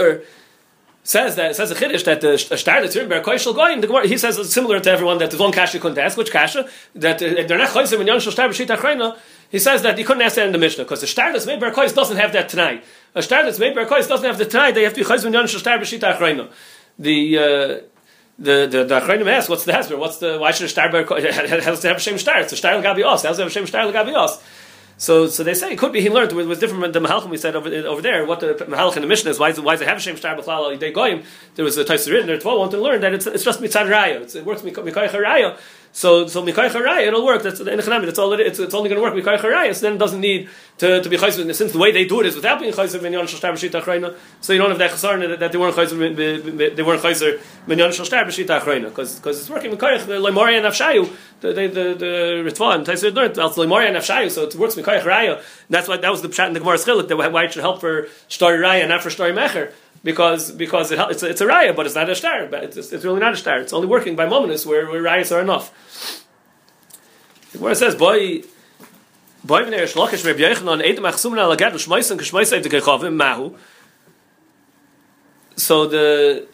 says 1.08 1.36
that 1.36 1.56
says 1.56 1.70
a 1.70 1.74
chiddush 1.74 2.04
that 2.04 2.20
the 2.20 2.36
star 2.36 2.82
that's 2.82 2.94
written 2.94 3.08
by 3.08 3.20
Goyim, 3.20 4.06
he 4.06 4.18
says 4.18 4.36
it's 4.36 4.52
similar 4.52 4.78
to 4.78 4.90
everyone 4.90 5.16
that 5.18 5.30
the 5.30 5.38
one 5.38 5.52
kasha 5.52 5.78
couldn't 5.78 5.96
ask, 5.96 6.18
which 6.18 6.30
kasha 6.30 6.68
that 6.94 7.16
uh, 7.22 7.46
they're 7.46 7.56
not 7.56 7.70
chayzim 7.70 8.00
and 8.00 8.08
yonshel 8.10 8.30
star 8.30 8.46
b'shita 8.46 8.76
achrayna. 8.76 9.16
He 9.48 9.58
says 9.58 9.80
that 9.82 9.96
you 9.96 10.04
couldn't 10.04 10.22
ask 10.22 10.36
that 10.36 10.44
in 10.44 10.52
the 10.52 10.58
Mishnah 10.58 10.84
because 10.84 11.00
the 11.00 11.06
star 11.06 11.32
that's 11.32 11.46
made 11.46 11.60
by 11.60 11.70
doesn't 11.70 12.18
have 12.18 12.32
that 12.34 12.50
tonight. 12.50 12.84
A 13.14 13.22
star 13.22 13.42
that's 13.42 13.58
made 13.58 13.74
by 13.74 13.84
doesn't 13.84 14.22
have 14.22 14.36
the 14.36 14.44
tonight. 14.44 14.72
They 14.72 14.82
have 14.82 14.92
to 14.92 15.00
be 15.00 15.06
chayzim 15.06 15.26
and 15.26 15.34
yonshel 15.34 15.60
star 15.60 15.78
b'shita 15.78 16.14
achrayna. 16.14 16.50
The 16.98 17.38
uh, 17.38 17.42
the 18.38 18.68
the 18.70 18.84
the 18.84 19.00
Achrayim 19.00 19.26
ask, 19.32 19.48
what's 19.48 19.64
the 19.64 19.72
hesper? 19.72 19.96
What's 19.96 20.18
the 20.18 20.38
why 20.38 20.50
should 20.50 20.66
a 20.66 20.68
star 20.68 20.90
has 20.90 21.80
to 21.80 21.88
have 21.88 21.96
a 21.96 22.00
shem 22.00 22.18
star? 22.18 22.40
It's 22.40 22.52
a 22.52 22.56
star 22.56 22.74
gabi 22.82 23.02
os. 23.02 23.24
It 23.24 23.28
has 23.28 23.36
to 23.38 23.44
have 23.44 23.50
a 23.50 23.54
shem 23.54 23.66
star 23.66 23.84
gabi 23.84 24.14
os. 24.14 24.38
So, 25.00 25.28
so 25.28 25.44
they 25.44 25.54
say 25.54 25.72
it 25.72 25.78
could 25.78 25.92
be 25.92 26.00
he 26.00 26.10
learned 26.10 26.32
with, 26.32 26.48
with 26.48 26.58
different 26.58 26.92
the 26.92 26.98
Mahalchim 26.98 27.30
we 27.30 27.36
said 27.36 27.54
over, 27.54 27.68
over 27.68 28.02
there. 28.02 28.26
What 28.26 28.40
the 28.40 28.54
Mahalch 28.54 28.96
in 28.96 29.02
the 29.02 29.08
Mishnah 29.08 29.30
is 29.30 29.38
why 29.38 29.50
is, 29.50 29.60
why 29.60 29.74
is 29.74 29.80
it 29.80 29.86
have 29.86 30.02
Shtar 30.02 30.36
B'chlal 30.36 30.76
Yidei 30.76 30.92
Goyim? 30.92 31.22
There 31.54 31.64
was 31.64 31.78
a 31.78 31.84
Taisa 31.84 32.10
written 32.10 32.26
there. 32.26 32.38
Twelve 32.38 32.58
wanted 32.58 32.76
to 32.76 32.82
learn 32.82 33.00
that 33.02 33.14
it's, 33.14 33.26
it's 33.26 33.44
just 33.44 33.60
mitzad 33.60 33.86
raya. 33.86 34.34
It 34.34 34.44
works 34.44 34.62
mikoyach 34.62 35.10
raya. 35.10 35.56
So 35.92 36.26
so 36.26 36.42
mikay 36.42 36.68
haraya 36.68 37.06
it'll 37.06 37.24
work. 37.24 37.42
That's 37.42 37.58
the 37.58 37.70
enechanami. 37.70 38.06
That's 38.06 38.18
all 38.18 38.32
it. 38.32 38.40
It's, 38.40 38.58
it's 38.58 38.74
only 38.74 38.88
going 38.90 39.00
to 39.00 39.02
work 39.02 39.14
mikay 39.14 39.38
haraya. 39.38 39.74
So 39.74 39.82
then 39.82 39.94
it 39.94 39.98
doesn't 39.98 40.20
need 40.20 40.48
to, 40.78 41.02
to 41.02 41.08
be 41.08 41.16
chayzer. 41.16 41.54
Since 41.54 41.72
the 41.72 41.78
way 41.78 41.92
they 41.92 42.04
do 42.04 42.20
it 42.20 42.26
is 42.26 42.36
without 42.36 42.60
being 42.60 42.72
chayzer 42.72 43.02
minyan 43.02 43.26
shashtar 43.26 43.52
b'shita. 43.52 44.16
So 44.40 44.52
you 44.52 44.58
don't 44.58 44.70
have 44.70 44.78
that 44.78 44.92
chasarna 44.92 45.38
that, 45.38 45.52
they 45.52 45.58
weren't 45.58 45.74
chayzer. 45.76 46.76
They 46.76 46.82
weren't 46.82 47.02
chayzer 47.02 47.40
minyan 47.66 47.90
b'shita 47.90 48.84
because 48.84 49.16
because 49.16 49.40
it's 49.40 49.50
working 49.50 49.72
mikay 49.72 49.98
leimori 50.06 50.56
and 50.56 50.66
afshayu. 50.66 51.12
The 51.40 51.52
the 51.52 51.66
the, 51.68 51.94
the 51.94 52.50
ritva 52.50 52.76
and 52.76 52.86
Taisir 52.86 53.14
learned 53.14 53.38
also 53.38 53.64
leimori 53.64 53.86
and 53.86 53.96
afshayu. 53.96 54.30
So 54.30 54.44
it 54.44 54.54
works 54.54 54.76
mikay 54.76 55.02
haraya. 55.02 55.42
That's 55.68 55.88
why 55.88 55.96
that 55.96 56.10
was 56.10 56.22
the 56.22 56.28
pshat 56.28 56.48
in 56.48 56.52
the 56.54 56.60
Gemara 56.60 56.76
Chilik 56.76 57.08
that 57.08 57.32
why 57.32 57.44
it 57.44 57.52
should 57.52 57.62
help 57.62 57.80
for 57.80 58.08
shtar 58.28 58.52
raya 58.52 58.80
and 58.80 58.88
not 58.88 59.02
for 59.02 59.10
shtar 59.10 59.30
mecher 59.30 59.72
because 60.04 60.52
because 60.52 60.92
it, 60.92 60.98
it's, 60.98 61.22
a, 61.22 61.30
it's 61.30 61.40
a 61.40 61.46
raya, 61.46 61.74
but 61.74 61.86
it's 61.86 61.94
not 61.94 62.08
a 62.08 62.14
star. 62.14 62.46
But 62.46 62.64
it's, 62.64 62.76
it's 62.76 63.04
really 63.04 63.20
not 63.20 63.32
a 63.32 63.36
star. 63.36 63.58
It's 63.58 63.72
only 63.72 63.88
working 63.88 64.16
by 64.16 64.26
momentus 64.26 64.64
where, 64.64 64.88
where 64.88 65.02
rayas 65.02 65.34
are 65.34 65.40
enough. 65.40 66.24
The 67.52 67.58
Gemara 67.58 67.74
says, 67.74 67.94
"Boy, 67.94 68.42
boy 69.48 69.62
v'nei 69.62 69.82
shlokish 69.92 70.24
Rabbi 70.26 70.40
Yochanan 70.40 70.84
edem 70.84 71.04
achsumna 71.04 71.42
alagad 71.48 71.72
l'shmoisen 71.72 72.18
k'shmoisen 72.18 72.62
dekechavim 72.62 73.16
mahu." 73.16 73.56
So 75.56 75.86
the 75.86 76.46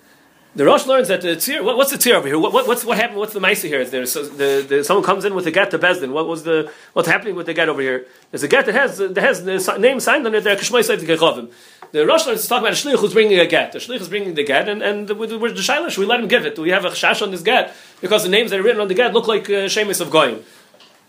the 0.54 0.64
Rosh 0.64 0.86
learns 0.86 1.08
that 1.08 1.20
the 1.20 1.34
tzir. 1.34 1.64
What, 1.64 1.76
what's 1.76 1.90
the 1.90 1.98
tzir 1.98 2.14
over 2.14 2.28
here? 2.28 2.38
What, 2.38 2.52
what, 2.52 2.68
what's 2.68 2.84
what 2.84 2.96
happened? 2.96 3.18
What's 3.18 3.32
the 3.32 3.40
ma'isa 3.40 3.66
here? 3.66 3.80
Is 3.80 3.90
there 3.90 4.06
so 4.06 4.22
the, 4.22 4.64
the, 4.66 4.84
someone 4.84 5.04
comes 5.04 5.24
in 5.24 5.34
with 5.34 5.44
a 5.48 5.50
get 5.50 5.72
to 5.72 5.78
Bezdin? 5.80 6.12
What 6.12 6.28
was 6.28 6.44
the 6.44 6.70
what's 6.92 7.08
happening 7.08 7.34
with 7.34 7.46
the 7.46 7.54
get 7.54 7.68
over 7.68 7.82
here? 7.82 8.06
There's 8.30 8.44
a 8.44 8.48
get 8.48 8.66
that 8.66 8.74
has 8.76 8.98
that 8.98 9.16
has 9.16 9.42
the 9.42 9.78
name 9.78 9.98
signed 9.98 10.24
on 10.24 10.34
it 10.36 10.44
there. 10.44 10.54
Kishmoisay 10.54 10.98
Tekechavim. 10.98 11.50
The 11.90 12.06
Rosh 12.06 12.26
learns 12.26 12.42
to 12.42 12.48
talk 12.48 12.60
about 12.60 12.72
a 12.72 12.76
shlich 12.76 12.98
who's 12.98 13.12
bringing 13.12 13.40
a 13.40 13.46
get. 13.46 13.72
The 13.72 13.80
shlich 13.80 14.00
is 14.00 14.08
bringing 14.08 14.34
the 14.34 14.44
get, 14.44 14.68
and 14.68 14.80
and 14.80 15.08
the, 15.08 15.14
the, 15.14 15.38
the 15.38 15.64
shaila, 15.68 15.98
we 15.98 16.06
let 16.06 16.20
him 16.20 16.28
give 16.28 16.46
it? 16.46 16.56
We 16.56 16.70
have 16.70 16.84
a 16.84 16.90
chash 16.90 17.20
on 17.20 17.32
this 17.32 17.42
get 17.42 17.74
because 18.00 18.22
the 18.22 18.28
names 18.28 18.52
that 18.52 18.60
are 18.60 18.62
written 18.62 18.80
on 18.80 18.86
the 18.86 18.94
get 18.94 19.12
look 19.12 19.26
like 19.26 19.50
uh, 19.50 19.66
shemis 19.66 20.00
of 20.00 20.10
goyim? 20.10 20.44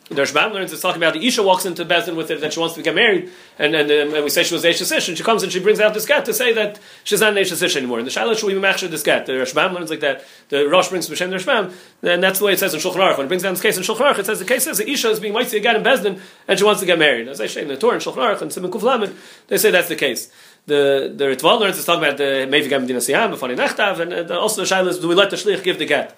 The 0.07 0.21
Rashbam 0.21 0.53
learns 0.53 0.71
it's 0.71 0.83
talking 0.83 1.01
about 1.01 1.15
the 1.15 1.25
Isha 1.25 1.41
walks 1.41 1.65
into 1.65 1.83
Bezdin 1.83 2.15
with 2.15 2.29
it 2.29 2.39
that 2.41 2.53
she 2.53 2.59
wants 2.59 2.75
to 2.75 2.83
get 2.83 2.93
married, 2.93 3.31
and 3.57 3.73
and, 3.73 3.89
um, 3.89 4.13
and 4.13 4.23
we 4.23 4.29
say 4.29 4.43
she 4.43 4.53
was 4.53 4.63
Eishes 4.63 4.95
Ish, 4.95 5.07
and 5.07 5.17
she 5.17 5.23
comes 5.23 5.41
and 5.41 5.51
she 5.51 5.59
brings 5.59 5.79
out 5.79 5.95
this 5.95 6.05
get 6.05 6.25
to 6.25 6.33
say 6.33 6.53
that 6.53 6.79
she's 7.03 7.21
not 7.21 7.33
Eishes 7.33 7.63
Ish 7.63 7.75
anymore. 7.75 7.97
And 7.97 8.05
the 8.05 8.11
Shiloh 8.11 8.35
should 8.35 8.47
be 8.47 8.53
machshir 8.53 8.87
this 8.87 9.01
get. 9.01 9.25
The 9.25 9.31
Rashbam 9.31 9.73
learns 9.73 9.89
like 9.89 10.01
that. 10.01 10.23
The 10.49 10.67
Rosh 10.67 10.89
brings 10.89 11.09
B'Shem 11.09 11.31
the 11.31 11.37
Rashbam, 11.37 11.73
and 12.03 12.21
that's 12.21 12.37
the 12.37 12.45
way 12.45 12.53
it 12.53 12.59
says 12.59 12.75
in 12.75 12.79
Shulchan 12.79 12.97
Aruch. 12.97 13.17
When 13.17 13.25
it 13.25 13.29
brings 13.29 13.41
down 13.41 13.53
this 13.53 13.63
case 13.63 13.77
in 13.77 13.83
Shulchan 13.83 14.13
Aruch, 14.13 14.19
it 14.19 14.27
says 14.27 14.37
the 14.37 14.45
case 14.45 14.65
says 14.65 14.77
the 14.77 14.87
Isha 14.87 15.09
is 15.09 15.19
being 15.19 15.33
mighty 15.33 15.57
again 15.57 15.75
in 15.75 15.81
Bezdin, 15.81 16.21
and 16.47 16.59
she 16.59 16.65
wants 16.65 16.81
to 16.81 16.85
get 16.85 16.99
married. 16.99 17.27
As 17.27 17.41
I 17.41 17.47
say 17.47 17.63
in 17.63 17.67
the 17.67 17.77
Torah 17.77 17.95
in 17.95 17.99
Shulchan 17.99 18.17
Aruch 18.17 18.43
and 18.43 18.53
Simon 18.53 18.69
Kuflamin, 18.69 19.15
they 19.47 19.57
say 19.57 19.71
that's 19.71 19.89
the 19.89 19.95
case. 19.95 20.31
The 20.67 21.11
the 21.15 21.25
Ritval 21.25 21.59
learns 21.59 21.79
is 21.79 21.85
talking 21.85 22.03
about 22.03 22.17
the 22.17 22.47
Mevi 22.47 22.69
Gam 22.69 22.81
Medina 22.81 22.99
Siyam, 22.99 23.31
the 23.31 23.37
Funny 23.37 23.55
Nechtav, 23.55 23.99
and 23.99 24.31
uh, 24.31 24.39
also 24.39 24.61
the 24.61 24.67
Shiloh 24.67 24.89
is 24.89 24.99
do 24.99 25.07
we 25.07 25.15
let 25.15 25.31
the 25.31 25.35
Shlich 25.35 25.63
give 25.63 25.79
the 25.79 25.85
get? 25.87 26.15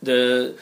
The 0.00 0.56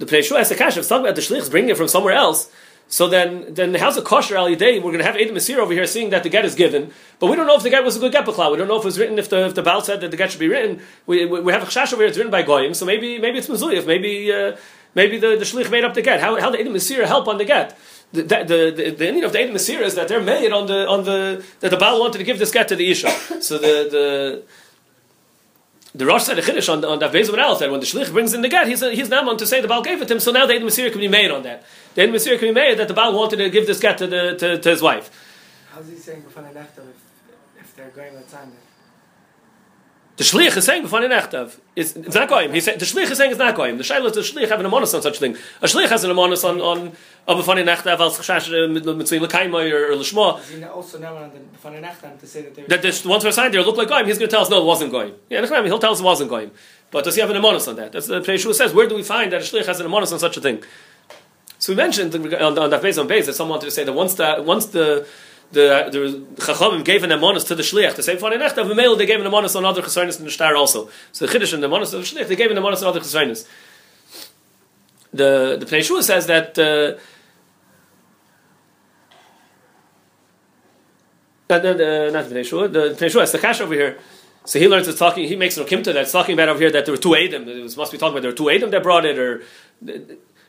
the 0.00 0.06
Pnei 0.06 0.36
has 0.36 0.50
a 0.50 0.56
kash. 0.56 0.76
If 0.76 0.88
talking 0.88 1.04
about 1.04 1.14
the 1.14 1.20
shlichs 1.20 1.50
bringing 1.50 1.70
it 1.70 1.76
from 1.76 1.86
somewhere 1.86 2.14
else, 2.14 2.50
so 2.88 3.06
then 3.06 3.54
then 3.54 3.74
how's 3.74 3.96
a 3.96 4.02
kosher 4.02 4.36
al 4.36 4.52
day? 4.54 4.78
We're 4.78 4.90
going 4.90 4.98
to 4.98 5.04
have 5.04 5.14
Edom 5.14 5.36
Masir 5.36 5.58
over 5.58 5.72
here 5.72 5.86
seeing 5.86 6.10
that 6.10 6.22
the 6.22 6.28
get 6.28 6.44
is 6.44 6.54
given, 6.54 6.90
but 7.20 7.28
we 7.28 7.36
don't 7.36 7.46
know 7.46 7.54
if 7.54 7.62
the 7.62 7.70
get 7.70 7.84
was 7.84 7.96
a 7.96 8.00
good 8.00 8.10
get 8.10 8.24
b'chlal. 8.24 8.50
We 8.50 8.56
don't 8.56 8.66
know 8.66 8.78
if 8.78 8.82
it 8.82 8.86
was 8.86 8.98
written 8.98 9.18
if 9.18 9.28
the 9.28 9.46
if 9.46 9.54
the 9.54 9.62
Baal 9.62 9.82
said 9.82 10.00
that 10.00 10.10
the 10.10 10.16
get 10.16 10.32
should 10.32 10.40
be 10.40 10.48
written. 10.48 10.80
We, 11.06 11.24
we, 11.26 11.40
we 11.40 11.52
have 11.52 11.62
a 11.62 11.66
chash 11.66 11.92
over 11.92 12.02
here. 12.02 12.08
It's 12.08 12.16
written 12.16 12.32
by 12.32 12.42
goyim, 12.42 12.74
so 12.74 12.84
maybe 12.84 13.18
maybe 13.18 13.38
it's 13.38 13.46
mezuyif. 13.46 13.86
Maybe 13.86 14.32
uh, 14.32 14.56
maybe 14.94 15.18
the 15.18 15.36
the 15.36 15.44
shlich 15.44 15.70
made 15.70 15.84
up 15.84 15.94
the 15.94 16.02
get. 16.02 16.20
How 16.20 16.40
how 16.40 16.50
the 16.50 16.58
Edom 16.58 16.72
Masir 16.72 17.06
help 17.06 17.28
on 17.28 17.38
the 17.38 17.44
get? 17.44 17.78
The, 18.12 18.22
the, 18.22 18.44
the, 18.44 18.90
the 18.90 19.06
Indian 19.06 19.24
of 19.24 19.32
the 19.32 19.38
Edom 19.38 19.54
Masir 19.54 19.82
is 19.82 19.94
that 19.94 20.08
they're 20.08 20.20
made 20.20 20.50
on 20.50 20.66
the 20.66 20.88
on 20.88 21.04
the 21.04 21.44
that 21.60 21.70
the 21.70 21.76
Baal 21.76 22.00
wanted 22.00 22.18
to 22.18 22.24
give 22.24 22.40
this 22.40 22.50
get 22.50 22.66
to 22.68 22.76
the 22.76 22.90
Isha. 22.90 23.10
So 23.40 23.58
the 23.58 23.74
the 23.96 24.42
the 25.94 26.06
Rosh 26.06 26.24
said 26.24 26.38
a 26.38 26.42
chiddush 26.42 26.72
on, 26.72 26.84
on 26.84 26.98
that 27.00 27.12
Beis 27.12 27.28
Aleph 27.28 27.58
that 27.58 27.70
when 27.70 27.80
the 27.80 27.86
shlich 27.86 28.12
brings 28.12 28.32
in 28.32 28.42
the 28.42 28.48
get, 28.48 28.68
he's 28.68 28.80
he's 28.80 29.10
on 29.12 29.36
to 29.36 29.46
say 29.46 29.60
the 29.60 29.68
Baal 29.68 29.82
gave 29.82 30.00
it 30.00 30.08
to 30.08 30.14
him. 30.14 30.20
So 30.20 30.30
now 30.30 30.46
the 30.46 30.54
Ed 30.54 30.62
Masir 30.62 30.90
can 30.90 31.00
be 31.00 31.08
made 31.08 31.30
on 31.30 31.42
that. 31.42 31.64
The 31.94 32.02
Ed 32.02 32.10
Masir 32.10 32.38
can 32.38 32.48
be 32.48 32.54
made 32.54 32.78
that 32.78 32.88
the 32.88 32.94
Baal 32.94 33.12
wanted 33.12 33.36
to 33.36 33.50
give 33.50 33.66
this 33.66 33.80
get 33.80 33.98
to 33.98 34.06
the 34.06 34.36
to, 34.36 34.58
to 34.58 34.70
his 34.70 34.82
wife. 34.82 35.10
How's 35.72 35.88
he 35.88 35.96
saying 35.96 36.24
the 36.34 36.40
left 36.40 36.78
if, 36.78 36.84
if 37.60 37.76
they're 37.76 37.90
going 37.90 38.16
outside? 38.16 38.48
The 40.20 40.26
shlich 40.26 40.54
is 40.54 40.66
saying 40.66 40.82
before 40.82 41.00
the 41.00 41.06
nechtav. 41.06 41.58
It's, 41.74 41.96
it's 41.96 42.14
not 42.14 42.28
goyim. 42.28 42.52
He 42.52 42.60
said 42.60 42.78
the 42.78 42.84
shlich 42.84 43.10
is 43.10 43.16
saying 43.16 43.30
it's 43.30 43.38
not 43.38 43.54
goyim. 43.56 43.78
The 43.78 43.84
shayla 43.84 44.04
is 44.04 44.12
the 44.12 44.20
shlich 44.20 44.50
having 44.50 44.66
a 44.66 44.68
monos 44.68 44.92
on 44.92 45.00
such 45.00 45.18
thing. 45.18 45.34
A 45.62 45.64
shlich 45.64 45.88
has 45.88 46.04
an 46.04 46.10
amonis 46.10 46.46
on 46.46 46.60
on 46.60 46.92
of 47.26 47.38
a 47.38 47.42
funny 47.42 47.62
nechtav 47.62 47.98
als 48.00 48.18
chashash 48.18 48.50
between 48.98 49.22
lekaima 49.22 49.72
or, 49.72 49.92
or 49.92 49.96
lishma. 49.96 50.68
Also 50.74 50.98
now 50.98 51.16
on 51.16 51.30
the 51.32 51.38
before 51.38 51.70
the 51.70 51.80
to 51.80 52.26
say 52.26 52.42
that 52.42 52.68
That 52.68 52.84
who 52.84 53.28
are 53.28 53.32
signed 53.32 53.54
there 53.54 53.62
look 53.62 53.78
like 53.78 53.88
goyim. 53.88 54.04
He's 54.04 54.18
going 54.18 54.28
to 54.28 54.36
tell 54.36 54.42
us 54.42 54.50
no, 54.50 54.60
it 54.60 54.66
wasn't 54.66 54.92
goyim. 54.92 55.14
Yeah, 55.30 55.40
he'll 55.40 55.78
tell 55.78 55.92
us 55.92 56.00
it 56.00 56.04
wasn't 56.04 56.28
goyim. 56.28 56.50
But 56.90 57.04
does 57.04 57.14
he 57.14 57.22
have 57.22 57.30
an 57.30 57.36
amonis 57.38 57.66
on 57.66 57.76
that? 57.76 57.92
That's 57.92 58.08
the 58.08 58.20
Pnei 58.20 58.38
Shua 58.38 58.52
says. 58.52 58.74
Where 58.74 58.86
do 58.86 58.96
we 58.96 59.02
find 59.02 59.32
that 59.32 59.40
a 59.40 59.44
shlich 59.44 59.64
has 59.64 59.80
an 59.80 59.86
amonis 59.86 60.12
on 60.12 60.18
such 60.18 60.36
a 60.36 60.42
thing? 60.42 60.62
So 61.58 61.72
we 61.72 61.78
mentioned 61.78 62.14
on, 62.14 62.58
on 62.58 62.68
that 62.68 62.82
base 62.82 62.98
on 62.98 63.06
base 63.06 63.24
that 63.24 63.32
someone 63.32 63.56
wanted 63.56 63.68
to 63.68 63.70
say 63.70 63.84
that 63.84 63.92
once 63.94 64.16
the 64.16 64.42
once 64.44 64.66
the 64.66 65.06
the 65.52 65.88
the 65.90 66.42
Chachamim 66.42 66.84
gave 66.84 67.02
an 67.02 67.10
amonis 67.10 67.46
to 67.48 67.54
the 67.54 67.62
shliach 67.62 67.94
to 67.96 68.02
say 68.02 68.16
nechtav 68.16 68.68
the 68.68 68.74
male 68.74 68.96
they 68.96 69.06
gave 69.06 69.20
an 69.20 69.26
amonis 69.26 69.56
on 69.56 69.64
other 69.64 69.82
chesanis 69.82 70.18
in 70.18 70.24
the 70.24 70.30
star 70.30 70.56
also. 70.56 70.88
So 71.12 71.26
the 71.26 71.38
chiddush 71.38 71.52
and 71.52 71.62
the 71.62 71.68
amonis 71.68 71.92
of 71.94 72.00
the 72.00 72.20
shliach 72.20 72.28
they 72.28 72.36
gave 72.36 72.50
an 72.50 72.56
amonis 72.56 72.82
on 72.82 72.88
other 72.88 73.00
chesanis. 73.00 73.46
The 75.12 75.56
the 75.58 75.66
Pnei 75.66 75.82
Shua 75.82 76.02
says 76.02 76.26
that. 76.26 76.58
Uh, 76.58 76.98
uh, 81.52 82.10
not 82.12 82.28
the 82.28 82.34
Pnei 82.34 82.44
Shua, 82.44 82.68
the 82.68 82.90
Pnei 82.90 83.10
Shua, 83.10 83.22
it's 83.22 83.32
the 83.32 83.38
cash 83.38 83.60
over 83.60 83.74
here. 83.74 83.98
So 84.44 84.58
he 84.58 84.68
learns 84.68 84.88
it's 84.88 84.98
talking. 84.98 85.26
He 85.28 85.36
makes 85.36 85.56
an 85.56 85.64
okimta 85.66 85.92
that's 85.92 86.12
talking 86.12 86.32
about 86.32 86.48
over 86.48 86.60
here 86.60 86.70
that 86.70 86.86
there 86.86 86.94
were 86.94 87.00
two 87.00 87.14
Adam. 87.14 87.48
It 87.48 87.62
was, 87.62 87.76
must 87.76 87.92
be 87.92 87.98
talking 87.98 88.14
about 88.14 88.22
there 88.22 88.30
were 88.30 88.36
two 88.36 88.50
Adam 88.50 88.70
that 88.70 88.82
brought 88.82 89.04
it, 89.04 89.18
or 89.18 89.42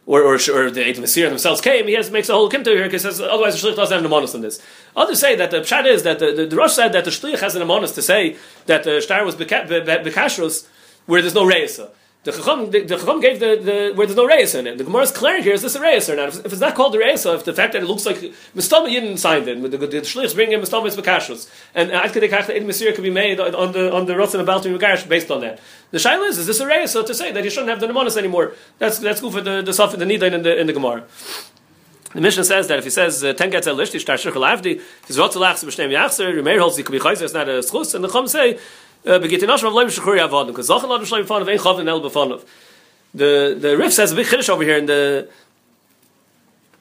or, 0.06 0.22
or, 0.22 0.34
or 0.36 0.72
the 0.72 0.88
Adam 0.88 1.04
Asir 1.04 1.30
themselves 1.30 1.62
came. 1.62 1.88
He 1.88 1.94
has 1.94 2.10
makes 2.10 2.30
a 2.30 2.34
whole 2.34 2.50
kimta 2.50 2.68
here 2.68 2.84
because 2.84 3.06
otherwise 3.22 3.62
the 3.62 3.68
shlich 3.68 3.76
doesn't 3.76 3.96
have 3.96 4.06
an 4.06 4.12
amonis 4.12 4.34
on 4.34 4.42
this. 4.42 4.62
Others 4.96 5.20
say 5.20 5.36
that 5.36 5.52
the 5.52 5.62
pshat 5.62 5.86
is 5.86 6.04
that 6.04 6.20
the, 6.20 6.34
the, 6.34 6.46
the 6.48 6.56
Rosh 6.56 6.74
said 6.74 6.92
that 6.94 7.06
the 7.06 7.12
shlich 7.12 7.40
has 7.40 7.56
an 7.56 7.62
amonis 7.62 7.94
to 7.96 8.02
say 8.02 8.38
that 8.66 8.84
the 8.84 9.00
shtar 9.00 9.24
was 9.24 9.36
bekashrus 9.36 10.68
where 11.06 11.22
there's 11.22 11.36
no 11.36 11.46
reisa. 11.46 11.90
The 12.24 12.32
Chacham, 12.32 12.70
the, 12.70 12.84
the 12.84 12.98
Chacham 12.98 13.20
gave 13.20 13.40
the, 13.40 13.56
the 13.56 13.94
where 13.96 14.06
there's 14.06 14.16
no 14.16 14.28
reis 14.28 14.54
in 14.54 14.68
it. 14.68 14.78
The 14.78 14.98
is 15.00 15.12
clear 15.12 15.42
here: 15.42 15.54
is 15.54 15.64
this 15.64 15.74
a 15.74 15.82
reis 15.82 16.08
or 16.08 16.16
not? 16.16 16.30
If, 16.30 16.46
if, 16.46 16.52
it's 16.52 16.62
not 16.62 16.76
called 16.76 16.94
a 16.94 17.00
reis, 17.00 17.26
if 17.26 17.46
the 17.46 17.54
fact 17.54 17.74
that 17.74 17.82
it 17.82 17.88
looks 17.88 18.06
like 18.06 18.18
Mistama 18.56 18.90
Yidden 18.94 19.18
signed 19.18 19.48
it, 19.48 19.60
the, 19.60 19.70
the, 19.76 19.88
the 19.88 20.02
Shlichs 20.02 20.36
bring 20.36 20.52
in 20.52 20.62
Mistama 20.62 20.86
is 20.86 20.96
Bekashus, 20.96 21.50
and 21.74 21.92
Ad 21.92 22.12
Kedei 22.12 22.30
Kach 22.30 22.46
the 22.46 22.54
Masir 22.60 22.94
could 22.94 23.04
be 23.04 23.10
made 23.10 23.40
on 23.40 23.72
the 23.72 23.92
on 23.92 24.06
the 24.06 24.14
Rotzen 24.14 24.40
about 24.40 24.62
Megarish 24.64 25.10
based 25.10 25.32
on 25.32 25.42
that. 25.42 25.60
The 25.90 25.98
Shaila 25.98 26.30
is: 26.30 26.38
is 26.38 26.46
this 26.46 26.60
a 26.60 26.68
reis? 26.68 26.92
So 26.92 27.04
to 27.04 27.16
say 27.16 27.32
that 27.32 27.44
you 27.44 27.50
shouldn't 27.50 27.70
have 27.70 27.80
the 27.80 27.88
Nemonis 27.88 28.16
anymore? 28.18 28.54
That's 28.78 29.00
that's 29.00 29.20
good 29.20 29.34
for 29.34 29.42
the 29.42 29.64
the 29.64 29.72
Saf 29.72 29.98
the 29.98 30.06
Nidain 30.06 30.34
in 30.34 30.44
the 30.44 30.60
in 30.60 30.68
the 30.68 30.74
Gemara. 30.74 31.06
The 32.14 32.22
Mishnah 32.22 32.44
says 32.44 32.68
that 32.68 32.78
if 32.78 32.84
he 32.84 32.92
says 32.92 33.24
uh, 33.24 33.34
ten 33.34 33.50
gets 33.50 33.66
a 33.66 33.72
shtar 33.72 34.18
shirchel 34.18 34.46
avdi, 34.46 34.76
if 34.76 35.08
he's 35.08 35.18
rotz 35.18 35.34
lachs 35.34 35.64
b'shneim 35.64 35.90
yachzer, 35.90 36.60
holds 36.60 36.78
he 36.78 36.84
could 36.84 36.92
be 36.92 37.00
chayzer, 37.00 37.24
it's 37.24 37.34
not 37.34 37.48
a 37.48 37.64
schus, 37.64 37.96
and 37.96 38.04
the 38.04 38.10
Chum 38.10 38.28
say 38.28 38.60
Uh, 39.04 39.18
begit 39.20 39.40
inosh 39.40 39.64
of 39.64 39.74
leim 39.74 39.88
shechur 39.88 40.18
yavodim, 40.20 40.48
because 40.48 40.70
zochel 40.70 40.90
lot 40.90 41.02
of 41.02 41.08
shleim 41.08 41.26
fanav 41.26 41.50
ein 41.50 41.58
chavin 41.58 41.88
el 41.88 42.02
b'fanav. 42.02 42.46
The 43.14 43.58
the 43.60 43.78
Rif 43.78 43.94
says 43.94 44.12
a 44.12 44.16
big 44.16 44.28
chiddush 44.28 44.50
over 44.50 44.64
here 44.64 44.78
in 44.78 44.86
the 44.86 45.28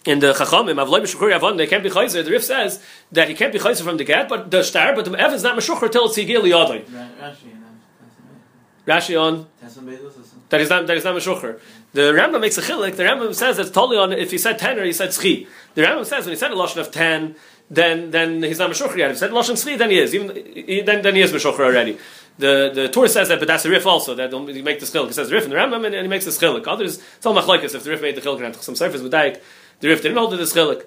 in 0.04 0.18
the 0.20 0.32
Chachamim 0.32 0.82
Avloy 0.82 1.00
B'Shukuri 1.00 1.34
Avon 1.34 1.56
they 1.56 1.66
can't 1.66 1.82
be 1.82 1.90
chayzer. 1.90 2.24
The 2.24 2.30
Rif 2.30 2.44
says 2.44 2.82
that 3.12 3.28
he 3.28 3.34
can't 3.34 3.52
be 3.52 3.58
chayzer 3.58 3.82
from 3.82 3.96
the 3.96 4.04
get, 4.04 4.28
but 4.28 4.50
the 4.50 4.62
star, 4.62 4.94
but 4.94 5.04
the 5.04 5.18
Ev 5.18 5.32
is 5.32 5.42
not 5.42 5.58
Meshucher 5.58 5.90
till 5.90 6.06
it's 6.06 6.16
Higil 6.16 6.42
Yadai. 6.42 6.84
Rashi 8.86 9.20
on 9.20 9.46
that 10.48 10.60
is 10.60 10.70
not 10.70 10.86
that 10.86 10.96
is 10.96 11.04
not 11.04 11.14
Meshucher. 11.14 11.60
The 11.92 12.12
Rambam 12.12 12.40
makes 12.40 12.58
a 12.58 12.62
chilik. 12.62 12.96
The 12.96 13.02
Rambam 13.02 13.34
says 13.34 13.58
it's 13.58 13.70
totally 13.70 13.98
on 13.98 14.12
if 14.12 14.30
he 14.30 14.38
said 14.38 14.58
ten 14.58 14.78
or 14.78 14.84
he 14.84 14.92
said 14.92 15.10
tzchi. 15.10 15.46
The 15.74 15.82
Rambam 15.82 16.06
says 16.06 16.24
when 16.24 16.32
he 16.32 16.38
said 16.38 16.50
a 16.50 16.54
lashon 16.54 16.78
of 16.78 16.90
ten, 16.90 17.36
then 17.70 18.10
then 18.10 18.42
he's 18.42 18.58
not 18.58 18.70
Meshucher 18.70 18.96
yet. 18.96 19.10
If 19.10 19.16
he 19.16 19.20
said 19.20 19.30
lashon 19.30 19.52
tzchi, 19.52 19.78
then 19.78 19.90
he 19.90 19.98
is. 20.00 20.14
Even 20.14 20.84
then 20.84 21.02
then 21.02 21.14
he 21.14 21.22
is 21.22 21.32
Meshucher 21.32 21.60
already. 21.60 21.98
The 22.38 22.72
the 22.74 22.88
Torah 22.88 23.08
says 23.08 23.28
that, 23.28 23.38
but 23.38 23.46
that's 23.46 23.64
a 23.64 23.70
riff 23.70 23.86
also 23.86 24.14
that 24.16 24.32
you 24.32 24.62
make 24.62 24.80
the 24.80 24.86
chilik. 24.86 25.06
He 25.06 25.12
says 25.12 25.30
riff 25.30 25.44
in 25.44 25.50
the 25.50 25.56
Rambam 25.56 25.86
and, 25.86 25.94
and 25.94 26.02
he 26.02 26.08
makes 26.08 26.24
the 26.24 26.32
chilik. 26.32 26.66
Others 26.66 27.00
it's 27.16 27.26
all 27.26 27.38
if 27.38 27.72
the 27.72 27.90
riff 27.90 28.02
made 28.02 28.16
the 28.16 28.20
chilik 28.20 28.44
and 28.44 28.56
some 28.56 28.74
surface 28.74 29.02
with 29.02 29.12
the 29.12 29.88
riff 29.88 30.02
didn't 30.02 30.16
hold 30.16 30.32
the 30.32 30.36
chilik. 30.38 30.84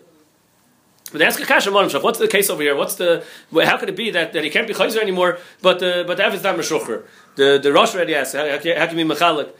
But 1.12 1.19
they 1.19 1.26
ask 1.26 1.39
a 1.39 1.46
kasha 1.46 1.72
What's 1.72 2.19
the 2.19 2.28
case 2.28 2.50
over 2.50 2.63
here? 2.63 2.76
What's 2.76 2.96
the 2.96 3.24
how 3.63 3.78
could 3.78 3.89
it 3.89 3.96
be 3.96 4.10
that, 4.12 4.34
that 4.34 4.43
he 4.43 4.50
can't 4.50 4.67
be 4.67 4.74
chayzer 4.74 5.02
anymore? 5.02 5.38
But 5.62 5.80
the 5.80 6.04
but 6.06 6.17
the 6.17 6.26
Ev 6.26 6.34
is 6.34 6.43
not 6.43 6.58
meshucher. 6.58 7.04
The 7.36 7.60
the 7.62 7.72
Rosh 7.72 7.96
already 7.96 8.15
asks 8.15 8.34
how, 8.34 8.50
how, 8.50 8.58
can 8.58 8.98
he 8.98 9.04
be 9.04 9.10
mechalik? 9.10 9.52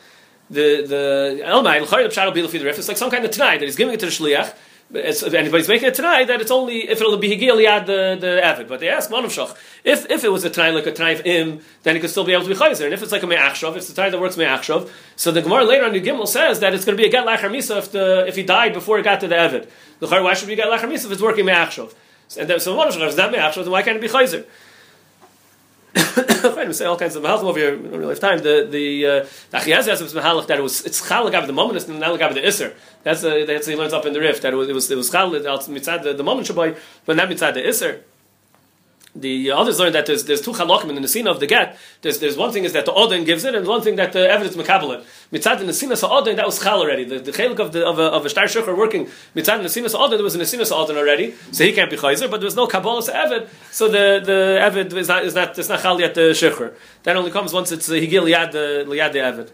The 0.49 0.86
the 0.86 1.41
Elmai 1.43 1.79
the 1.79 2.31
be 2.31 2.41
the 2.57 2.65
riff. 2.65 2.79
It's 2.79 2.88
like 2.88 2.97
some 2.97 3.12
kind 3.12 3.23
of 3.23 3.31
tonight 3.31 3.59
that 3.59 3.65
he's 3.65 3.75
giving 3.75 3.93
it 3.93 3.99
to 3.99 4.07
the 4.07 4.12
shliach. 4.12 4.55
It's, 4.95 5.23
anybody's 5.23 5.67
making 5.67 5.88
it 5.88 5.95
tonight 5.95 6.25
that 6.25 6.39
it's 6.39 6.51
only 6.51 6.88
if 6.88 7.01
it'll 7.01 7.17
be 7.17 7.29
higil 7.29 7.58
yad 7.58 7.88
the 7.88 8.15
the 8.19 8.43
avid. 8.43 8.67
But 8.67 8.79
they 8.79 8.89
ask 8.89 9.10
Manavshach 9.10 9.58
if 9.84 10.10
if 10.12 10.23
it 10.23 10.29
was 10.29 10.43
a 10.43 10.51
tonight 10.51 10.71
like 10.71 10.86
a 10.86 10.91
tonight 10.91 11.25
im, 11.25 11.62
then 11.82 11.95
he 11.95 12.01
could 12.01 12.12
still 12.12 12.23
be 12.23 12.34
able 12.34 12.43
to 12.43 12.49
be 12.49 12.56
chayzer. 12.56 12.86
And 12.86 12.93
if 12.93 13.01
it's 13.01 13.12
like 13.12 13.23
a 13.23 13.27
me'achshav, 13.27 13.75
it's 13.75 13.88
the 13.88 13.95
tonight 13.95 14.12
that 14.12 14.21
works 14.21 14.38
me'achshav. 14.38 14.89
So 15.15 15.32
the 15.32 15.41
Gemara 15.41 15.63
later 15.63 15.86
on 15.86 15.93
the 15.93 16.01
Gimel 16.01 16.27
says 16.27 16.60
that 16.60 16.75
it's 16.75 16.86
going 16.86 16.95
to 16.95 17.01
be 17.01 17.08
a 17.08 17.12
get 17.12 17.25
lachar 17.25 17.49
misa 17.49 17.79
if 17.79 17.91
the 17.91 18.25
if 18.27 18.36
he 18.36 18.43
died 18.43 18.73
before 18.73 18.99
it 18.99 19.03
got 19.03 19.19
to 19.21 19.27
the 19.27 19.36
avid. 19.36 19.67
The 19.99 20.08
why 20.08 20.36
should 20.36 20.47
we 20.47 20.56
get 20.56 20.67
lachar 20.67 20.89
misa 20.89 21.06
if 21.06 21.12
it's 21.12 21.21
working 21.21 21.45
me'achshav? 21.45 21.93
And 22.38 22.49
then, 22.49 22.60
so 22.60 22.75
Manavshach 22.75 23.08
is 23.08 23.17
not 23.17 23.32
me'achshav, 23.32 23.63
then 23.63 23.71
why 23.71 23.82
can't 23.82 23.97
it 23.97 24.01
be 24.01 24.08
chayzer? 24.08 24.45
we 26.67 26.73
say 26.73 26.86
all 26.86 26.97
kinds 26.97 27.15
of 27.15 27.23
mahalchim 27.23 27.43
over 27.43 27.60
here. 27.60 27.77
We 27.77 27.89
don't 27.89 27.99
really 27.99 28.15
have 28.15 28.19
time. 28.19 28.39
The 28.39 28.67
the 28.69 29.06
uh, 29.06 29.58
Achiyaz 29.58 29.86
has 29.86 30.01
a 30.01 30.19
mahalach 30.19 30.47
that 30.47 30.58
it 30.58 30.62
was 30.62 30.84
it's 30.86 31.08
chal 31.08 31.27
of 31.27 31.47
the 31.47 31.53
moment 31.53 31.88
and 31.88 31.99
not 31.99 32.19
of 32.19 32.34
the 32.34 32.45
iser. 32.45 32.73
That's 33.03 33.23
a, 33.23 33.45
that's 33.45 33.67
he 33.67 33.75
learns 33.75 33.93
up 33.93 34.06
in 34.06 34.13
the 34.13 34.19
rift 34.19 34.41
that 34.41 34.53
it 34.53 34.56
was 34.56 34.69
it 34.69 34.73
was 34.73 34.89
it 34.89 34.95
was 34.95 35.12
chal 35.12 35.29
mitzad 35.29 36.03
the, 36.03 36.13
the 36.13 36.23
moment 36.23 36.47
shaboy, 36.47 36.77
but 37.06 37.15
not 37.15 37.29
mitzad 37.29 37.53
the 37.53 37.67
iser. 37.67 38.03
The 39.15 39.52
others 39.52 39.80
learn 39.80 39.93
that 39.93 40.08
there's, 40.08 40.23
there's 40.26 40.41
two 40.41 40.54
halakim 40.54 40.89
in 40.89 40.95
the 40.95 41.02
nesina 41.02 41.30
of 41.30 41.39
the 41.39 41.45
get. 41.45 41.78
There's, 42.02 42.17
there's 42.17 42.36
one 42.36 42.52
thing 42.52 42.63
is 42.63 42.73
that 42.73 42.86
the 42.86 42.93
odin 42.93 43.23
gives 43.26 43.45
it, 43.45 43.54
and 43.54 43.67
one 43.67 43.82
thing 43.82 43.95
that 43.97 44.12
the 44.12 44.28
evidence 44.28 44.56
makabel 44.56 44.97
it. 44.97 45.06
Mitzad 45.32 45.60
the 45.60 45.65
nesina 45.65 45.95
odin 46.10 46.36
that 46.38 46.45
was 46.47 46.60
chal 46.60 46.80
already. 46.80 47.04
The, 47.04 47.19
the 47.19 47.32
chelik 47.32 47.60
of 47.60 47.73
the 47.73 47.86
of 47.86 47.99
a, 47.99 48.04
of 48.04 48.26
a 48.26 48.30
star 48.30 48.45
shukar 48.45 48.76
working 48.76 49.06
mitzad 49.36 49.62
the 49.62 49.69
nesina 49.69 49.93
odin 49.93 50.17
there 50.17 50.23
was 50.23 50.34
a 50.34 50.39
nesina 50.39 50.71
odin 50.71 50.97
already, 50.97 51.36
so 51.52 51.63
he 51.63 51.73
can't 51.73 51.91
be 51.91 51.97
chayzer. 51.97 52.30
But 52.32 52.39
there 52.39 52.47
was 52.47 52.56
no 52.56 52.65
kabbalah 52.65 53.04
evid, 53.04 53.49
so 53.71 53.88
the 53.88 54.19
the 54.26 54.60
evid 54.62 54.91
is 54.93 55.08
not 55.08 55.23
is 55.23 55.36
not 55.36 55.60
it's 55.60 55.69
not 55.69 55.82
chal 55.82 55.99
yet 55.99 56.15
the 56.15 56.32
shukar. 56.32 56.73
That 57.04 57.15
only 57.15 57.30
comes 57.30 57.54
once 57.54 57.71
it's 57.71 57.89
uh, 57.89 57.93
higil 57.93 58.23
liad 58.23 58.52
the 58.52 58.86
liad 58.88 59.13
the 59.13 59.19
evid. 59.19 59.49